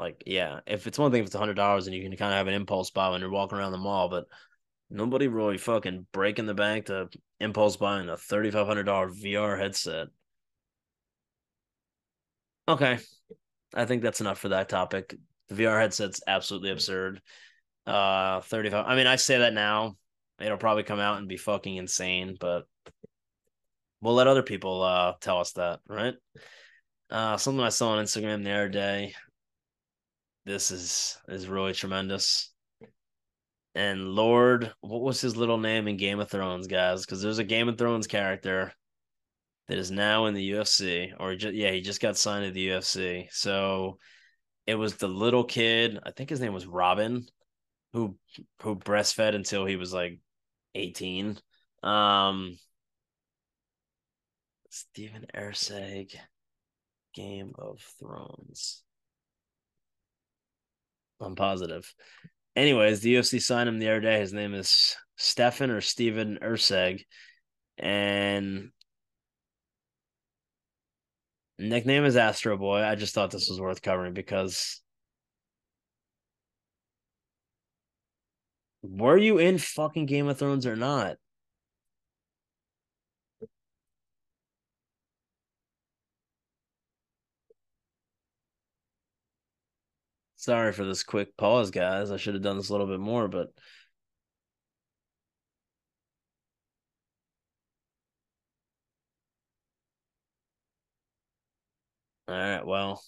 Like, 0.00 0.22
yeah, 0.26 0.60
if 0.66 0.86
it's 0.86 0.98
one 0.98 1.12
thing 1.12 1.20
if 1.20 1.26
it's 1.26 1.36
hundred 1.36 1.54
dollars 1.54 1.86
and 1.86 1.94
you 1.94 2.02
can 2.02 2.16
kind 2.16 2.32
of 2.32 2.38
have 2.38 2.46
an 2.46 2.54
impulse 2.54 2.90
buy 2.90 3.10
when 3.10 3.20
you're 3.20 3.28
walking 3.28 3.58
around 3.58 3.72
the 3.72 3.78
mall, 3.78 4.08
but 4.08 4.24
nobody 4.88 5.28
really 5.28 5.58
fucking 5.58 6.06
breaking 6.10 6.46
the 6.46 6.54
bank 6.54 6.86
to 6.86 7.10
impulse 7.38 7.76
buying 7.76 8.08
a 8.08 8.16
thirty 8.16 8.50
five 8.50 8.66
hundred 8.66 8.84
dollar 8.84 9.10
VR 9.10 9.58
headset. 9.58 10.08
Okay. 12.66 12.98
I 13.74 13.84
think 13.84 14.02
that's 14.02 14.22
enough 14.22 14.38
for 14.38 14.48
that 14.48 14.70
topic. 14.70 15.14
The 15.48 15.54
VR 15.54 15.78
headset's 15.78 16.22
absolutely 16.26 16.70
absurd. 16.70 17.20
Uh 17.86 18.40
35. 18.40 18.86
I 18.86 18.96
mean, 18.96 19.06
I 19.06 19.16
say 19.16 19.38
that 19.38 19.52
now. 19.52 19.96
It'll 20.40 20.56
probably 20.56 20.84
come 20.84 21.00
out 21.00 21.18
and 21.18 21.28
be 21.28 21.36
fucking 21.36 21.76
insane, 21.76 22.38
but 22.40 22.64
we'll 24.00 24.14
let 24.14 24.28
other 24.28 24.42
people 24.42 24.82
uh 24.82 25.12
tell 25.20 25.40
us 25.40 25.52
that, 25.52 25.80
right? 25.86 26.14
Uh 27.10 27.36
something 27.36 27.62
I 27.62 27.68
saw 27.68 27.90
on 27.90 28.02
Instagram 28.04 28.44
the 28.44 28.52
other 28.52 28.68
day. 28.70 29.14
This 30.44 30.70
is 30.70 31.18
is 31.28 31.48
really 31.48 31.72
tremendous. 31.72 32.52
And 33.74 34.08
Lord, 34.08 34.72
what 34.80 35.02
was 35.02 35.20
his 35.20 35.36
little 35.36 35.58
name 35.58 35.86
in 35.86 35.96
Game 35.96 36.18
of 36.18 36.28
Thrones, 36.28 36.66
guys? 36.66 37.04
Because 37.04 37.22
there's 37.22 37.38
a 37.38 37.44
Game 37.44 37.68
of 37.68 37.78
Thrones 37.78 38.06
character 38.06 38.72
that 39.68 39.78
is 39.78 39.90
now 39.90 40.26
in 40.26 40.34
the 40.34 40.50
UFC, 40.50 41.12
or 41.20 41.36
just, 41.36 41.54
yeah, 41.54 41.70
he 41.70 41.80
just 41.80 42.00
got 42.00 42.16
signed 42.16 42.44
to 42.46 42.50
the 42.50 42.68
UFC. 42.70 43.28
So 43.30 43.98
it 44.66 44.74
was 44.74 44.96
the 44.96 45.08
little 45.08 45.44
kid. 45.44 45.98
I 46.04 46.10
think 46.10 46.30
his 46.30 46.40
name 46.40 46.52
was 46.52 46.66
Robin, 46.66 47.26
who 47.92 48.16
who 48.62 48.76
breastfed 48.76 49.34
until 49.34 49.64
he 49.64 49.76
was 49.76 49.92
like 49.92 50.18
eighteen. 50.74 51.38
Um, 51.84 52.58
Stephen 54.70 55.26
Erceg, 55.34 56.14
Game 57.14 57.52
of 57.56 57.80
Thrones. 58.00 58.82
I'm 61.20 61.34
positive. 61.34 61.92
Anyways, 62.56 63.00
the 63.00 63.14
UFC 63.14 63.40
signed 63.40 63.68
him 63.68 63.78
the 63.78 63.88
other 63.88 64.00
day. 64.00 64.20
His 64.20 64.32
name 64.32 64.54
is 64.54 64.96
Stefan 65.16 65.70
or 65.70 65.80
Stephen 65.80 66.38
Erceg. 66.42 67.02
And 67.78 68.70
nickname 71.58 72.04
is 72.04 72.16
Astro 72.16 72.56
Boy. 72.56 72.82
I 72.82 72.94
just 72.94 73.14
thought 73.14 73.30
this 73.30 73.48
was 73.48 73.60
worth 73.60 73.82
covering 73.82 74.14
because 74.14 74.82
were 78.82 79.16
you 79.16 79.38
in 79.38 79.58
fucking 79.58 80.06
Game 80.06 80.28
of 80.28 80.38
Thrones 80.38 80.66
or 80.66 80.76
not? 80.76 81.16
Sorry 90.40 90.72
for 90.72 90.86
this 90.86 91.02
quick 91.02 91.36
pause, 91.36 91.70
guys. 91.70 92.10
I 92.10 92.16
should 92.16 92.32
have 92.32 92.42
done 92.42 92.56
this 92.56 92.70
a 92.70 92.72
little 92.72 92.86
bit 92.86 92.98
more, 92.98 93.28
but 93.28 93.48
all 102.28 102.34
right, 102.34 102.64
well, 102.66 103.02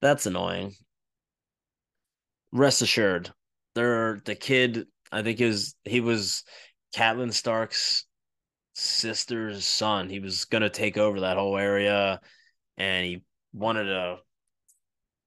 that's 0.00 0.26
annoying. 0.26 0.74
Rest 2.52 2.82
assured, 2.82 3.32
they're 3.74 4.20
the 4.26 4.34
kid. 4.34 4.86
I 5.10 5.22
think 5.22 5.40
is 5.40 5.74
he 5.84 6.00
was 6.00 6.44
Catelyn 6.94 7.32
Stark's 7.32 8.04
sister's 8.74 9.64
son. 9.66 10.10
He 10.10 10.20
was 10.20 10.44
gonna 10.46 10.70
take 10.70 10.98
over 10.98 11.20
that 11.20 11.38
whole 11.38 11.56
area, 11.56 12.20
and 12.76 13.06
he 13.06 13.22
wanted 13.52 13.84
to 13.84 14.18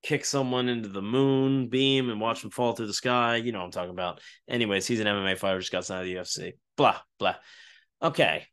kick 0.04 0.26
someone 0.26 0.68
into 0.68 0.90
the 0.90 1.02
moon 1.02 1.68
beam 1.68 2.10
and 2.10 2.20
watch 2.20 2.42
them 2.42 2.52
fall 2.52 2.74
through 2.74 2.88
the 2.88 2.94
sky. 2.94 3.36
You 3.36 3.52
know 3.52 3.60
what 3.60 3.66
I'm 3.66 3.72
talking 3.72 3.92
about. 3.92 4.22
Anyways, 4.48 4.88
he's 4.88 5.00
an 5.00 5.08
MMA 5.08 5.38
fighter, 5.38 5.60
just 5.60 5.72
got 5.72 5.86
signed 5.86 6.08
to 6.08 6.14
the 6.14 6.20
UFC. 6.20 6.54
Blah, 6.76 6.98
blah. 7.20 7.36
Okay. 8.02 8.46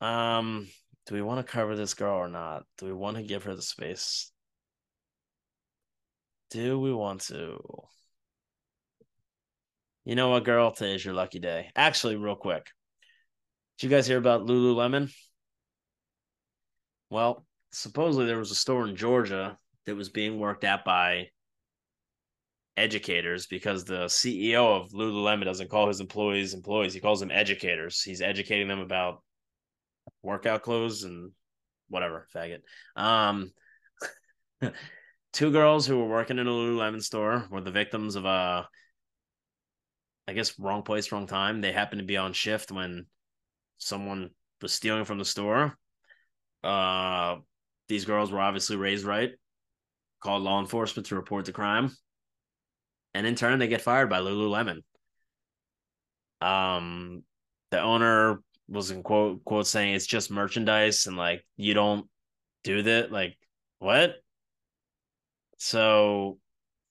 Um, 0.00 0.68
do 1.06 1.14
we 1.14 1.22
want 1.22 1.44
to 1.44 1.52
cover 1.52 1.74
this 1.74 1.94
girl 1.94 2.16
or 2.16 2.28
not? 2.28 2.64
Do 2.76 2.86
we 2.86 2.92
want 2.92 3.16
to 3.16 3.22
give 3.22 3.44
her 3.44 3.54
the 3.54 3.62
space? 3.62 4.30
Do 6.50 6.78
we 6.78 6.92
want 6.92 7.22
to? 7.22 7.58
You 10.04 10.14
know 10.14 10.30
what, 10.30 10.44
girl? 10.44 10.70
Today's 10.70 11.04
your 11.04 11.14
lucky 11.14 11.38
day. 11.38 11.70
Actually, 11.76 12.16
real 12.16 12.36
quick. 12.36 12.66
Did 13.78 13.86
you 13.86 13.96
guys 13.96 14.06
hear 14.06 14.18
about 14.18 14.46
Lululemon? 14.46 15.12
Well, 17.10 17.46
supposedly 17.72 18.26
there 18.26 18.38
was 18.38 18.50
a 18.50 18.56
store 18.56 18.86
in 18.86 18.96
Georgia 18.96 19.56
that 19.86 19.96
was 19.96 20.08
being 20.08 20.38
worked 20.38 20.64
at 20.64 20.84
by 20.84 21.28
educators 22.76 23.46
because 23.46 23.84
the 23.84 24.04
CEO 24.04 24.80
of 24.80 24.92
Lululemon 24.92 25.44
doesn't 25.44 25.70
call 25.70 25.88
his 25.88 26.00
employees 26.00 26.54
employees. 26.54 26.94
He 26.94 27.00
calls 27.00 27.20
them 27.20 27.30
educators. 27.30 28.02
He's 28.02 28.22
educating 28.22 28.68
them 28.68 28.80
about 28.80 29.22
workout 30.22 30.62
clothes 30.62 31.02
and 31.02 31.32
whatever, 31.88 32.26
faggot. 32.34 32.60
Um, 32.96 33.52
two 35.32 35.50
girls 35.50 35.86
who 35.86 35.98
were 35.98 36.08
working 36.08 36.38
in 36.38 36.46
a 36.46 36.50
Lululemon 36.50 37.02
store 37.02 37.46
were 37.50 37.60
the 37.60 37.70
victims 37.70 38.16
of 38.16 38.24
a, 38.24 38.68
I 40.26 40.32
guess, 40.32 40.58
wrong 40.58 40.82
place, 40.82 41.10
wrong 41.10 41.26
time. 41.26 41.60
They 41.60 41.72
happened 41.72 42.00
to 42.00 42.06
be 42.06 42.16
on 42.16 42.32
shift 42.32 42.70
when 42.70 43.06
someone 43.78 44.30
was 44.62 44.72
stealing 44.72 45.04
from 45.04 45.18
the 45.18 45.24
store. 45.24 45.76
Uh, 46.62 47.36
these 47.88 48.04
girls 48.04 48.30
were 48.30 48.40
obviously 48.40 48.76
raised 48.76 49.04
right, 49.04 49.32
called 50.20 50.42
law 50.42 50.60
enforcement 50.60 51.06
to 51.06 51.16
report 51.16 51.44
the 51.44 51.52
crime, 51.52 51.90
and 53.14 53.26
in 53.26 53.34
turn 53.34 53.58
they 53.58 53.68
get 53.68 53.82
fired 53.82 54.10
by 54.10 54.20
Lululemon. 54.20 54.82
Um, 56.40 57.24
the 57.70 57.80
owner 57.80 58.42
was 58.68 58.90
in 58.90 59.02
quote 59.02 59.44
quote 59.44 59.66
saying 59.66 59.94
it's 59.94 60.06
just 60.06 60.30
merchandise 60.30 61.06
and 61.06 61.16
like 61.16 61.44
you 61.56 61.74
don't 61.74 62.06
do 62.64 62.82
that. 62.82 63.10
Like 63.10 63.36
what? 63.78 64.16
So 65.58 66.38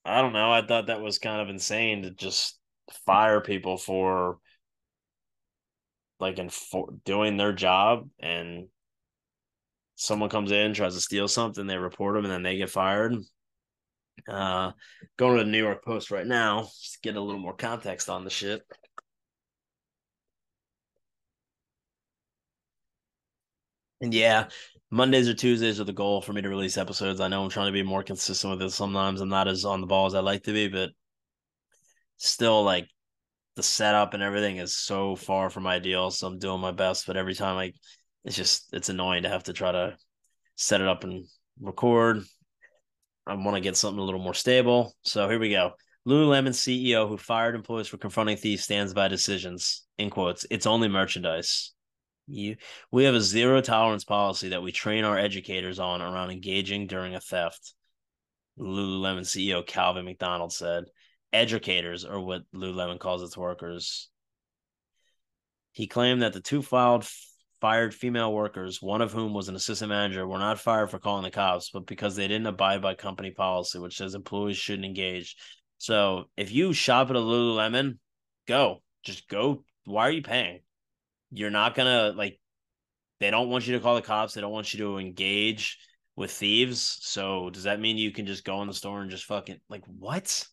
I 0.04 0.20
don't 0.22 0.32
know. 0.32 0.52
I 0.52 0.66
thought 0.66 0.86
that 0.86 1.00
was 1.00 1.18
kind 1.18 1.40
of 1.40 1.48
insane 1.48 2.02
to 2.02 2.10
just 2.10 2.58
fire 3.06 3.40
people 3.40 3.76
for 3.76 4.38
like 6.20 6.38
in 6.38 6.48
for 6.48 6.88
doing 7.04 7.36
their 7.36 7.52
job 7.52 8.08
and 8.18 8.68
someone 9.98 10.30
comes 10.30 10.52
in 10.52 10.72
tries 10.74 10.94
to 10.94 11.00
steal 11.00 11.28
something 11.28 11.66
they 11.66 11.76
report 11.76 12.14
them 12.14 12.24
and 12.24 12.32
then 12.32 12.42
they 12.42 12.56
get 12.56 12.70
fired. 12.70 13.14
Uh 14.28 14.72
going 15.16 15.38
to 15.38 15.44
the 15.44 15.50
new 15.50 15.58
york 15.58 15.84
post 15.84 16.10
right 16.10 16.26
now 16.26 16.62
just 16.82 17.02
get 17.02 17.16
a 17.16 17.20
little 17.20 17.40
more 17.40 17.54
context 17.54 18.08
on 18.10 18.24
the 18.24 18.30
shit. 18.30 18.62
And 24.00 24.14
yeah 24.14 24.48
mondays 24.90 25.28
or 25.28 25.34
tuesdays 25.34 25.78
are 25.80 25.84
the 25.84 25.92
goal 25.92 26.22
for 26.22 26.32
me 26.32 26.40
to 26.40 26.48
release 26.48 26.78
episodes. 26.78 27.20
I 27.20 27.28
know 27.28 27.42
i'm 27.44 27.50
trying 27.50 27.66
to 27.66 27.72
be 27.72 27.82
more 27.82 28.02
consistent 28.02 28.52
with 28.52 28.62
it 28.62 28.70
sometimes. 28.70 29.20
I'm 29.20 29.28
not 29.28 29.48
as 29.48 29.64
on 29.64 29.80
the 29.80 29.86
ball 29.86 30.06
as 30.06 30.14
i 30.14 30.20
like 30.20 30.44
to 30.44 30.52
be 30.52 30.68
but 30.68 30.90
still 32.18 32.64
like 32.64 32.88
the 33.56 33.62
setup 33.62 34.14
and 34.14 34.22
everything 34.22 34.58
is 34.58 34.76
so 34.76 35.16
far 35.16 35.50
from 35.50 35.66
ideal 35.66 36.10
so 36.10 36.26
i'm 36.26 36.38
doing 36.38 36.60
my 36.60 36.72
best. 36.72 37.06
But 37.06 37.16
every 37.16 37.34
time 37.34 37.56
i 37.56 37.72
it's 38.24 38.36
just 38.36 38.68
it's 38.72 38.88
annoying 38.88 39.22
to 39.22 39.28
have 39.28 39.44
to 39.44 39.52
try 39.52 39.72
to 39.72 39.96
set 40.56 40.80
it 40.80 40.88
up 40.88 41.04
and 41.04 41.26
record. 41.60 42.22
I 43.26 43.34
want 43.34 43.56
to 43.56 43.60
get 43.60 43.76
something 43.76 43.98
a 43.98 44.04
little 44.04 44.20
more 44.20 44.34
stable. 44.34 44.94
So 45.02 45.28
here 45.28 45.38
we 45.38 45.50
go. 45.50 45.72
Lululemon 46.06 46.54
CEO 46.54 47.06
who 47.06 47.18
fired 47.18 47.54
employees 47.54 47.88
for 47.88 47.98
confronting 47.98 48.38
thieves 48.38 48.64
stands 48.64 48.94
by 48.94 49.08
decisions. 49.08 49.84
In 49.98 50.08
quotes, 50.08 50.46
it's 50.50 50.66
only 50.66 50.88
merchandise. 50.88 51.72
You, 52.26 52.56
we 52.90 53.04
have 53.04 53.14
a 53.14 53.20
zero 53.20 53.60
tolerance 53.60 54.04
policy 54.04 54.50
that 54.50 54.62
we 54.62 54.72
train 54.72 55.04
our 55.04 55.18
educators 55.18 55.78
on 55.78 56.00
around 56.00 56.30
engaging 56.30 56.86
during 56.86 57.14
a 57.14 57.20
theft. 57.20 57.74
Lululemon 58.58 59.20
CEO 59.20 59.66
Calvin 59.66 60.04
McDonald 60.04 60.52
said, 60.52 60.84
"Educators 61.32 62.04
are 62.04 62.20
what 62.20 62.42
Lululemon 62.54 62.98
calls 62.98 63.22
its 63.22 63.36
workers." 63.36 64.08
He 65.72 65.86
claimed 65.86 66.22
that 66.22 66.32
the 66.32 66.40
two 66.40 66.60
filed 66.60 67.06
fired 67.60 67.94
female 67.94 68.32
workers, 68.32 68.80
one 68.80 69.02
of 69.02 69.12
whom 69.12 69.34
was 69.34 69.48
an 69.48 69.56
assistant 69.56 69.88
manager, 69.88 70.26
were 70.26 70.38
not 70.38 70.60
fired 70.60 70.90
for 70.90 70.98
calling 70.98 71.24
the 71.24 71.30
cops, 71.30 71.70
but 71.70 71.86
because 71.86 72.16
they 72.16 72.28
didn't 72.28 72.46
abide 72.46 72.82
by 72.82 72.94
company 72.94 73.30
policy, 73.30 73.78
which 73.78 73.96
says 73.96 74.14
employees 74.14 74.56
shouldn't 74.56 74.84
engage. 74.84 75.36
So 75.78 76.24
if 76.36 76.52
you 76.52 76.72
shop 76.72 77.10
at 77.10 77.16
a 77.16 77.20
Lululemon, 77.20 77.98
go. 78.46 78.82
Just 79.04 79.28
go. 79.28 79.64
Why 79.84 80.08
are 80.08 80.12
you 80.12 80.22
paying? 80.22 80.60
You're 81.30 81.50
not 81.50 81.74
gonna 81.74 82.12
like 82.16 82.40
they 83.20 83.30
don't 83.30 83.48
want 83.48 83.66
you 83.66 83.74
to 83.74 83.80
call 83.80 83.94
the 83.94 84.02
cops, 84.02 84.34
they 84.34 84.40
don't 84.40 84.52
want 84.52 84.72
you 84.72 84.80
to 84.80 84.98
engage 84.98 85.78
with 86.16 86.30
thieves. 86.30 86.98
So 87.00 87.50
does 87.50 87.64
that 87.64 87.80
mean 87.80 87.96
you 87.96 88.10
can 88.10 88.26
just 88.26 88.44
go 88.44 88.60
in 88.62 88.68
the 88.68 88.74
store 88.74 89.00
and 89.00 89.10
just 89.10 89.24
fucking 89.24 89.60
like 89.68 89.84
what? 89.86 90.46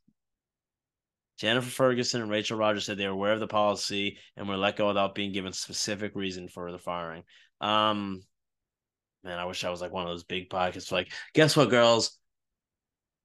Jennifer 1.38 1.70
Ferguson 1.70 2.22
and 2.22 2.32
Rachel 2.32 2.58
Rogers 2.58 2.86
said 2.86 2.98
they 2.98 3.08
were 3.08 3.14
aware 3.14 3.34
of 3.34 3.40
the 3.40 3.48
policy 3.48 4.18
and 4.38 4.48
were 4.48 4.58
let 4.58 4.78
go 4.78 4.88
without 4.88 5.16
being 5.16 5.34
given 5.34 5.52
specific 5.52 6.16
reason 6.16 6.48
for 6.48 6.72
the 6.72 6.80
firing. 6.80 7.24
Um, 7.60 8.22
man, 9.24 9.38
I 9.38 9.46
wish 9.46 9.64
I 9.64 9.70
was 9.70 9.82
like 9.82 9.92
one 9.92 10.04
of 10.04 10.10
those 10.10 10.24
big 10.24 10.50
podcasts. 10.50 10.92
Like, 10.92 11.12
guess 11.34 11.58
what, 11.58 11.70
girls? 11.70 12.18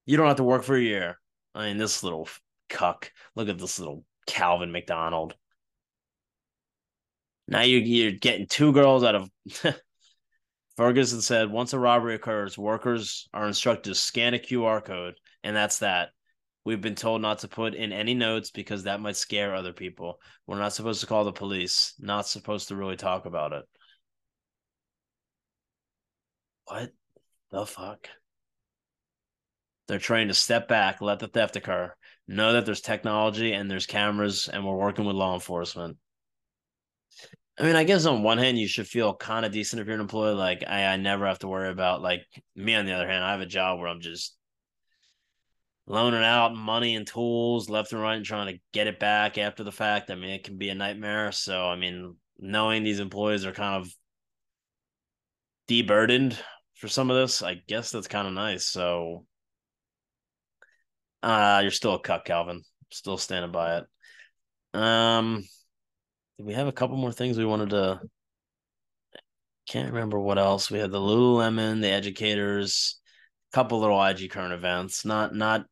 You 0.07 0.17
don't 0.17 0.27
have 0.27 0.37
to 0.37 0.45
work 0.45 0.65
for 0.65 0.77
a 0.77 0.81
year. 0.81 1.21
I 1.55 1.67
mean, 1.67 1.79
this 1.79 2.03
little 2.03 2.29
cuck. 2.69 3.13
Look 3.37 3.49
at 3.49 3.59
this 3.59 3.79
little 3.79 4.05
Calvin 4.27 4.73
McDonald. 4.73 5.35
Now 7.47 7.63
you, 7.63 7.79
you're 7.79 8.13
getting 8.13 8.47
two 8.47 8.73
girls 8.73 9.05
out 9.05 9.15
of 9.17 9.31
Ferguson 10.77 11.21
said 11.21 11.51
once 11.51 11.73
a 11.73 11.79
robbery 11.79 12.15
occurs, 12.15 12.57
workers 12.57 13.29
are 13.35 13.47
instructed 13.47 13.91
to 13.91 13.95
scan 13.95 14.35
a 14.35 14.39
QR 14.39 14.83
code, 14.83 15.15
and 15.45 15.55
that's 15.55 15.81
that. 15.81 16.11
We've 16.65 16.81
been 16.81 16.95
told 16.95 17.23
not 17.23 17.39
to 17.41 17.49
put 17.49 17.75
in 17.75 17.93
any 17.93 18.15
notes 18.15 18.51
because 18.51 18.85
that 18.85 19.01
might 19.01 19.17
scare 19.17 19.55
other 19.55 19.73
people. 19.73 20.21
We're 20.47 20.59
not 20.59 20.75
supposed 20.75 21.01
to 21.01 21.07
call 21.07 21.25
the 21.25 21.33
police, 21.33 21.95
not 21.99 22.29
supposed 22.29 22.69
to 22.69 22.77
really 22.77 22.97
talk 22.97 23.25
about 23.25 23.53
it. 23.53 23.65
What 26.67 26.91
the 27.51 27.67
fuck? 27.67 28.09
They're 29.89 29.99
trying 29.99 30.29
to 30.29 30.35
step 30.35 30.69
back, 30.69 31.01
let 31.01 31.19
the 31.19 31.27
theft 31.29 31.57
occur, 31.57 31.93
know 32.29 32.53
that 32.53 32.67
there's 32.67 32.81
technology 32.81 33.53
and 33.53 33.69
there's 33.69 33.87
cameras, 33.87 34.49
and 34.53 34.65
we're 34.65 34.77
working 34.77 35.05
with 35.05 35.17
law 35.17 35.35
enforcement. 35.35 35.97
I 37.59 37.65
mean, 37.65 37.75
I 37.75 37.85
guess 37.85 38.07
on 38.07 38.23
one 38.23 38.39
hand, 38.39 38.59
you 38.59 38.69
should 38.69 38.87
feel 38.87 39.15
kind 39.15 39.45
of 39.45 39.53
decent 39.53 39.81
if 39.81 39.87
you're 39.87 39.97
an 39.97 40.01
employee. 40.01 40.35
Like, 40.35 40.63
I, 40.67 40.85
I 40.85 40.97
never 40.97 41.27
have 41.27 41.41
to 41.41 41.49
worry 41.49 41.71
about, 41.71 42.03
like, 42.03 42.21
me 42.55 42.75
on 42.75 42.87
the 42.87 42.93
other 42.93 43.09
hand, 43.09 43.25
I 43.25 43.33
have 43.33 43.41
a 43.41 43.47
job 43.47 43.81
where 43.81 43.89
I'm 43.89 44.01
just 44.01 44.37
loaning 45.91 46.23
out 46.23 46.55
money 46.55 46.95
and 46.95 47.05
tools 47.05 47.69
left 47.69 47.91
and 47.93 48.01
right 48.01 48.15
and 48.15 48.25
trying 48.25 48.47
to 48.47 48.61
get 48.73 48.87
it 48.87 49.01
back 49.01 49.39
after 49.39 49.65
the 49.65 49.73
fact. 49.73 50.09
I 50.09 50.15
mean, 50.15 50.31
it 50.31 50.45
can 50.45 50.57
be 50.57 50.69
a 50.69 50.75
nightmare. 50.75 51.33
So, 51.33 51.67
I 51.67 51.75
mean, 51.75 52.15
knowing 52.39 52.85
these 52.85 53.01
employees 53.01 53.45
are 53.45 53.53
kind 53.53 53.75
of 53.75 53.93
deburdened 55.67 56.39
for 56.77 56.87
some 56.87 57.11
of 57.11 57.17
this, 57.17 57.43
I 57.43 57.55
guess 57.67 57.91
that's 57.91 58.07
kind 58.07 58.29
of 58.29 58.35
nice. 58.35 58.67
So, 58.67 59.27
uh, 61.25 61.59
you're 61.63 61.73
still 61.73 61.95
a 61.95 62.01
cut, 62.01 62.25
Calvin. 62.25 62.63
Still 62.93 63.19
standing 63.19 63.51
by 63.51 63.79
it. 63.79 64.79
Um, 64.79 65.45
we 66.39 66.55
have 66.55 66.69
a 66.69 66.73
couple 66.73 66.99
more 66.99 67.13
things 67.13 67.37
we 67.37 67.45
wanted 67.45 67.71
to? 67.71 68.01
Can't 69.69 69.93
remember 69.93 70.21
what 70.21 70.39
else. 70.39 70.71
We 70.71 70.79
had 70.79 70.93
the 70.93 71.01
Lululemon, 71.01 71.81
the 71.83 71.91
educators, 71.91 73.01
a 73.53 73.57
couple 73.57 73.81
little 73.81 74.01
IG 74.01 74.31
current 74.31 74.53
events. 74.53 75.05
Not 75.05 75.35
not 75.35 75.67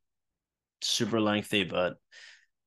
super 0.80 1.20
lengthy, 1.20 1.64
but 1.64 1.96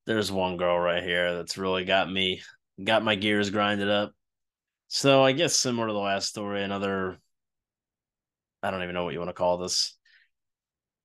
there's 0.06 0.32
one 0.32 0.58
girl 0.58 0.80
right 0.80 1.04
here 1.04 1.36
that's 1.36 1.58
really 1.58 1.86
got 1.86 2.12
me 2.12 2.42
got 2.84 3.04
my 3.04 3.16
gears 3.16 3.50
grinded 3.50 3.90
up. 3.90 4.14
So 4.88 5.24
I 5.24 5.32
guess 5.32 5.56
similar 5.56 5.88
to 5.88 5.94
the 5.94 6.00
last 6.00 6.30
story, 6.30 6.64
another 6.64 7.18
I 8.64 8.72
don't 8.72 8.84
even 8.84 8.94
know 8.94 9.04
what 9.04 9.14
you 9.14 9.20
want 9.20 9.30
to 9.30 9.34
call 9.34 9.58
this. 9.58 9.98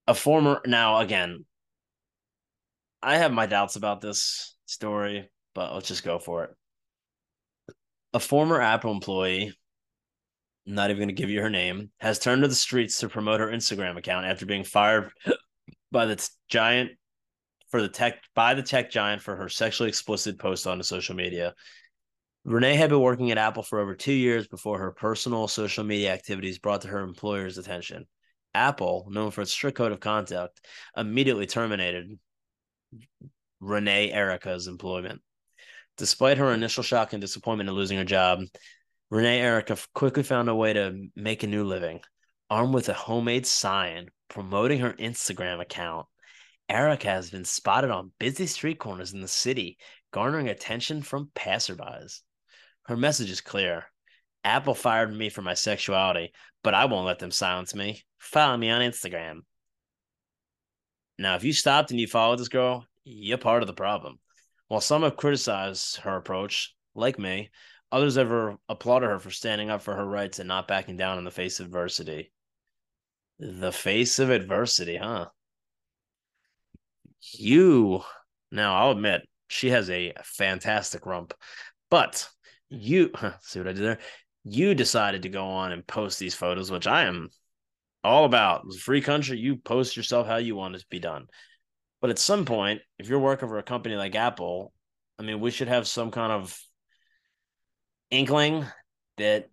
A 0.06 0.14
former 0.14 0.60
now 0.66 0.98
again, 0.98 1.44
I 3.02 3.18
have 3.18 3.32
my 3.32 3.46
doubts 3.46 3.76
about 3.76 4.00
this 4.00 4.56
story, 4.66 5.30
but 5.54 5.74
let's 5.74 5.88
just 5.88 6.04
go 6.04 6.18
for 6.18 6.44
it 6.44 6.50
a 8.16 8.18
former 8.18 8.62
Apple 8.62 8.92
employee, 8.92 9.52
not 10.64 10.88
even 10.88 11.00
going 11.00 11.08
to 11.08 11.14
give 11.14 11.28
you 11.28 11.42
her 11.42 11.50
name, 11.50 11.90
has 11.98 12.18
turned 12.18 12.40
to 12.40 12.48
the 12.48 12.54
streets 12.54 12.98
to 13.00 13.10
promote 13.10 13.40
her 13.40 13.48
Instagram 13.48 13.98
account 13.98 14.24
after 14.24 14.46
being 14.46 14.64
fired 14.64 15.10
by 15.90 16.06
the 16.06 16.28
giant 16.48 16.92
for 17.70 17.82
the 17.82 17.88
tech 17.88 18.20
by 18.34 18.54
the 18.54 18.62
tech 18.62 18.90
giant 18.90 19.22
for 19.22 19.36
her 19.36 19.48
sexually 19.48 19.88
explicit 19.88 20.38
post 20.38 20.66
on 20.66 20.82
social 20.82 21.14
media. 21.14 21.54
Renee 22.44 22.76
had 22.76 22.90
been 22.90 23.00
working 23.00 23.32
at 23.32 23.38
Apple 23.38 23.64
for 23.64 23.80
over 23.80 23.96
two 23.96 24.12
years 24.12 24.46
before 24.46 24.78
her 24.78 24.92
personal 24.92 25.48
social 25.48 25.82
media 25.82 26.12
activities 26.12 26.58
brought 26.58 26.82
to 26.82 26.88
her 26.88 27.00
employer's 27.00 27.58
attention. 27.58 28.06
Apple, 28.54 29.08
known 29.10 29.32
for 29.32 29.42
its 29.42 29.50
strict 29.50 29.76
code 29.76 29.90
of 29.90 29.98
conduct, 29.98 30.60
immediately 30.96 31.46
terminated 31.46 32.18
Renee 33.60 34.12
Erica's 34.12 34.68
employment. 34.68 35.20
Despite 35.96 36.38
her 36.38 36.52
initial 36.52 36.82
shock 36.82 37.12
and 37.12 37.20
disappointment 37.20 37.68
in 37.68 37.74
losing 37.74 37.98
her 37.98 38.04
job, 38.04 38.40
Renee 39.10 39.40
Erica 39.40 39.76
quickly 39.92 40.22
found 40.22 40.48
a 40.48 40.54
way 40.54 40.72
to 40.72 41.08
make 41.16 41.42
a 41.42 41.48
new 41.48 41.64
living. 41.64 42.00
Armed 42.48 42.74
with 42.74 42.88
a 42.88 42.94
homemade 42.94 43.46
sign 43.46 44.08
promoting 44.28 44.80
her 44.80 44.92
Instagram 44.94 45.60
account, 45.60 46.06
Erica 46.68 47.08
has 47.08 47.30
been 47.30 47.44
spotted 47.44 47.90
on 47.90 48.12
busy 48.18 48.46
street 48.46 48.78
corners 48.78 49.12
in 49.12 49.20
the 49.20 49.28
city, 49.28 49.78
garnering 50.10 50.48
attention 50.48 51.02
from 51.02 51.30
passerbys. 51.34 52.20
Her 52.86 52.96
message 52.96 53.30
is 53.30 53.40
clear 53.40 53.84
Apple 54.46 54.74
fired 54.74 55.12
me 55.12 55.28
for 55.28 55.42
my 55.42 55.54
sexuality, 55.54 56.32
but 56.62 56.72
I 56.72 56.84
won't 56.84 57.06
let 57.06 57.18
them 57.18 57.32
silence 57.32 57.74
me. 57.74 58.04
Follow 58.18 58.56
me 58.56 58.70
on 58.70 58.80
Instagram. 58.80 59.40
Now, 61.18 61.34
if 61.34 61.42
you 61.42 61.52
stopped 61.52 61.90
and 61.90 61.98
you 61.98 62.06
followed 62.06 62.38
this 62.38 62.48
girl, 62.48 62.86
you're 63.04 63.38
part 63.38 63.62
of 63.62 63.66
the 63.66 63.72
problem. 63.72 64.20
While 64.68 64.80
some 64.80 65.02
have 65.02 65.16
criticized 65.16 65.96
her 65.98 66.16
approach, 66.16 66.74
like 66.94 67.18
me, 67.18 67.50
others 67.90 68.14
have 68.16 68.58
applauded 68.68 69.08
her 69.08 69.18
for 69.18 69.30
standing 69.30 69.70
up 69.70 69.82
for 69.82 69.94
her 69.94 70.06
rights 70.06 70.38
and 70.38 70.46
not 70.46 70.68
backing 70.68 70.96
down 70.96 71.18
in 71.18 71.24
the 71.24 71.30
face 71.30 71.58
of 71.58 71.66
adversity. 71.66 72.32
The 73.38 73.72
face 73.72 74.18
of 74.18 74.30
adversity, 74.30 74.96
huh? 74.96 75.26
You, 77.32 78.02
now 78.50 78.76
I'll 78.76 78.92
admit, 78.92 79.28
she 79.48 79.70
has 79.70 79.90
a 79.90 80.12
fantastic 80.24 81.06
rump, 81.06 81.34
but 81.90 82.28
you, 82.68 83.12
see 83.42 83.60
what 83.60 83.68
I 83.68 83.72
did 83.72 83.82
there? 83.82 83.98
You 84.44 84.74
decided 84.74 85.22
to 85.22 85.28
go 85.28 85.44
on 85.44 85.72
and 85.72 85.86
post 85.86 86.18
these 86.18 86.34
photos, 86.34 86.70
which 86.70 86.86
I 86.86 87.04
am 87.04 87.30
all 88.04 88.24
about. 88.24 88.64
A 88.70 88.78
free 88.78 89.00
country. 89.00 89.38
You 89.38 89.56
post 89.56 89.96
yourself 89.96 90.26
how 90.26 90.36
you 90.36 90.54
want 90.56 90.76
it 90.76 90.80
to 90.80 90.86
be 90.88 91.00
done. 91.00 91.26
But 92.00 92.10
at 92.10 92.18
some 92.18 92.44
point, 92.44 92.80
if 92.98 93.08
you're 93.08 93.18
working 93.18 93.48
for 93.48 93.58
a 93.58 93.62
company 93.64 93.96
like 93.96 94.14
Apple, 94.14 94.72
I 95.18 95.22
mean, 95.22 95.40
we 95.40 95.50
should 95.50 95.68
have 95.68 95.88
some 95.88 96.10
kind 96.10 96.30
of 96.32 96.58
inkling 98.10 98.64
that 99.16 99.48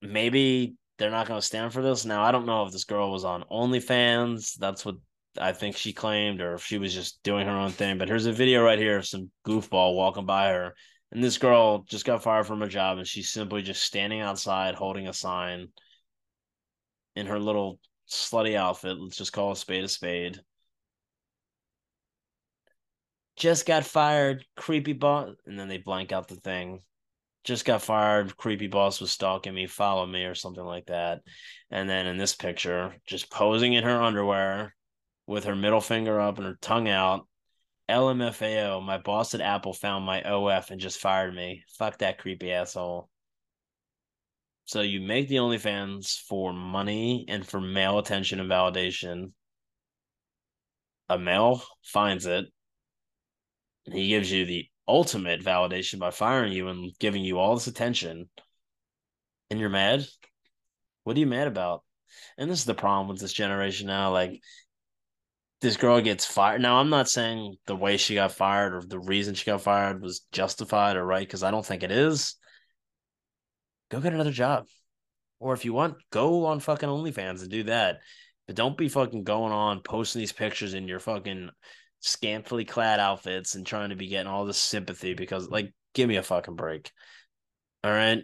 maybe 0.00 0.76
they're 1.00 1.10
not 1.10 1.26
going 1.26 1.40
to 1.40 1.46
stand 1.46 1.72
for 1.72 1.82
this. 1.82 2.04
Now, 2.04 2.22
I 2.22 2.30
don't 2.30 2.46
know 2.46 2.66
if 2.66 2.72
this 2.72 2.84
girl 2.84 3.10
was 3.10 3.24
on 3.24 3.44
OnlyFans. 3.50 4.54
That's 4.56 4.84
what 4.84 4.96
I 5.38 5.52
think 5.52 5.76
she 5.76 5.92
claimed, 5.92 6.40
or 6.40 6.54
if 6.54 6.64
she 6.64 6.78
was 6.78 6.92
just 6.92 7.22
doing 7.22 7.46
her 7.46 7.52
own 7.52 7.70
thing. 7.70 7.96
But 7.98 8.08
here's 8.08 8.26
a 8.26 8.32
video 8.32 8.62
right 8.62 8.78
here 8.78 8.98
of 8.98 9.06
some 9.06 9.30
goofball 9.46 9.96
walking 9.96 10.26
by 10.26 10.50
her. 10.50 10.74
And 11.10 11.24
this 11.24 11.38
girl 11.38 11.84
just 11.88 12.04
got 12.04 12.22
fired 12.22 12.46
from 12.46 12.60
her 12.60 12.68
job, 12.68 12.98
and 12.98 13.06
she's 13.06 13.30
simply 13.30 13.62
just 13.62 13.82
standing 13.82 14.20
outside 14.20 14.74
holding 14.74 15.08
a 15.08 15.12
sign 15.12 15.68
in 17.16 17.26
her 17.26 17.40
little 17.40 17.80
slutty 18.08 18.54
outfit. 18.54 18.98
Let's 18.98 19.16
just 19.16 19.32
call 19.32 19.52
a 19.52 19.56
spade 19.56 19.84
a 19.84 19.88
spade 19.88 20.40
just 23.40 23.64
got 23.64 23.84
fired, 23.84 24.44
creepy 24.54 24.92
boss, 24.92 25.34
and 25.46 25.58
then 25.58 25.66
they 25.66 25.78
blank 25.78 26.12
out 26.12 26.28
the 26.28 26.36
thing. 26.36 26.82
Just 27.44 27.64
got 27.64 27.82
fired, 27.82 28.36
creepy 28.36 28.66
boss 28.66 29.00
was 29.00 29.10
stalking 29.10 29.54
me, 29.54 29.66
follow 29.66 30.06
me, 30.06 30.24
or 30.24 30.34
something 30.34 30.64
like 30.64 30.86
that. 30.86 31.20
And 31.70 31.88
then 31.88 32.06
in 32.06 32.18
this 32.18 32.34
picture, 32.34 32.94
just 33.06 33.30
posing 33.30 33.72
in 33.72 33.84
her 33.84 34.02
underwear 34.02 34.74
with 35.26 35.44
her 35.44 35.56
middle 35.56 35.80
finger 35.80 36.20
up 36.20 36.36
and 36.38 36.46
her 36.46 36.58
tongue 36.60 36.88
out. 36.88 37.26
LMFAO, 37.88 38.84
my 38.84 38.98
boss 38.98 39.34
at 39.34 39.40
Apple 39.40 39.72
found 39.72 40.04
my 40.04 40.22
OF 40.22 40.70
and 40.70 40.80
just 40.80 41.00
fired 41.00 41.34
me. 41.34 41.64
Fuck 41.78 41.98
that 41.98 42.18
creepy 42.18 42.52
asshole. 42.52 43.08
So 44.66 44.82
you 44.82 45.00
make 45.00 45.28
the 45.28 45.36
OnlyFans 45.36 46.20
for 46.20 46.52
money 46.52 47.24
and 47.26 47.44
for 47.44 47.60
male 47.60 47.98
attention 47.98 48.38
and 48.38 48.50
validation. 48.50 49.32
A 51.08 51.18
male 51.18 51.60
finds 51.82 52.26
it, 52.26 52.46
he 53.86 54.08
gives 54.08 54.30
you 54.30 54.44
the 54.44 54.68
ultimate 54.90 55.42
validation 55.42 55.98
by 55.98 56.10
firing 56.10 56.52
you 56.52 56.68
and 56.68 56.92
giving 56.98 57.24
you 57.24 57.38
all 57.38 57.54
this 57.54 57.68
attention. 57.68 58.28
And 59.50 59.60
you're 59.60 59.68
mad? 59.68 60.06
What 61.04 61.16
are 61.16 61.20
you 61.20 61.26
mad 61.26 61.48
about? 61.48 61.82
And 62.36 62.50
this 62.50 62.58
is 62.58 62.64
the 62.64 62.74
problem 62.74 63.08
with 63.08 63.20
this 63.20 63.32
generation 63.32 63.86
now. 63.86 64.12
Like, 64.12 64.40
this 65.60 65.76
girl 65.76 66.00
gets 66.00 66.24
fired. 66.24 66.60
Now, 66.60 66.76
I'm 66.76 66.90
not 66.90 67.08
saying 67.08 67.56
the 67.66 67.76
way 67.76 67.96
she 67.96 68.14
got 68.14 68.32
fired 68.32 68.74
or 68.74 68.82
the 68.82 68.98
reason 68.98 69.34
she 69.34 69.44
got 69.44 69.60
fired 69.60 70.02
was 70.02 70.26
justified 70.32 70.96
or 70.96 71.04
right, 71.04 71.26
because 71.26 71.42
I 71.42 71.50
don't 71.50 71.64
think 71.64 71.82
it 71.82 71.92
is. 71.92 72.36
Go 73.90 74.00
get 74.00 74.14
another 74.14 74.32
job. 74.32 74.66
Or 75.38 75.54
if 75.54 75.64
you 75.64 75.72
want, 75.72 75.96
go 76.10 76.46
on 76.46 76.60
fucking 76.60 76.88
OnlyFans 76.88 77.42
and 77.42 77.50
do 77.50 77.64
that. 77.64 78.00
But 78.46 78.56
don't 78.56 78.76
be 78.76 78.88
fucking 78.88 79.24
going 79.24 79.52
on 79.52 79.80
posting 79.80 80.20
these 80.20 80.32
pictures 80.32 80.74
in 80.74 80.88
your 80.88 80.98
fucking 80.98 81.50
scantily 82.00 82.64
clad 82.64 82.98
outfits 82.98 83.54
and 83.54 83.66
trying 83.66 83.90
to 83.90 83.96
be 83.96 84.08
getting 84.08 84.30
all 84.30 84.44
this 84.44 84.58
sympathy 84.58 85.14
because 85.14 85.48
like 85.48 85.72
give 85.94 86.08
me 86.08 86.16
a 86.16 86.22
fucking 86.22 86.56
break. 86.56 86.90
All 87.84 87.90
right. 87.90 88.22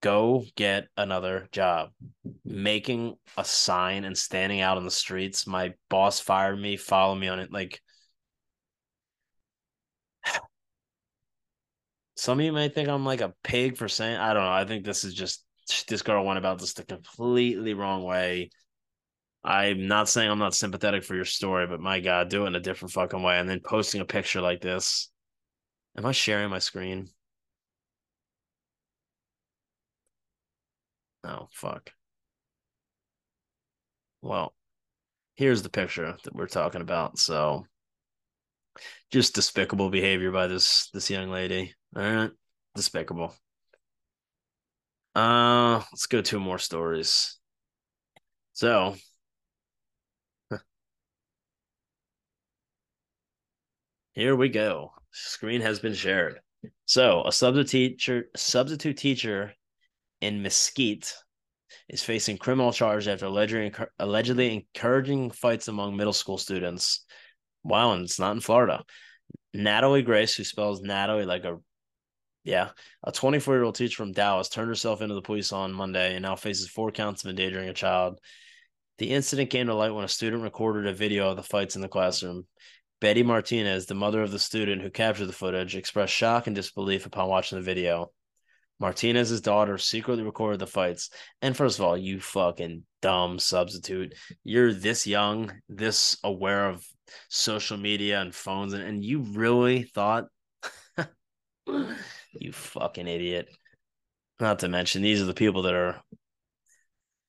Go 0.00 0.44
get 0.56 0.88
another 0.96 1.48
job. 1.52 1.90
Making 2.44 3.14
a 3.36 3.44
sign 3.44 4.04
and 4.04 4.18
standing 4.18 4.60
out 4.60 4.76
on 4.76 4.84
the 4.84 4.90
streets. 4.90 5.46
My 5.46 5.74
boss 5.88 6.18
fired 6.18 6.58
me, 6.58 6.76
follow 6.76 7.14
me 7.14 7.28
on 7.28 7.38
it. 7.38 7.52
Like 7.52 7.80
some 12.16 12.40
of 12.40 12.44
you 12.44 12.52
may 12.52 12.68
think 12.68 12.88
I'm 12.88 13.04
like 13.04 13.20
a 13.20 13.34
pig 13.44 13.76
for 13.76 13.88
saying 13.88 14.16
I 14.16 14.34
don't 14.34 14.42
know. 14.42 14.50
I 14.50 14.64
think 14.64 14.84
this 14.84 15.04
is 15.04 15.14
just 15.14 15.44
this 15.88 16.02
girl 16.02 16.24
went 16.24 16.38
about 16.38 16.58
this 16.58 16.72
the 16.74 16.84
completely 16.84 17.74
wrong 17.74 18.02
way. 18.02 18.50
I'm 19.44 19.88
not 19.88 20.08
saying 20.08 20.30
I'm 20.30 20.38
not 20.38 20.54
sympathetic 20.54 21.04
for 21.04 21.14
your 21.16 21.24
story, 21.24 21.66
but 21.66 21.80
my 21.80 22.00
God, 22.00 22.28
do 22.28 22.44
it 22.44 22.48
in 22.48 22.54
a 22.54 22.60
different 22.60 22.92
fucking 22.92 23.22
way. 23.22 23.38
And 23.38 23.48
then 23.48 23.60
posting 23.60 24.00
a 24.00 24.04
picture 24.04 24.40
like 24.40 24.60
this. 24.60 25.10
Am 25.96 26.06
I 26.06 26.12
sharing 26.12 26.50
my 26.50 26.58
screen? 26.60 27.10
Oh 31.24 31.48
fuck. 31.52 31.90
Well, 34.22 34.54
here's 35.34 35.62
the 35.62 35.68
picture 35.70 36.16
that 36.24 36.34
we're 36.34 36.46
talking 36.46 36.80
about. 36.80 37.18
So 37.18 37.66
just 39.10 39.34
despicable 39.34 39.90
behavior 39.90 40.30
by 40.30 40.46
this 40.46 40.88
this 40.90 41.10
young 41.10 41.30
lady. 41.30 41.74
All 41.96 42.02
right. 42.02 42.30
Despicable. 42.74 43.34
Uh 45.14 45.82
let's 45.92 46.06
go 46.06 46.22
two 46.22 46.40
more 46.40 46.58
stories. 46.58 47.38
So 48.54 48.96
here 54.12 54.36
we 54.36 54.48
go. 54.48 54.92
Screen 55.10 55.60
has 55.60 55.80
been 55.80 55.94
shared. 55.94 56.40
So 56.84 57.24
a 57.26 57.32
substitute 57.32 57.98
teacher 57.98 58.24
substitute 58.36 58.96
teacher 58.96 59.52
in 60.20 60.42
Mesquite 60.42 61.12
is 61.88 62.02
facing 62.02 62.38
criminal 62.38 62.72
charge 62.72 63.08
after 63.08 63.26
allegedly, 63.26 63.72
allegedly 63.98 64.54
encouraging 64.54 65.30
fights 65.30 65.68
among 65.68 65.96
middle 65.96 66.12
school 66.12 66.38
students. 66.38 67.04
Wow, 67.64 67.92
and 67.92 68.04
it's 68.04 68.18
not 68.18 68.32
in 68.32 68.40
Florida. 68.40 68.84
Natalie 69.54 70.02
Grace, 70.02 70.34
who 70.34 70.44
spells 70.44 70.82
Natalie 70.82 71.24
like 71.24 71.44
a 71.44 71.58
yeah, 72.44 72.70
a 73.04 73.12
24 73.12 73.54
year 73.54 73.62
old 73.62 73.76
teacher 73.76 73.96
from 73.96 74.12
Dallas 74.12 74.48
turned 74.48 74.68
herself 74.68 75.00
into 75.00 75.14
the 75.14 75.22
police 75.22 75.52
on 75.52 75.72
Monday 75.72 76.14
and 76.14 76.22
now 76.22 76.34
faces 76.34 76.68
four 76.68 76.90
counts 76.90 77.24
of 77.24 77.30
endangering 77.30 77.68
a 77.68 77.74
child. 77.74 78.18
The 78.98 79.10
incident 79.10 79.50
came 79.50 79.68
to 79.68 79.74
light 79.74 79.94
when 79.94 80.04
a 80.04 80.08
student 80.08 80.42
recorded 80.42 80.86
a 80.86 80.94
video 80.94 81.30
of 81.30 81.36
the 81.36 81.42
fights 81.42 81.76
in 81.76 81.82
the 81.82 81.88
classroom. 81.88 82.46
Betty 83.02 83.24
Martinez, 83.24 83.86
the 83.86 83.96
mother 83.96 84.22
of 84.22 84.30
the 84.30 84.38
student 84.38 84.80
who 84.80 84.88
captured 84.88 85.26
the 85.26 85.32
footage, 85.32 85.74
expressed 85.74 86.14
shock 86.14 86.46
and 86.46 86.54
disbelief 86.54 87.04
upon 87.04 87.28
watching 87.28 87.58
the 87.58 87.64
video. 87.64 88.12
Martinez's 88.78 89.40
daughter 89.40 89.76
secretly 89.76 90.22
recorded 90.22 90.60
the 90.60 90.68
fights. 90.68 91.10
And 91.42 91.56
first 91.56 91.80
of 91.80 91.84
all, 91.84 91.96
you 91.96 92.20
fucking 92.20 92.84
dumb 93.00 93.40
substitute. 93.40 94.14
You're 94.44 94.72
this 94.72 95.04
young, 95.04 95.50
this 95.68 96.16
aware 96.22 96.68
of 96.68 96.86
social 97.28 97.76
media 97.76 98.20
and 98.20 98.32
phones, 98.32 98.72
and, 98.72 98.84
and 98.84 99.04
you 99.04 99.22
really 99.22 99.82
thought 99.82 100.26
you 101.66 102.52
fucking 102.52 103.08
idiot. 103.08 103.48
Not 104.38 104.60
to 104.60 104.68
mention, 104.68 105.02
these 105.02 105.20
are 105.20 105.26
the 105.26 105.34
people 105.34 105.62
that 105.62 105.74
are 105.74 106.00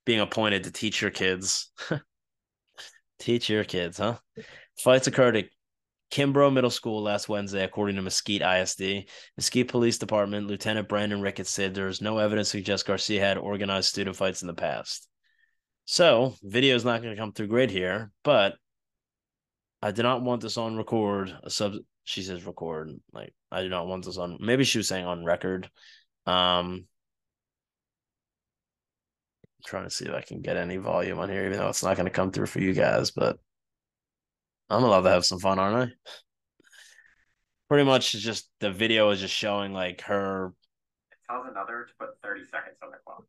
being 0.06 0.20
appointed 0.20 0.66
to 0.66 0.72
teach 0.72 1.02
your 1.02 1.10
kids. 1.10 1.72
teach 3.20 3.50
your 3.50 3.64
kids, 3.64 3.98
huh? 3.98 4.18
Fights 4.78 5.08
occurred 5.08 5.38
at 5.38 5.46
Kimbrough 6.14 6.54
Middle 6.54 6.70
School 6.70 7.02
last 7.02 7.28
Wednesday, 7.28 7.64
according 7.64 7.96
to 7.96 8.04
Mesquite 8.04 8.44
ISD. 8.44 9.10
Mesquite 9.36 9.68
Police 9.68 9.98
Department 9.98 10.46
Lieutenant 10.46 10.88
Brandon 10.88 11.22
Ricketts 11.22 11.50
said 11.50 11.74
there 11.74 11.88
is 11.88 12.02
no 12.02 12.20
evidence 12.20 12.52
to 12.52 12.58
suggest 12.58 12.86
Garcia 12.86 13.20
had 13.20 13.40
organized 13.40 13.90
student 13.90 14.16
fights 14.16 14.44
in 14.44 14.48
the 14.48 14.54
past. 14.54 15.08
So, 15.86 16.36
video 16.44 16.76
is 16.76 16.86
not 16.86 17.02
going 17.02 17.16
to 17.16 17.20
come 17.20 17.32
through 17.32 17.48
great 17.48 17.72
here, 17.72 18.12
but 18.24 18.54
I 19.82 19.90
did 19.90 20.04
not 20.04 20.22
want 20.22 20.44
this 20.44 20.56
on 20.56 20.78
record. 20.78 21.36
A 21.42 21.50
sub, 21.50 21.74
she 22.04 22.22
says 22.22 22.46
record. 22.46 22.92
Like 23.12 23.34
I 23.52 23.64
do 23.64 23.70
not 23.70 23.88
want 23.88 24.06
this 24.06 24.18
on. 24.18 24.38
Maybe 24.40 24.66
she 24.66 24.78
was 24.78 24.88
saying 24.88 25.06
on 25.06 25.26
record. 25.26 25.68
Um, 26.28 26.86
I'm 29.42 29.66
trying 29.66 29.86
to 29.86 29.90
see 29.90 30.06
if 30.06 30.14
I 30.14 30.22
can 30.22 30.42
get 30.42 30.58
any 30.58 30.78
volume 30.78 31.18
on 31.18 31.30
here, 31.30 31.48
even 31.48 31.58
though 31.58 31.70
it's 31.70 31.84
not 31.84 31.98
going 31.98 32.06
to 32.06 32.12
come 32.12 32.32
through 32.32 32.46
for 32.46 32.62
you 32.62 32.74
guys, 32.74 33.10
but 33.10 33.40
I'm 34.74 34.84
allowed 34.84 35.02
to 35.02 35.10
have 35.12 35.26
some 35.26 35.40
fun, 35.40 35.60
aren't 35.60 35.92
I? 35.92 35.94
Pretty 37.70 37.86
much, 37.86 38.12
just 38.12 38.50
the 38.60 38.72
video 38.72 39.12
is 39.12 39.20
just 39.20 39.34
showing 39.34 39.72
like 39.72 40.02
her. 40.02 40.54
It 41.12 41.18
tells 41.30 41.48
another 41.48 41.86
to 41.88 41.94
put 42.00 42.10
30 42.24 42.42
seconds 42.46 42.78
on 42.84 42.90
the 42.92 42.98
clock. 43.06 43.24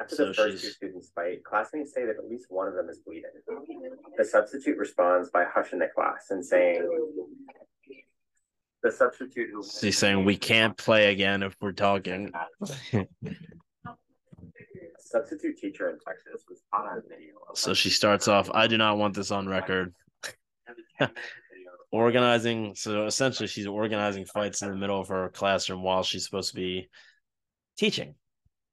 After 0.00 0.16
so 0.16 0.26
the 0.26 0.34
first 0.34 0.52
she's... 0.52 0.62
two 0.62 0.70
students 0.70 1.10
fight, 1.14 1.44
classmates 1.44 1.92
say 1.92 2.06
that 2.06 2.16
at 2.16 2.28
least 2.28 2.46
one 2.48 2.68
of 2.68 2.74
them 2.74 2.88
is 2.88 3.00
bleeding. 3.00 3.24
The 4.16 4.24
substitute 4.24 4.78
responds 4.78 5.30
by 5.30 5.44
hushing 5.44 5.78
the 5.78 5.88
class 5.88 6.30
and 6.30 6.44
saying, 6.44 6.88
"The 8.82 8.90
substitute 8.90 9.50
who." 9.52 9.62
She's 9.62 9.98
saying 9.98 10.24
we 10.24 10.36
can't 10.36 10.76
play 10.76 11.12
again 11.12 11.42
if 11.42 11.54
we're 11.60 11.72
talking. 11.72 12.32
substitute 15.02 15.58
teacher 15.58 15.90
in 15.90 15.98
Texas 16.06 16.44
was 16.48 16.62
on 16.72 17.02
video. 17.08 17.34
So 17.54 17.74
she 17.74 17.90
starts 17.90 18.28
off, 18.28 18.50
I 18.52 18.66
do 18.66 18.78
not 18.78 18.98
want 18.98 19.14
this 19.14 19.30
on 19.30 19.48
record. 19.48 19.94
organizing, 21.90 22.74
so 22.74 23.06
essentially 23.06 23.46
she's 23.46 23.66
organizing 23.66 24.24
fights 24.24 24.62
in 24.62 24.70
the 24.70 24.76
middle 24.76 25.00
of 25.00 25.08
her 25.08 25.28
classroom 25.28 25.82
while 25.82 26.02
she's 26.02 26.24
supposed 26.24 26.50
to 26.50 26.56
be 26.56 26.88
teaching. 27.76 28.14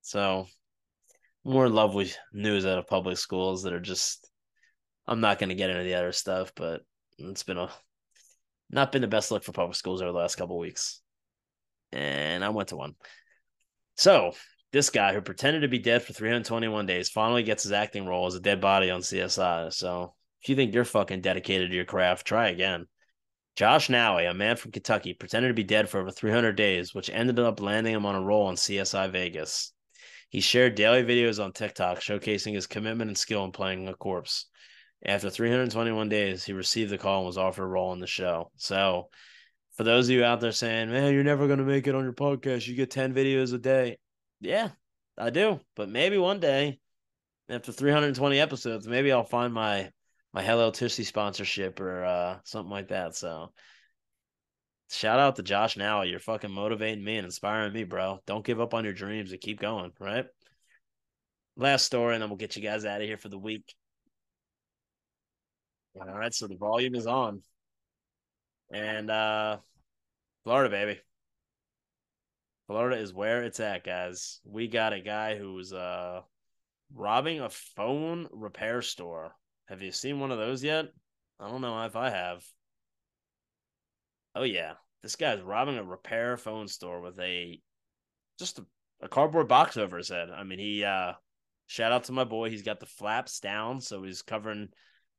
So 0.02 0.48
more 1.44 1.70
lovely 1.70 2.12
news 2.34 2.66
out 2.66 2.78
of 2.78 2.88
public 2.88 3.18
schools 3.18 3.64
that 3.64 3.74
are 3.74 3.80
just 3.80 4.30
I'm 5.08 5.22
not 5.22 5.40
going 5.40 5.50
to 5.50 5.56
get 5.56 5.72
into 5.72 5.84
the 5.84 5.96
other 5.96 6.12
stuff, 6.12 6.52
but 6.56 6.82
it's 7.18 7.44
been 7.44 7.58
a 7.58 7.70
not 8.70 8.92
been 8.92 9.02
the 9.02 9.08
best 9.08 9.32
look 9.32 9.44
for 9.44 9.52
public 9.52 9.76
schools 9.76 10.02
over 10.02 10.12
the 10.12 10.18
last 10.18 10.36
couple 10.36 10.60
weeks. 10.60 11.02
And 11.92 12.46
I 12.46 12.50
went 12.50 12.70
to 12.70 12.76
one. 12.76 12.94
So 13.98 14.34
this 14.72 14.90
guy 14.90 15.14
who 15.14 15.22
pretended 15.22 15.62
to 15.62 15.68
be 15.68 15.80
dead 15.80 16.04
for 16.04 16.14
321 16.14 16.86
days 16.86 17.10
finally 17.10 17.44
gets 17.44 17.64
his 17.64 17.72
acting 17.72 18.06
role 18.06 18.28
as 18.28 18.36
a 18.36 18.40
dead 18.40 18.62
body 18.62 18.90
on 18.92 19.02
CSI. 19.02 19.74
So 19.74 20.14
if 20.42 20.50
you 20.50 20.56
think 20.56 20.74
you're 20.74 20.86
fucking 20.86 21.22
dedicated 21.22 21.70
to 21.70 21.76
your 21.76 21.86
craft, 21.86 22.28
try 22.28 22.50
again. 22.50 22.86
Josh 23.56 23.90
Nally, 23.90 24.26
a 24.26 24.34
man 24.34 24.56
from 24.56 24.72
Kentucky, 24.72 25.14
pretended 25.14 25.50
to 25.50 25.54
be 25.54 25.64
dead 25.64 25.90
for 25.90 26.00
over 26.00 26.12
300 26.12 26.54
days, 26.56 26.94
which 26.94 27.10
ended 27.10 27.40
up 27.40 27.60
landing 27.60 27.94
him 27.94 28.06
on 28.06 28.16
a 28.16 28.22
role 28.22 28.46
on 28.46 28.56
CSI 28.56 29.12
Vegas. 29.12 29.74
He 30.30 30.40
shared 30.40 30.76
daily 30.76 31.04
videos 31.04 31.44
on 31.44 31.52
TikTok 31.52 32.00
showcasing 32.00 32.54
his 32.54 32.68
commitment 32.68 33.10
and 33.10 33.18
skill 33.18 33.44
in 33.46 33.52
playing 33.52 33.88
a 33.88 33.96
corpse. 33.96 34.46
After 35.04 35.30
321 35.30 36.10
days, 36.10 36.44
he 36.44 36.54
received 36.54 36.92
the 36.92 36.98
call 36.98 37.20
and 37.20 37.26
was 37.26 37.38
offered 37.38 37.64
a 37.64 37.68
role 37.68 37.94
in 37.94 38.00
the 38.00 38.08
show. 38.08 38.52
So, 38.58 39.10
for 39.76 39.84
those 39.84 40.08
of 40.08 40.16
you 40.16 40.24
out 40.24 40.40
there 40.40 40.52
saying, 40.52 40.92
man, 40.92 41.14
you're 41.14 41.24
never 41.24 41.48
going 41.48 41.60
to 41.60 41.66
make 41.66 41.88
it 41.88 41.96
on 41.96 42.04
your 42.04 42.14
podcast, 42.14 42.68
you 42.68 42.76
get 42.76 42.92
10 42.92 43.14
videos 43.14 43.54
a 43.54 43.58
day. 43.58 43.98
Yeah, 44.40 44.72
I 45.18 45.30
do. 45.30 45.60
But 45.76 45.90
maybe 45.90 46.18
one 46.18 46.40
day, 46.40 46.80
after 47.50 47.72
320 47.72 48.40
episodes, 48.40 48.88
maybe 48.88 49.12
I'll 49.12 49.24
find 49.24 49.54
my 49.54 49.92
my 50.34 50.44
Hello 50.44 50.72
Tushy 50.72 51.04
sponsorship 51.04 51.80
or 51.80 52.04
uh, 52.06 52.40
something 52.44 52.70
like 52.72 52.90
that. 52.90 53.16
So 53.16 53.52
shout 54.90 55.20
out 55.20 55.36
to 55.38 55.44
Josh 55.44 55.78
now. 55.78 56.02
You're 56.04 56.20
fucking 56.20 56.52
motivating 56.52 57.04
me 57.04 57.18
and 57.18 57.26
inspiring 57.26 57.74
me, 57.74 57.84
bro. 57.84 58.20
Don't 58.26 58.46
give 58.46 58.62
up 58.62 58.74
on 58.74 58.84
your 58.84 58.94
dreams 58.94 59.32
and 59.32 59.42
keep 59.42 59.60
going, 59.60 59.92
right? 60.00 60.26
Last 61.56 61.86
story, 61.86 62.16
and 62.16 62.22
then 62.22 62.30
we'll 62.30 62.38
get 62.38 62.56
you 62.56 62.62
guys 62.62 62.86
out 62.86 63.02
of 63.02 63.08
here 63.08 63.18
for 63.18 63.30
the 63.30 63.38
week. 63.38 63.76
All 66.00 66.08
right, 66.08 66.34
so 66.34 66.48
the 66.48 66.56
volume 66.56 66.96
is 66.96 67.06
on. 67.08 67.44
And 68.72 69.10
uh 69.10 69.58
Florida, 70.44 70.70
baby. 70.70 71.02
Florida 72.70 72.98
is 72.98 73.12
where 73.12 73.42
it's 73.42 73.60
at, 73.60 73.84
guys. 73.84 74.42
We 74.46 74.68
got 74.68 74.94
a 74.94 75.00
guy 75.00 75.36
who's 75.36 75.74
uh 75.74 76.22
robbing 76.94 77.40
a 77.40 77.50
phone 77.50 78.28
repair 78.32 78.84
store. 78.84 79.32
Have 79.68 79.82
you 79.82 79.92
seen 79.92 80.20
one 80.20 80.30
of 80.30 80.38
those 80.38 80.64
yet? 80.64 80.86
I 81.40 81.50
don't 81.50 81.62
know 81.62 81.84
if 81.86 81.96
I 81.96 82.12
have. 82.12 82.46
Oh 84.36 84.44
yeah, 84.44 84.74
this 85.02 85.16
guy's 85.16 85.42
robbing 85.42 85.80
a 85.80 85.84
repair 85.84 86.38
phone 86.38 86.68
store 86.68 87.02
with 87.02 87.20
a 87.20 87.60
just 88.38 88.60
a, 88.60 88.66
a 89.02 89.10
cardboard 89.10 89.48
box 89.48 89.76
over 89.76 89.98
his 89.98 90.10
head. 90.10 90.30
I 90.30 90.44
mean, 90.44 90.60
he 90.60 90.84
uh 90.84 91.14
shout 91.66 91.92
out 91.92 92.04
to 92.04 92.12
my 92.12 92.24
boy. 92.24 92.52
He's 92.52 92.62
got 92.62 92.80
the 92.80 92.86
flaps 92.86 93.40
down, 93.40 93.82
so 93.82 94.04
he's 94.04 94.22
covering, 94.22 94.70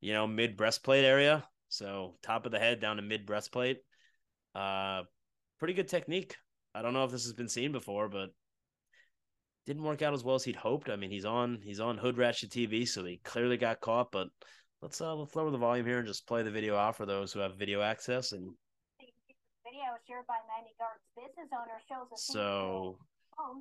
you 0.00 0.12
know, 0.12 0.28
mid 0.28 0.56
breastplate 0.56 1.04
area. 1.04 1.42
So 1.68 2.14
top 2.22 2.46
of 2.46 2.52
the 2.52 2.60
head 2.60 2.78
down 2.78 2.94
to 2.94 3.02
mid 3.02 3.26
breastplate. 3.26 3.78
Uh 4.54 5.02
pretty 5.58 5.74
good 5.74 5.88
technique. 5.88 6.36
I 6.74 6.82
don't 6.82 6.94
know 6.94 7.04
if 7.04 7.10
this 7.10 7.24
has 7.24 7.32
been 7.32 7.48
seen 7.48 7.72
before, 7.72 8.08
but 8.08 8.30
didn't 9.66 9.82
work 9.82 10.02
out 10.02 10.14
as 10.14 10.24
well 10.24 10.36
as 10.36 10.44
he'd 10.44 10.56
hoped. 10.56 10.88
I 10.88 10.96
mean, 10.96 11.10
he's 11.10 11.24
on 11.24 11.60
he's 11.62 11.80
on 11.80 11.98
Hood 11.98 12.18
Ratchet 12.18 12.50
TV, 12.50 12.86
so 12.86 13.04
he 13.04 13.20
clearly 13.24 13.56
got 13.56 13.80
caught. 13.80 14.12
But 14.12 14.28
let's 14.82 15.00
uh 15.00 15.14
let's 15.14 15.34
lower 15.34 15.50
the 15.50 15.58
volume 15.58 15.86
here 15.86 15.98
and 15.98 16.06
just 16.06 16.26
play 16.26 16.42
the 16.42 16.50
video 16.50 16.76
out 16.76 16.96
for 16.96 17.06
those 17.06 17.32
who 17.32 17.40
have 17.40 17.56
video 17.56 17.82
access. 17.82 18.32
And 18.32 18.52
video 19.64 19.84
shared 20.08 20.26
by 20.26 20.36
Mandy 20.48 20.74
Gart's 20.78 21.04
business 21.16 21.48
owner 21.52 21.80
shows 21.88 22.08
so 22.24 22.98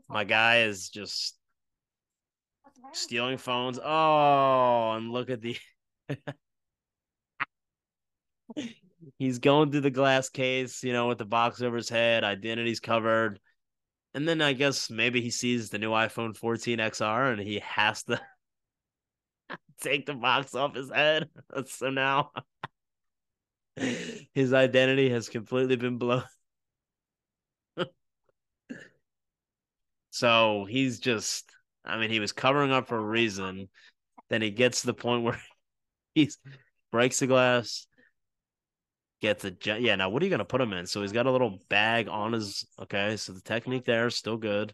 my 0.08 0.24
guy 0.24 0.62
is 0.64 0.90
just 0.90 1.38
stealing 2.94 3.38
phones. 3.38 3.80
Oh, 3.84 4.94
and 4.96 5.12
look 5.12 5.30
at 5.30 5.42
the. 5.42 5.58
he's 9.18 9.40
going 9.40 9.72
through 9.72 9.82
the 9.82 9.90
glass 9.90 10.30
case, 10.30 10.84
you 10.84 10.94
know, 10.94 11.08
with 11.08 11.18
the 11.18 11.26
box 11.26 11.62
over 11.62 11.78
his 11.78 11.90
head, 11.90 12.24
identity's 12.24 12.80
covered. 12.80 13.40
And 14.14 14.28
then 14.28 14.42
I 14.42 14.54
guess 14.54 14.90
maybe 14.90 15.22
he 15.22 15.30
sees 15.30 15.70
the 15.70 15.78
new 15.80 15.92
iPhone 15.92 16.36
14 16.36 16.80
XR 16.80 17.34
and 17.34 17.42
he 17.42 17.60
has 17.60 18.04
to 18.04 18.20
take 19.82 20.06
the 20.06 20.14
box 20.14 20.56
off 20.56 20.76
his 20.76 20.92
head. 20.92 21.30
So 21.68 21.90
now 21.90 22.32
his 24.34 24.54
identity 24.54 25.10
has 25.10 25.30
completely 25.30 25.76
been 25.76 25.98
blown. 25.98 26.24
So 30.12 30.66
he's 30.66 31.00
just, 31.00 31.50
I 31.86 31.98
mean, 31.98 32.10
he 32.10 32.20
was 32.20 32.34
covering 32.34 32.72
up 32.72 32.88
for 32.88 32.98
a 32.98 33.02
reason. 33.02 33.70
Then 34.30 34.42
he 34.42 34.52
gets 34.52 34.82
to 34.82 34.88
the 34.88 34.94
point 34.94 35.24
where 35.24 35.40
he 36.14 36.30
breaks 36.92 37.20
the 37.20 37.28
glass, 37.28 37.88
gets 39.22 39.46
a 39.46 39.54
yeah. 39.80 39.96
Now, 39.96 40.10
what 40.10 40.22
are 40.22 40.26
you 40.26 40.32
gonna 40.32 40.46
put 40.46 40.62
him 40.62 40.74
in? 40.74 40.86
So 40.86 41.02
he's 41.02 41.12
got 41.12 41.26
a 41.26 41.32
little 41.32 41.60
bag 41.70 42.08
on 42.08 42.34
his. 42.34 42.66
Okay, 42.82 43.18
so 43.18 43.34
the 43.34 43.42
technique 43.42 43.86
there 43.86 44.08
is 44.08 44.16
still 44.16 44.38
good. 44.38 44.74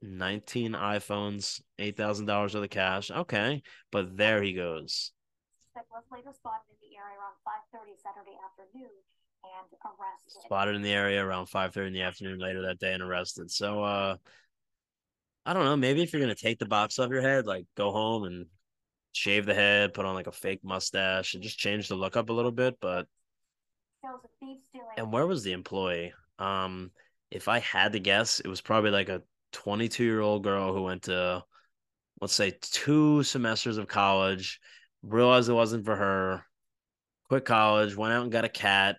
19 0.00 0.72
iPhones, 0.72 1.60
$8,000 1.78 2.54
of 2.54 2.60
the 2.60 2.68
cash. 2.68 3.10
Okay. 3.10 3.62
But 3.90 4.16
there 4.16 4.42
he 4.42 4.52
goes. 4.52 5.12
Was 5.74 6.04
later 6.10 6.32
spotted 6.32 6.66
in 6.70 6.90
the 6.90 6.96
area 6.96 7.18
around 7.18 7.38
5:30 7.44 7.96
Saturday 8.02 8.36
afternoon 8.44 8.90
and 9.44 9.68
arrested. 9.84 10.42
Spotted 10.44 10.74
in 10.74 10.82
the 10.82 10.92
area 10.92 11.24
around 11.24 11.46
5:30 11.46 11.86
in 11.86 11.92
the 11.92 12.02
afternoon 12.02 12.40
later 12.40 12.62
that 12.62 12.80
day 12.80 12.94
and 12.94 13.02
arrested. 13.02 13.50
So 13.50 13.84
uh 13.84 14.16
I 15.46 15.52
don't 15.54 15.64
know, 15.64 15.76
maybe 15.76 16.02
if 16.02 16.12
you're 16.12 16.20
going 16.20 16.34
to 16.34 16.40
take 16.40 16.58
the 16.58 16.66
box 16.66 16.98
off 16.98 17.08
your 17.10 17.22
head, 17.22 17.46
like 17.46 17.64
go 17.74 17.90
home 17.90 18.24
and 18.24 18.46
shave 19.12 19.46
the 19.46 19.54
head, 19.54 19.94
put 19.94 20.04
on 20.06 20.14
like 20.14 20.26
a 20.26 20.32
fake 20.32 20.60
mustache 20.62 21.34
and 21.34 21.42
just 21.42 21.58
change 21.58 21.88
the 21.88 21.94
look 21.94 22.16
up 22.16 22.30
a 22.30 22.32
little 22.32 22.52
bit, 22.52 22.76
but 22.80 23.06
and 24.96 25.12
where 25.12 25.26
was 25.26 25.42
the 25.42 25.52
employee? 25.52 26.12
Um 26.38 26.90
if 27.30 27.48
I 27.48 27.58
had 27.58 27.92
to 27.92 28.00
guess, 28.00 28.40
it 28.40 28.48
was 28.48 28.60
probably 28.60 28.90
like 28.90 29.08
a 29.08 29.22
22 29.52 30.04
year 30.04 30.20
old 30.20 30.42
girl 30.44 30.72
who 30.72 30.82
went 30.82 31.02
to, 31.04 31.44
let's 32.20 32.34
say, 32.34 32.52
two 32.60 33.22
semesters 33.22 33.76
of 33.78 33.86
college, 33.88 34.60
realized 35.02 35.48
it 35.48 35.54
wasn't 35.54 35.84
for 35.84 35.96
her, 35.96 36.44
quit 37.28 37.44
college, 37.44 37.96
went 37.96 38.12
out 38.14 38.22
and 38.22 38.32
got 38.32 38.44
a 38.44 38.48
cat, 38.48 38.96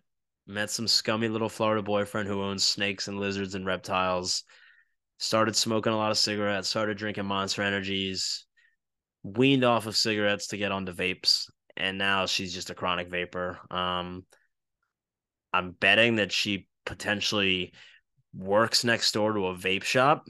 met 0.48 0.70
some 0.70 0.88
scummy 0.88 1.28
little 1.28 1.50
Florida 1.50 1.82
boyfriend 1.82 2.28
who 2.28 2.44
owns 2.44 2.64
snakes 2.64 3.08
and 3.08 3.20
lizards 3.20 3.56
and 3.56 3.66
reptiles, 3.66 4.44
started 5.18 5.56
smoking 5.56 5.94
a 5.94 5.98
lot 5.98 6.12
of 6.12 6.18
cigarettes, 6.18 6.70
started 6.70 6.98
drinking 6.98 7.26
monster 7.26 7.62
energies, 7.62 8.46
weaned 9.24 9.64
off 9.64 9.86
of 9.86 9.98
cigarettes 9.98 10.48
to 10.48 10.58
get 10.58 10.72
onto 10.72 10.94
vapes. 10.94 11.50
And 11.78 11.98
now 11.98 12.26
she's 12.26 12.54
just 12.54 12.70
a 12.70 12.76
chronic 12.76 13.10
vapor. 13.10 13.60
Um, 13.72 14.26
I'm 15.54 15.72
betting 15.72 16.18
that 16.18 16.32
she 16.32 16.68
potentially 16.86 17.74
works 18.34 18.84
next 18.84 19.12
door 19.14 19.34
to 19.34 19.48
a 19.48 19.56
vape 19.56 19.84
shop 19.84 20.28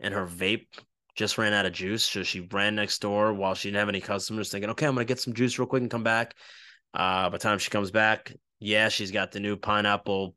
and 0.00 0.12
her 0.12 0.26
vape 0.26 0.66
just 1.14 1.38
ran 1.38 1.52
out 1.52 1.66
of 1.66 1.72
juice. 1.72 2.04
So 2.04 2.22
she 2.22 2.40
ran 2.52 2.74
next 2.74 3.00
door 3.00 3.32
while 3.32 3.54
she 3.54 3.68
didn't 3.68 3.78
have 3.78 3.88
any 3.88 4.00
customers, 4.00 4.50
thinking, 4.50 4.70
okay, 4.70 4.86
I'm 4.86 4.94
gonna 4.94 5.04
get 5.04 5.20
some 5.20 5.32
juice 5.32 5.58
real 5.58 5.68
quick 5.68 5.82
and 5.82 5.90
come 5.90 6.02
back. 6.02 6.34
Uh, 6.92 7.30
by 7.30 7.30
the 7.30 7.38
time 7.38 7.58
she 7.58 7.70
comes 7.70 7.90
back, 7.90 8.34
yeah, 8.58 8.88
she's 8.88 9.10
got 9.10 9.32
the 9.32 9.40
new 9.40 9.56
pineapple 9.56 10.34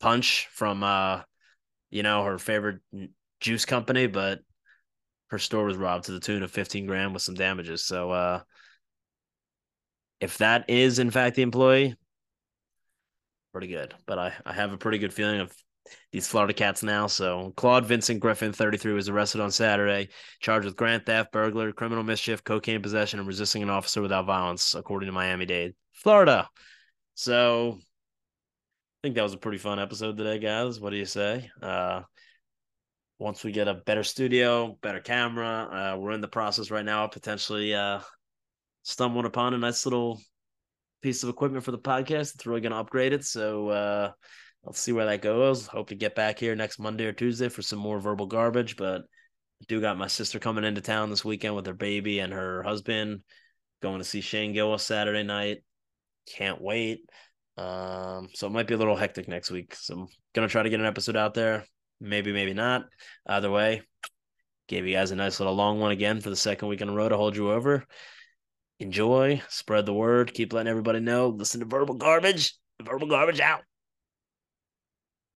punch 0.00 0.48
from 0.50 0.82
uh, 0.82 1.20
you 1.90 2.02
know, 2.02 2.24
her 2.24 2.38
favorite 2.38 2.80
juice 3.40 3.64
company, 3.64 4.08
but 4.08 4.40
her 5.34 5.38
store 5.40 5.64
was 5.64 5.76
robbed 5.76 6.04
to 6.04 6.12
the 6.12 6.20
tune 6.20 6.44
of 6.44 6.50
15 6.52 6.86
grand 6.86 7.12
with 7.12 7.22
some 7.22 7.34
damages. 7.34 7.84
So 7.84 8.12
uh 8.12 8.40
if 10.20 10.38
that 10.38 10.70
is 10.70 11.00
in 11.00 11.10
fact 11.10 11.34
the 11.34 11.42
employee, 11.42 11.96
pretty 13.50 13.66
good. 13.66 13.94
But 14.06 14.20
I, 14.20 14.32
I 14.46 14.52
have 14.52 14.72
a 14.72 14.78
pretty 14.78 14.98
good 14.98 15.12
feeling 15.12 15.40
of 15.40 15.52
these 16.12 16.28
Florida 16.28 16.54
cats 16.54 16.84
now. 16.84 17.08
So 17.08 17.52
Claude 17.56 17.84
Vincent 17.84 18.20
Griffin, 18.20 18.52
33, 18.52 18.92
was 18.92 19.08
arrested 19.08 19.40
on 19.40 19.50
Saturday, 19.50 20.08
charged 20.38 20.66
with 20.66 20.76
grand 20.76 21.04
theft, 21.04 21.32
burglary, 21.32 21.72
criminal 21.72 22.04
mischief, 22.04 22.44
cocaine 22.44 22.80
possession, 22.80 23.18
and 23.18 23.26
resisting 23.26 23.62
an 23.64 23.70
officer 23.70 24.00
without 24.00 24.24
violence, 24.24 24.76
according 24.76 25.08
to 25.08 25.12
Miami 25.12 25.46
Dade, 25.46 25.74
Florida. 25.92 26.48
So 27.14 27.78
I 27.80 28.98
think 29.02 29.16
that 29.16 29.22
was 29.22 29.34
a 29.34 29.38
pretty 29.38 29.58
fun 29.58 29.80
episode 29.80 30.16
today, 30.16 30.38
guys. 30.38 30.78
What 30.78 30.90
do 30.90 30.96
you 30.96 31.04
say? 31.04 31.50
Uh, 31.60 32.02
once 33.24 33.42
we 33.42 33.52
get 33.52 33.68
a 33.68 33.74
better 33.74 34.04
studio, 34.04 34.76
better 34.82 35.00
camera, 35.00 35.94
uh, 35.94 35.98
we're 35.98 36.12
in 36.12 36.20
the 36.20 36.28
process 36.28 36.70
right 36.70 36.84
now 36.84 37.04
of 37.04 37.10
potentially 37.10 37.74
uh, 37.74 37.98
stumbling 38.82 39.24
upon 39.24 39.54
a 39.54 39.58
nice 39.58 39.86
little 39.86 40.20
piece 41.00 41.22
of 41.22 41.30
equipment 41.30 41.64
for 41.64 41.70
the 41.70 41.78
podcast. 41.78 42.34
It's 42.34 42.44
really 42.44 42.60
going 42.60 42.72
to 42.72 42.78
upgrade 42.78 43.14
it. 43.14 43.24
So 43.24 43.70
uh, 43.70 44.12
let's 44.62 44.78
see 44.78 44.92
where 44.92 45.06
that 45.06 45.22
goes. 45.22 45.66
Hope 45.66 45.88
to 45.88 45.94
get 45.94 46.14
back 46.14 46.38
here 46.38 46.54
next 46.54 46.78
Monday 46.78 47.06
or 47.06 47.14
Tuesday 47.14 47.48
for 47.48 47.62
some 47.62 47.78
more 47.78 47.98
verbal 47.98 48.26
garbage. 48.26 48.76
But 48.76 49.00
I 49.00 49.64
do 49.68 49.80
got 49.80 49.96
my 49.96 50.06
sister 50.06 50.38
coming 50.38 50.64
into 50.64 50.82
town 50.82 51.08
this 51.08 51.24
weekend 51.24 51.56
with 51.56 51.64
her 51.64 51.72
baby 51.72 52.18
and 52.18 52.30
her 52.30 52.62
husband. 52.62 53.22
Going 53.80 54.00
to 54.00 54.04
see 54.04 54.20
Shane 54.20 54.52
Gillis 54.52 54.82
Saturday 54.82 55.22
night. 55.22 55.64
Can't 56.36 56.60
wait. 56.60 57.00
Um, 57.56 58.28
so 58.34 58.48
it 58.48 58.52
might 58.52 58.66
be 58.66 58.74
a 58.74 58.78
little 58.78 58.96
hectic 58.96 59.28
next 59.28 59.50
week. 59.50 59.74
So 59.76 59.94
I'm 59.94 60.08
gonna 60.34 60.48
try 60.48 60.62
to 60.62 60.70
get 60.70 60.80
an 60.80 60.86
episode 60.86 61.16
out 61.16 61.32
there. 61.32 61.64
Maybe, 62.04 62.32
maybe 62.32 62.52
not. 62.52 62.84
Either 63.26 63.50
way, 63.50 63.80
gave 64.68 64.86
you 64.86 64.92
guys 64.92 65.10
a 65.10 65.16
nice 65.16 65.40
little 65.40 65.54
long 65.54 65.80
one 65.80 65.90
again 65.90 66.20
for 66.20 66.28
the 66.28 66.36
second 66.36 66.68
week 66.68 66.82
in 66.82 66.88
a 66.90 66.92
row 66.92 67.08
to 67.08 67.16
hold 67.16 67.34
you 67.34 67.50
over. 67.50 67.86
Enjoy, 68.78 69.40
spread 69.48 69.86
the 69.86 69.94
word, 69.94 70.34
keep 70.34 70.52
letting 70.52 70.68
everybody 70.68 71.00
know. 71.00 71.28
Listen 71.28 71.60
to 71.60 71.66
verbal 71.66 71.94
garbage. 71.94 72.54
Verbal 72.82 73.08
garbage 73.08 73.40
out. 73.40 73.62